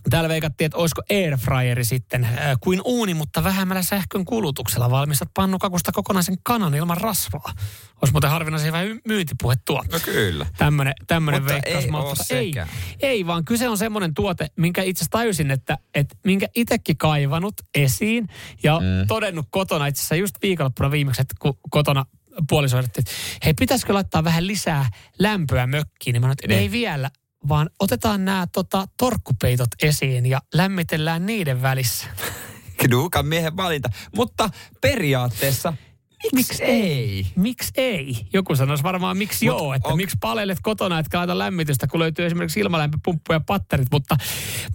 Täällä 0.10 0.30
veikattiin, 0.30 0.66
että 0.66 0.78
olisiko 0.78 1.02
airfryeri 1.12 1.86
sitten 1.86 2.24
äh, 2.24 2.32
kuin 2.60 2.82
uuni, 2.86 3.14
mutta 3.14 3.44
vähemmällä 3.44 3.84
sähkön 3.84 4.26
kulutuksella 4.26 4.92
valmistat 4.92 5.30
pannukakusta 5.34 5.92
kokonaisen 5.92 6.38
kanan 6.44 6.76
ilman 6.76 6.98
rasvaa. 6.98 7.54
Olisi 8.02 8.12
muuten 8.12 8.30
harvinaisen 8.30 8.68
hyvä 8.68 8.80
myyntipuhe 9.08 9.56
tuo. 9.66 9.84
No 9.92 10.00
kyllä. 10.00 10.46
Tämmönen, 10.58 10.94
tämmönen 11.08 11.42
Mutta 11.42 11.54
veikkaus. 11.54 12.32
ei 12.32 12.54
ei, 12.54 12.66
ei, 13.00 13.28
vaan 13.28 13.46
kyse 13.46 13.70
on 13.70 13.78
semmoinen 13.78 14.14
tuote, 14.14 14.48
minkä 14.56 14.84
itse 14.84 15.00
asiassa 15.00 15.12
tajusin, 15.12 15.52
että, 15.52 15.78
että 15.94 16.16
minkä 16.26 16.48
itsekin 16.56 16.98
kaivanut 16.98 17.54
esiin 17.76 18.28
ja 18.64 18.80
mm. 18.80 19.08
todennut 19.08 19.48
kotona 19.50 19.88
itse 19.88 20.00
asiassa 20.00 20.16
just 20.16 20.36
viikonloppuna 20.42 20.92
viimeksi, 20.92 21.22
että 21.22 21.36
kun 21.40 21.58
kotona 21.70 22.06
puoliso 22.50 22.80
että 22.80 23.02
hei, 23.46 23.54
pitäisikö 23.54 23.94
laittaa 23.94 24.24
vähän 24.24 24.48
lisää 24.48 24.90
lämpöä 25.20 25.68
mökkiin, 25.68 26.14
niin 26.14 26.22
mä 26.22 26.26
sanoin, 26.26 26.32
että 26.34 26.48
Niin. 26.48 26.60
ei 26.60 26.72
vielä, 26.72 27.10
vaan 27.48 27.70
otetaan 27.80 28.26
nämä 28.26 28.48
tota, 28.54 28.88
torkkupeitot 28.98 29.68
esiin 29.84 30.26
ja 30.26 30.42
lämmitellään 30.54 31.26
niiden 31.26 31.62
välissä. 31.62 32.08
Knuukan 32.78 33.26
miehen 33.26 33.58
valinta. 33.58 33.90
Mutta 34.16 34.50
periaatteessa, 34.82 35.74
miksi 36.34 36.64
ei? 36.64 37.28
Miksi 37.36 37.72
ei? 37.76 38.28
Joku 38.34 38.56
sanoisi 38.56 38.84
varmaan 38.84 39.18
miksi 39.18 39.46
Mut 39.50 39.60
joo, 39.60 39.74
että 39.74 39.90
on- 39.90 39.98
miksi 39.98 40.18
palelet 40.22 40.58
kotona, 40.62 41.00
etkä 41.00 41.18
laita 41.18 41.38
lämmitystä, 41.38 41.88
kun 41.88 42.00
löytyy 42.00 42.26
esimerkiksi 42.26 42.60
ilmalämpöpumppu 42.60 43.34
ja 43.34 43.40
patterit. 43.40 43.88
Mutta 43.92 44.16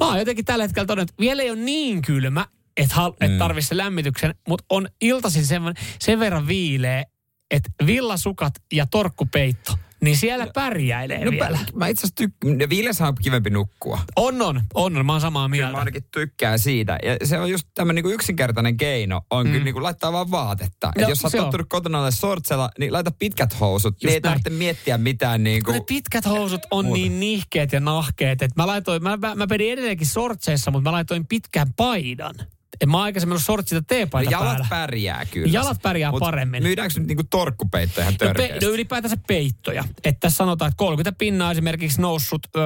mä 0.01 0.07
oon 0.07 0.19
jotenkin 0.19 0.45
tällä 0.45 0.65
hetkellä 0.65 0.87
todennut, 0.87 1.11
että 1.11 1.21
vielä 1.21 1.43
ei 1.43 1.51
ole 1.51 1.59
niin 1.59 2.03
kylmä, 2.03 2.47
että, 2.77 2.95
hal- 2.95 3.11
Mm. 3.21 3.27
että 3.27 3.39
tarvitsisi 3.39 3.77
lämmityksen, 3.77 4.35
mutta 4.49 4.65
on 4.71 4.89
iltaisin 5.01 5.47
sen, 5.47 5.63
sen 5.99 6.21
verran 6.21 6.47
viileä, 6.47 7.05
että 7.51 7.71
villasukat 7.87 8.55
ja 8.73 8.87
torkkupeitto, 8.87 9.73
niin 10.01 10.17
siellä 10.17 10.47
pärjäilee 10.55 11.25
No, 11.25 11.31
vielä. 11.31 11.59
mä, 11.75 11.87
itse 11.87 12.01
asiassa 12.01 12.15
tykkään, 12.17 12.71
viilessä 12.71 13.07
on 13.09 13.15
kivempi 13.23 13.51
nukkua. 13.51 14.01
On, 14.17 14.43
on, 14.43 14.61
on, 14.75 14.97
on, 14.97 15.07
mä 15.07 15.13
oon 15.13 15.21
samaa 15.21 15.49
Kyllä 15.49 15.57
mieltä. 15.57 15.73
mä 15.73 15.79
ainakin 15.79 16.05
tykkään 16.13 16.59
siitä. 16.59 16.99
Ja 17.03 17.27
se 17.27 17.39
on 17.39 17.51
just 17.51 17.69
tämmöinen 17.75 18.05
niin 18.05 18.15
yksinkertainen 18.15 18.77
keino, 18.77 19.21
on 19.31 19.47
mm. 19.47 19.53
kyllä 19.53 19.65
niin 19.65 19.75
kuin 19.75 19.83
laittaa 19.83 20.13
vaan 20.13 20.31
vaatetta. 20.31 20.93
Et 20.97 21.03
No, 21.03 21.09
jos 21.09 21.19
sä 21.19 21.27
oot 21.29 21.45
tottunut 21.45 21.67
kotona 21.69 21.99
olemaan 21.99 22.13
sortsella, 22.13 22.71
niin 22.79 22.93
laita 22.93 23.11
pitkät 23.19 23.61
housut. 23.61 23.95
Just 23.95 24.05
niin 24.05 24.15
ei 24.15 24.21
tarvitse 24.21 24.51
miettiä 24.51 24.99
mitään 24.99 25.45
niin 25.45 25.63
Kun 25.65 25.73
kuin... 25.75 25.81
ne 25.81 25.85
pitkät 25.89 26.25
housut 26.27 26.63
on 26.71 26.85
Muuta. 26.85 26.99
niin 27.01 27.21
nihkeet 27.21 27.73
ja 27.73 27.81
nahkeet, 27.81 28.43
että 28.43 28.63
mä 28.63 28.67
laitoin, 28.67 29.03
mä, 29.03 29.17
mä, 29.17 29.35
mä 29.35 29.47
pedin 29.47 29.73
edelleenkin 29.73 30.07
sortseissa, 30.07 30.71
mutta 30.71 30.91
mä 30.91 30.93
laitoin 30.93 31.27
pitkän 31.27 31.73
paidan. 31.77 32.35
En 32.81 32.91
mä 32.91 32.97
oon 32.97 33.05
aikaisemmin 33.05 33.33
ollut 33.33 33.45
sortsit 33.45 33.87
teepaita 33.87 34.31
jalat 34.31 34.49
päällä. 34.49 34.67
pärjää 34.71 35.25
kyllä. 35.25 35.49
Jalat 35.53 35.83
pärjää 35.83 36.11
Mut 36.11 36.21
paremmin. 36.21 36.63
Myydäänkö 36.63 36.99
nyt 36.99 37.09
niinku 37.09 37.25
torkkupeitto 37.31 38.01
ihan 38.01 38.13
No, 38.13 38.19
pe- 38.19 38.25
törkeästi? 38.27 38.67
no 38.67 38.73
ylipäätänsä 38.73 39.17
peittoja. 39.27 39.85
Että 40.05 40.21
tässä 40.21 40.37
sanotaan, 40.37 40.69
että 40.69 40.77
30 40.79 41.19
pinnaa 41.19 41.51
esimerkiksi 41.51 42.01
noussut 42.01 42.47
ö, 42.57 42.61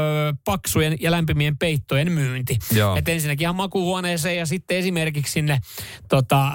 paksujen 0.45 0.97
ja 1.01 1.11
lämpimien 1.11 1.59
peittojen 1.59 2.13
myynti. 2.13 2.59
Että 2.97 3.11
ensinnäkin 3.11 3.45
ihan 3.45 3.57
makuuhuoneeseen 3.57 4.37
ja 4.37 4.47
sitten 4.47 4.77
esimerkiksi 4.77 5.33
sinne 5.33 5.61
tota, 6.09 6.49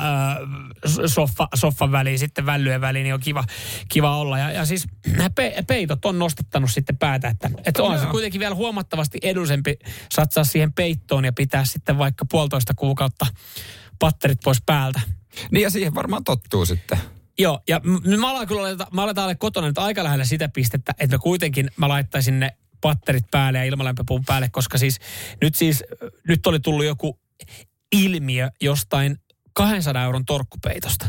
ö, 1.04 1.08
soffa, 1.08 1.48
soffan 1.56 1.92
väliin, 1.92 2.20
sitten 2.20 2.46
vällyjen 2.46 2.82
väliin, 2.82 3.04
niin 3.04 3.14
on 3.14 3.20
kiva, 3.20 3.44
kiva 3.90 4.18
olla. 4.18 4.38
Ja, 4.40 4.52
ja 4.52 4.66
siis 4.66 4.88
pe- 5.36 5.64
peitot 5.68 6.06
on 6.06 6.20
nostettanut 6.20 6.72
sitten 6.72 6.98
päätä, 6.98 7.28
että, 7.28 7.50
että 7.66 7.84
on 7.84 7.98
se 7.98 8.04
Joo. 8.04 8.12
kuitenkin 8.12 8.40
vielä 8.40 8.56
huomattavasti 8.56 9.18
edullisempi 9.22 9.76
satsaa 10.12 10.44
siihen 10.44 10.74
peittoon 10.74 11.26
ja 11.26 11.34
pitää 11.34 11.66
sitten 11.66 11.98
vaikka 11.98 12.26
puolitoista 12.32 12.74
kuukautta 12.76 13.26
patterit 14.00 14.40
pois 14.44 14.62
päältä. 14.66 15.02
Niin 15.52 15.64
ja 15.64 15.70
siihen 15.70 15.96
varmaan 15.96 16.24
tottuu 16.24 16.66
sitten. 16.66 16.98
Joo, 17.40 17.60
ja 17.68 17.82
mä 18.18 18.30
aletaan 18.30 18.48
kyllä 18.48 18.86
mä 18.92 19.04
aletaan 19.04 19.26
olla 19.26 19.36
kotona 19.36 19.68
nyt 19.68 19.78
aika 19.78 20.04
lähellä 20.04 20.26
sitä 20.26 20.50
pistettä, 20.50 20.94
että 21.00 21.16
mä 21.16 21.20
kuitenkin 21.20 21.72
mä 21.78 21.88
laittaisin 21.88 22.40
ne 22.40 22.58
patterit 22.82 23.32
päälle 23.32 23.60
ja 23.60 23.66
ilmalämpöpuun 23.66 24.26
päälle, 24.26 24.50
koska 24.50 24.78
siis 24.78 25.00
nyt 25.42 25.56
siis, 25.56 25.84
nyt 26.28 26.48
oli 26.48 26.60
tullut 26.60 26.86
joku 26.86 27.20
ilmiö 27.92 28.50
jostain 28.62 29.18
200 29.54 30.04
euron 30.04 30.26
torkkupeitosta. 30.26 31.06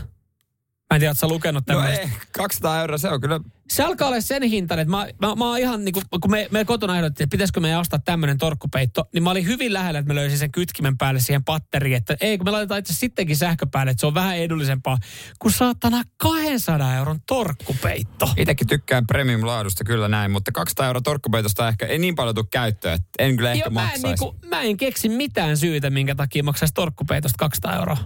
Mä 0.90 0.96
en 0.96 1.00
tiedä, 1.00 1.10
ootko 1.10 1.20
sä 1.20 1.28
lukenut 1.28 1.66
No 1.66 1.74
tämmöistä. 1.74 2.02
ei, 2.02 2.08
200 2.32 2.80
euroa, 2.80 2.98
se 2.98 3.08
on 3.08 3.20
kyllä... 3.20 3.40
Se 3.70 3.82
alkaa 3.82 4.08
olla 4.08 4.20
sen 4.20 4.42
hintainen, 4.42 4.82
että 4.82 4.90
mä, 4.90 5.06
mä, 5.26 5.34
mä 5.34 5.48
oon 5.48 5.58
ihan 5.58 5.84
niin 5.84 5.92
kuin, 5.92 6.04
kun 6.20 6.30
me, 6.30 6.48
me 6.50 6.64
kotona 6.64 6.96
ehdottiin, 6.96 7.24
että 7.24 7.34
pitäisikö 7.34 7.60
meidän 7.60 7.80
ostaa 7.80 7.98
tämmöinen 8.04 8.38
torkkupeitto, 8.38 9.04
niin 9.14 9.22
mä 9.22 9.30
olin 9.30 9.46
hyvin 9.46 9.72
lähellä, 9.72 9.98
että 9.98 10.12
mä 10.12 10.14
löysin 10.14 10.38
sen 10.38 10.52
kytkimen 10.52 10.98
päälle 10.98 11.20
siihen 11.20 11.44
patteriin, 11.44 11.96
että 11.96 12.16
ei, 12.20 12.38
kun 12.38 12.46
me 12.46 12.50
laitetaan 12.50 12.78
itse 12.78 12.94
sittenkin 12.94 13.36
sähkö 13.36 13.66
päälle, 13.72 13.90
että 13.90 14.00
se 14.00 14.06
on 14.06 14.14
vähän 14.14 14.36
edullisempaa 14.36 14.98
kuin 15.38 15.52
saatana 15.52 16.02
200 16.16 16.96
euron 16.96 17.18
torkkupeitto. 17.26 18.30
Itsekin 18.36 18.66
tykkään 18.66 19.06
premium-laadusta 19.06 19.84
kyllä 19.84 20.08
näin, 20.08 20.30
mutta 20.30 20.52
200 20.52 20.86
euroa 20.86 21.00
torkkupeitosta 21.00 21.68
ehkä 21.68 21.86
ei 21.86 21.98
niin 21.98 22.14
paljon 22.14 22.34
tule 22.34 22.46
käyttöön, 22.50 22.94
että 22.94 23.08
en 23.18 23.36
kyllä 23.36 23.52
ehkä 23.52 23.64
Joo, 23.64 23.70
mä, 23.70 23.92
en, 23.92 24.00
niinku, 24.02 24.36
mä 24.46 24.62
en 24.62 24.76
keksi 24.76 25.08
mitään 25.08 25.56
syytä, 25.56 25.90
minkä 25.90 26.14
takia 26.14 26.42
maksaisi 26.42 26.74
torkkupeitosta 26.74 27.38
200 27.38 27.76
euroa. 27.76 27.96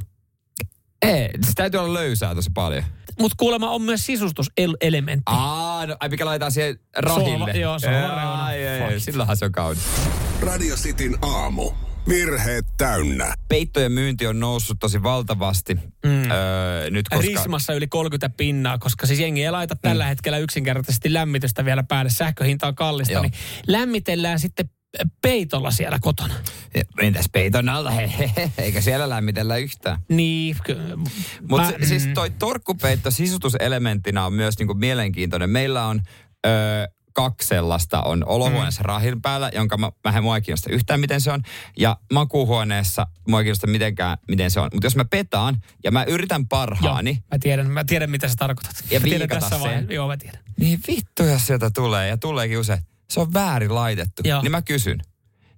Ei, 1.03 1.29
se 1.43 1.53
täytyy 1.55 1.81
olla 1.81 1.95
löysää 1.95 2.35
tosi 2.35 2.51
paljon. 2.55 2.85
Mutta 3.21 3.35
kuulemma 3.39 3.71
on 3.71 3.83
myös 3.83 4.07
sisustuselementti. 4.07 5.23
Aa, 5.27 5.87
no, 5.87 5.97
ai 6.01 6.09
mikä 6.09 6.25
laitetaan 6.25 6.53
siihen 6.53 6.79
rahille. 6.97 7.53
Sohva- 7.53 7.59
joo, 7.59 7.79
ai, 8.13 8.59
Fuck. 8.89 9.01
silloinhan 9.05 9.37
se 9.37 9.45
on 9.45 9.53
kaunis. 9.53 9.83
Radio 10.41 10.77
Cityn 10.77 11.19
aamu. 11.23 11.71
Virheet 12.09 12.67
täynnä. 12.77 13.35
Peittojen 13.49 13.93
myynti 13.93 14.27
on 14.27 14.41
noussut 14.41 14.79
tosi 14.81 15.03
valtavasti 15.03 15.75
mm. 15.75 16.31
öö, 16.31 16.91
nyt, 16.91 17.09
koska... 17.09 17.27
Rismassa 17.27 17.73
yli 17.73 17.87
30 17.87 18.29
pinnaa, 18.37 18.79
koska 18.79 19.07
siis 19.07 19.21
jengi 19.21 19.45
ei 19.45 19.51
laita 19.51 19.77
tällä 19.77 20.07
hetkellä 20.07 20.39
yksinkertaisesti 20.39 21.13
lämmitystä 21.13 21.65
vielä 21.65 21.83
päälle. 21.83 22.11
Sähköhinta 22.11 22.67
on 22.67 22.75
kallista, 22.75 23.13
Joo. 23.13 23.23
niin 23.23 23.33
lämmitellään 23.67 24.39
sitten 24.39 24.71
peitolla 25.23 25.71
siellä 25.71 25.99
kotona. 26.01 26.35
Entäs 27.01 27.27
peiton 27.33 27.69
alla? 27.69 27.91
He, 27.91 28.13
he, 28.19 28.31
he, 28.37 28.51
eikä 28.59 28.81
siellä 28.81 29.09
lämmitellä 29.09 29.57
yhtään. 29.57 29.99
Niin, 30.09 30.57
Mutta 31.49 31.73
mä- 31.79 31.87
siis 31.87 32.07
mm. 32.07 32.15
toi 32.15 32.31
torkkupeitto 32.31 33.11
sisustuselementtinä 33.11 34.27
on 34.27 34.33
myös 34.33 34.59
niinku 34.59 34.75
mielenkiintoinen. 34.75 35.51
Meillä 35.51 35.87
on 35.87 36.01
öö, 36.47 36.87
kaksi 37.13 37.49
sellaista. 37.49 38.03
On 38.03 38.25
olohuoneessa 38.27 38.83
mm. 38.83 38.87
rahin 38.87 39.23
päällä, 39.23 39.51
jonka 39.55 39.77
mä, 39.77 39.91
mä 40.05 40.17
en 40.17 40.23
mua 40.23 40.41
kiinnosta 40.41 40.71
yhtään, 40.73 41.01
miten 41.01 41.21
se 41.21 41.33
on. 41.33 41.43
Ja 41.79 41.97
makuuhuoneessa 42.13 43.07
mua 43.29 43.39
ei 43.41 43.45
kiinnosta 43.45 43.67
mitenkään, 43.67 44.19
miten 44.29 44.51
se 44.51 44.61
on. 44.61 44.71
Mutta 44.73 44.87
jos 44.87 44.97
mä 44.97 45.05
petaan 45.05 45.63
ja 45.85 45.91
mä 45.91 46.05
yritän 46.05 46.41
Joo, 46.41 46.47
parhaani, 46.49 47.23
mä 47.33 47.39
tiedän, 47.39 47.71
mä 47.71 47.85
tiedän 47.85 48.11
mitä 48.11 48.29
sä 48.29 48.35
tarkoitat. 48.39 48.75
Ja 48.91 49.01
mä 49.01 49.05
tiedän 49.05 49.21
viikata 49.29 49.49
sen. 49.49 49.61
vaiheessa- 49.61 49.93
Joo, 49.93 50.09
mä 50.09 50.17
tiedän. 50.17 50.41
niin 50.61 50.81
vittu 50.89 51.23
jos 51.23 51.47
sieltä 51.47 51.71
tulee. 51.75 52.09
Ja 52.09 52.17
tuleekin 52.19 52.59
usein, 52.59 52.79
se 53.15 53.21
on 53.21 53.33
väärin 53.33 53.75
laitettu. 53.75 54.23
Joo. 54.25 54.43
Niin 54.43 54.51
mä 54.51 54.63
kysyn, 54.63 55.01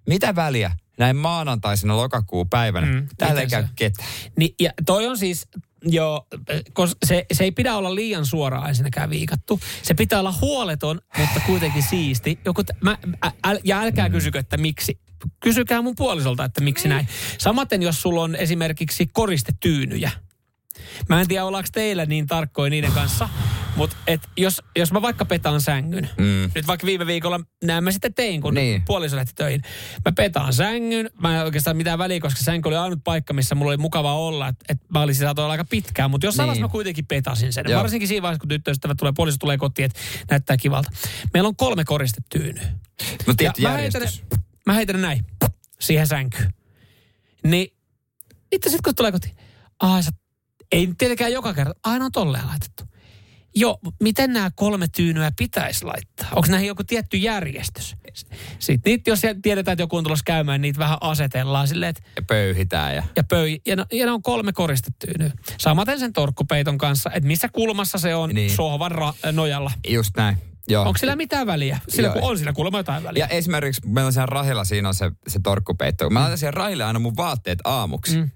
mitä 0.09 0.35
väliä 0.35 0.77
näin 0.99 1.17
maanantaisena 1.17 1.97
lokakuun 1.97 2.49
päivänä? 2.49 2.87
Mm, 2.87 2.93
Mm, 2.93 3.09
Täällä 3.19 3.41
ei 3.41 3.47
käy 3.47 3.65
ketään. 3.77 4.09
Niin, 4.39 4.55
ja 4.61 4.71
toi 4.87 5.07
on 5.07 5.19
siis, 5.19 5.47
joo, 5.83 6.27
koska 6.73 6.99
se, 7.07 7.27
se 7.33 7.45
ei 7.45 7.53
pidä 7.53 7.75
olla 7.77 7.95
liian 7.95 8.27
suoraan 8.27 8.69
ensinnäkään 8.69 9.11
viikattu. 9.11 9.61
Se 9.83 9.95
pitää 9.95 10.21
olla 10.21 10.35
huoleton, 10.41 11.01
mutta 11.19 11.41
kuitenkin 11.47 11.83
siisti. 11.83 12.39
Joku, 12.45 12.65
t- 12.65 12.71
mä, 12.81 12.99
ä, 13.27 13.31
äl, 13.47 13.59
ja 13.65 13.81
älkää 13.81 14.11
kysykö, 14.11 14.39
että 14.39 14.57
miksi. 14.57 15.01
Kysykää 15.41 15.83
mun 15.83 15.95
puolisolta, 15.97 16.45
että 16.45 16.61
miksi 16.61 16.89
näin. 16.89 17.09
Samaten, 17.39 17.83
jos 17.83 18.03
sulla 18.03 18.23
on 18.23 18.37
esimerkiksi 18.37 19.07
koristetyynyjä. 19.13 20.11
Mä 21.09 21.21
en 21.21 21.29
tiedä, 21.29 21.45
ollaanko 21.45 21.69
teillä 21.73 22.07
niin 22.07 22.27
tarkkoja 22.27 22.71
niiden 22.71 22.93
kanssa, 22.93 23.29
mutta 23.77 23.97
et 24.07 24.21
jos, 24.37 24.63
jos 24.77 24.93
mä 24.93 25.03
vaikka 25.03 25.25
petaan 25.25 25.61
sängyn, 25.61 26.11
Mm. 26.19 26.51
nyt 26.55 26.67
vaikka 26.67 26.87
viime 26.87 27.07
viikolla 27.07 27.41
näin 27.65 27.85
mä 27.85 27.91
sitten 27.93 28.15
tein, 28.15 28.41
kun 28.41 28.55
Niin. 28.55 28.83
puoliso 28.87 29.17
lähti 29.17 29.33
töihin. 29.35 29.63
Mä 30.05 30.13
petaan 30.13 30.53
sängyn, 30.53 31.11
mä 31.23 31.37
en 31.39 31.45
oikeastaan 31.45 31.77
mitään 31.77 31.99
väliä, 31.99 32.21
koska 32.21 32.41
sänky 32.43 32.69
oli 32.69 32.77
ainut 32.77 33.01
paikka, 33.05 33.33
missä 33.35 33.55
mulla 33.55 33.71
oli 33.71 33.77
mukava 33.77 34.15
olla, 34.15 34.49
että 34.49 34.65
et 34.69 34.79
mä 34.93 35.03
olisin 35.03 35.21
saatu 35.27 35.41
olla 35.43 35.53
aika 35.53 35.65
pitkään, 35.65 36.11
mutta 36.11 36.27
jossain 36.27 36.51
Niin. 36.51 36.63
mä 36.63 36.69
kuitenkin 36.69 37.07
petasin 37.07 37.53
sen. 37.53 37.65
Joo. 37.69 37.81
Varsinkin 37.81 38.09
siinä 38.09 38.23
vaiheessa, 38.23 38.41
kun 38.41 38.49
tyttöystävä 38.49 38.95
tulee, 38.95 39.13
puoliso 39.17 39.39
tulee 39.39 39.59
kotiin, 39.59 39.87
että 39.87 40.01
näyttää 40.31 40.57
kivalta. 40.57 40.91
Meillä 41.35 41.49
on 41.49 41.57
kolme 41.57 41.85
koristetyynyä. 41.85 42.63
No 43.27 43.35
tietty 43.37 43.63
Ja 43.63 43.69
mä 43.69 43.77
heitän, 43.77 44.03
ne, 44.03 44.09
mä 44.67 44.73
heitän 44.73 44.97
ne 44.97 45.03
näin 45.03 45.25
siihen 45.81 46.07
sänkyyn. 46.07 46.55
Niin, 47.45 47.75
itse 48.53 48.69
sitten 48.71 48.83
kun 48.85 48.95
tulee 48.95 49.13
kotiin, 49.13 49.35
ai 49.81 50.03
sä, 50.03 50.11
ei 50.75 50.89
tietenkään 50.99 51.33
joka 51.33 51.55
kerta, 51.55 51.75
aina 51.85 52.05
on 52.05 52.13
tolleen 52.13 52.47
laitettu. 52.47 52.85
Joo, 53.57 53.79
miten 54.03 54.33
nämä 54.33 54.51
kolme 54.55 54.87
tyynyä 54.97 55.33
pitäisi 55.39 55.85
laittaa? 55.85 56.29
Onko 56.35 56.49
näihin 56.51 56.69
joku 56.69 56.85
tietty 56.85 57.17
järjestys? 57.17 57.97
Sitten 58.59 58.91
niitä, 58.91 59.11
jos 59.11 59.21
tiedetään, 59.43 59.73
että 59.73 59.83
joku 59.83 59.97
on 59.97 60.05
tulossa 60.05 60.23
käymään, 60.27 60.61
niitä 60.61 60.79
vähän 60.79 60.99
asetellaan 61.01 61.69
silleen, 61.69 61.91
että 61.91 62.03
Ja 62.17 62.23
pöyhitään 62.23 62.95
ja... 62.95 63.03
ja 63.17 63.25
pöy, 63.25 63.57
ja, 63.67 63.77
no, 63.77 63.87
ja 63.93 64.07
ne 64.07 64.13
on 64.13 64.23
kolme 64.23 64.53
koristetyynyä. 64.53 65.31
Samaten 65.59 65.99
sen 65.99 66.13
torkkupeiton 66.13 66.79
kanssa, 66.79 67.11
että 67.15 67.27
missä 67.27 67.49
kulmassa 67.49 67.99
se 67.99 68.15
on 68.15 68.29
Niin. 68.29 68.35
niin. 68.37 68.51
sohvan 68.51 68.93
ra- 68.93 69.33
nojalla. 69.33 69.71
Just 69.89 70.11
näin. 70.17 70.37
Joo. 70.69 70.85
Onko 70.87 70.99
sillä 70.99 71.17
mitään 71.17 71.47
väliä? 71.47 71.81
Sillä, 71.89 72.07
Joo. 72.09 72.13
kun 72.15 72.31
on 72.31 72.39
sillä 72.39 72.53
kuulemma 72.53 72.79
jotain 72.79 73.03
väliä. 73.03 73.25
Ja 73.25 73.29
esimerkiksi 73.29 73.83
meillä 73.87 74.07
on 74.07 74.13
siellä 74.13 74.27
Rahilla, 74.27 74.65
siinä 74.65 74.89
on 74.89 74.95
se, 74.95 75.13
se 75.29 75.41
torkkupeitto. 75.43 76.11
Mä 76.11 76.21
laitan 76.21 76.39
siihen 76.39 76.55
Rahille 76.55 76.85
aina 76.85 76.99
mun 76.99 77.17
vaatteet 77.17 77.59
aamuksi. 77.65 78.17
Mm. 78.19 78.31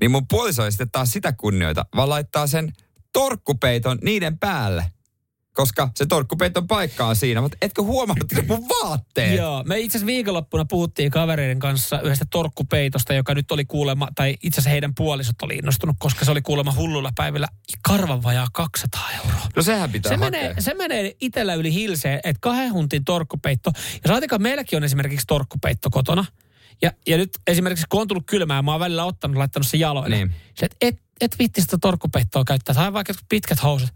Niin 0.00 0.10
mun 0.10 0.28
puoliso 0.28 0.64
ei 0.64 0.72
sitten 0.72 0.90
taas 0.90 1.12
sitä 1.12 1.32
kunnioita, 1.32 1.86
vaan 1.96 2.08
laittaa 2.08 2.46
sen 2.46 2.72
torkkupeiton 3.12 3.98
niiden 4.02 4.38
päälle. 4.38 4.84
Koska 5.52 5.90
se 5.94 6.06
torkkupeiton 6.06 6.66
paikka 6.66 7.06
on 7.06 7.16
siinä. 7.16 7.40
Mutta 7.40 7.56
etkö 7.62 7.82
huomannut 7.82 8.32
että 8.32 8.54
mun 8.56 8.68
vaatteet? 8.68 9.36
Joo, 9.36 9.64
me 9.66 9.78
itse 9.78 9.98
asiassa 9.98 10.06
viikonloppuna 10.06 10.64
puhuttiin 10.64 11.10
kavereiden 11.10 11.58
kanssa 11.58 12.00
yhdestä 12.00 12.24
torkkupeitosta, 12.30 13.14
joka 13.14 13.34
nyt 13.34 13.50
oli 13.50 13.64
kuulemma, 13.64 14.08
tai 14.14 14.36
itse 14.42 14.54
asiassa 14.60 14.70
heidän 14.70 14.94
puolisot 14.94 15.42
oli 15.42 15.54
innostunut, 15.56 15.96
koska 15.98 16.24
se 16.24 16.30
oli 16.30 16.42
kuulemma 16.42 16.74
hullulla 16.76 17.10
päivillä 17.16 17.46
karvan 17.88 18.22
vajaa 18.22 18.46
200 18.52 19.08
euroa. 19.24 19.46
No 19.56 19.62
sehän 19.62 19.90
pitää 19.92 20.10
Se 20.10 20.16
hakea. 20.16 20.30
menee, 20.30 20.54
se 20.58 20.74
menee 20.74 21.16
itsellä 21.20 21.54
yli 21.54 21.74
hilseen, 21.74 22.20
että 22.24 22.40
kahden 22.40 22.72
huntin 22.72 23.04
torkkupeitto. 23.04 23.70
Ja 24.04 24.08
saatikaan 24.08 24.42
meilläkin 24.42 24.76
on 24.76 24.84
esimerkiksi 24.84 25.26
torkkupeitto 25.26 25.90
kotona. 25.90 26.24
Ja, 26.82 26.92
ja 27.06 27.16
nyt 27.16 27.30
esimerkiksi 27.46 27.84
kun 27.88 28.00
on 28.00 28.08
tullut 28.08 28.26
kylmää, 28.26 28.62
mä 28.62 28.70
oon 28.70 28.80
välillä 28.80 29.04
ottanut, 29.04 29.36
laittanut 29.36 29.66
sen 29.66 29.80
jaloille. 29.80 30.16
Niin. 30.16 30.34
Se, 30.54 30.66
et, 30.66 30.76
et, 30.80 31.00
et 31.20 31.38
vitti 31.38 31.60
sitä 31.62 31.78
torkkupeittoa 31.80 32.44
käyttää. 32.44 32.74
Sai 32.74 32.92
vaikka 32.92 33.14
pitkät 33.28 33.62
housut. 33.62 33.88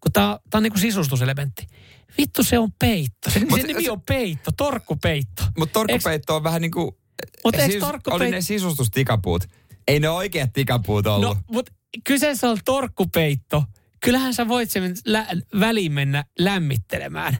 Kun 0.00 0.12
tää, 0.12 0.38
tää 0.50 0.58
on 0.58 0.62
niinku 0.62 0.78
sisustuselementti. 0.78 1.66
Vittu 2.18 2.44
se 2.44 2.58
on 2.58 2.72
peitto. 2.78 3.30
Se, 3.30 3.40
Mut 3.50 3.60
se 3.60 3.66
nimi 3.66 3.84
se- 3.84 3.90
on 3.90 4.00
peitto, 4.00 4.50
torkkupeitto. 4.56 5.42
Mutta 5.58 5.72
torkkupeitto 5.72 6.36
on 6.36 6.42
vähän 6.42 6.62
niin 6.62 6.70
kuin... 6.70 6.90
Mut 7.44 7.54
eiks 7.54 7.66
siis 7.72 7.84
torkkupeit- 7.84 8.14
Oli 8.14 8.30
ne 8.30 8.40
sisustustikapuut. 8.40 9.44
Ei 9.88 10.00
ne 10.00 10.08
oikeat 10.08 10.52
tikapuut 10.52 11.06
ollut. 11.06 11.28
No, 11.28 11.36
mutta 11.50 11.72
kyseessä 12.04 12.50
on 12.50 12.58
torkkupeitto. 12.64 13.64
Kyllähän 14.00 14.34
sä 14.34 14.48
voit 14.48 14.70
sen 14.70 14.94
lä- 15.04 15.26
väliin 15.60 15.92
mennä 15.92 16.24
lämmittelemään. 16.38 17.36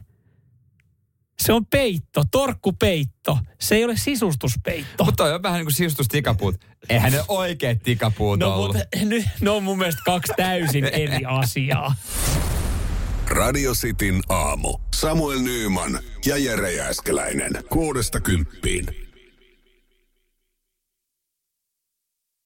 Se 1.43 1.53
on 1.53 1.65
peitto, 1.65 2.23
torkkupeitto. 2.31 3.37
Se 3.59 3.75
ei 3.75 3.85
ole 3.85 3.97
sisustuspeitto. 3.97 5.03
Mutta 5.03 5.23
toi 5.23 5.33
on 5.33 5.43
vähän 5.43 5.57
niin 5.57 5.65
kuin 5.65 5.73
sisustustikapuut. 5.73 6.55
Eihän 6.89 7.11
ne 7.11 7.23
oikeat 7.27 7.77
tikapuut 7.83 8.39
no, 8.39 8.53
ollut. 8.55 8.75
mutta 8.75 9.05
nyt 9.05 9.25
ne 9.41 9.49
on 9.49 9.63
mun 9.63 9.77
mielestä 9.77 10.01
kaksi 10.05 10.33
täysin 10.37 10.85
eri 11.03 11.25
asiaa. 11.25 11.95
Radio 13.29 13.73
Cityn 13.73 14.21
aamu. 14.29 14.77
Samuel 14.95 15.39
Nyyman 15.39 15.99
ja 16.25 16.37
Jere 16.37 16.71
Jääskeläinen. 16.71 17.51
Kuudesta 17.69 18.19
kymppiin. 18.19 19.06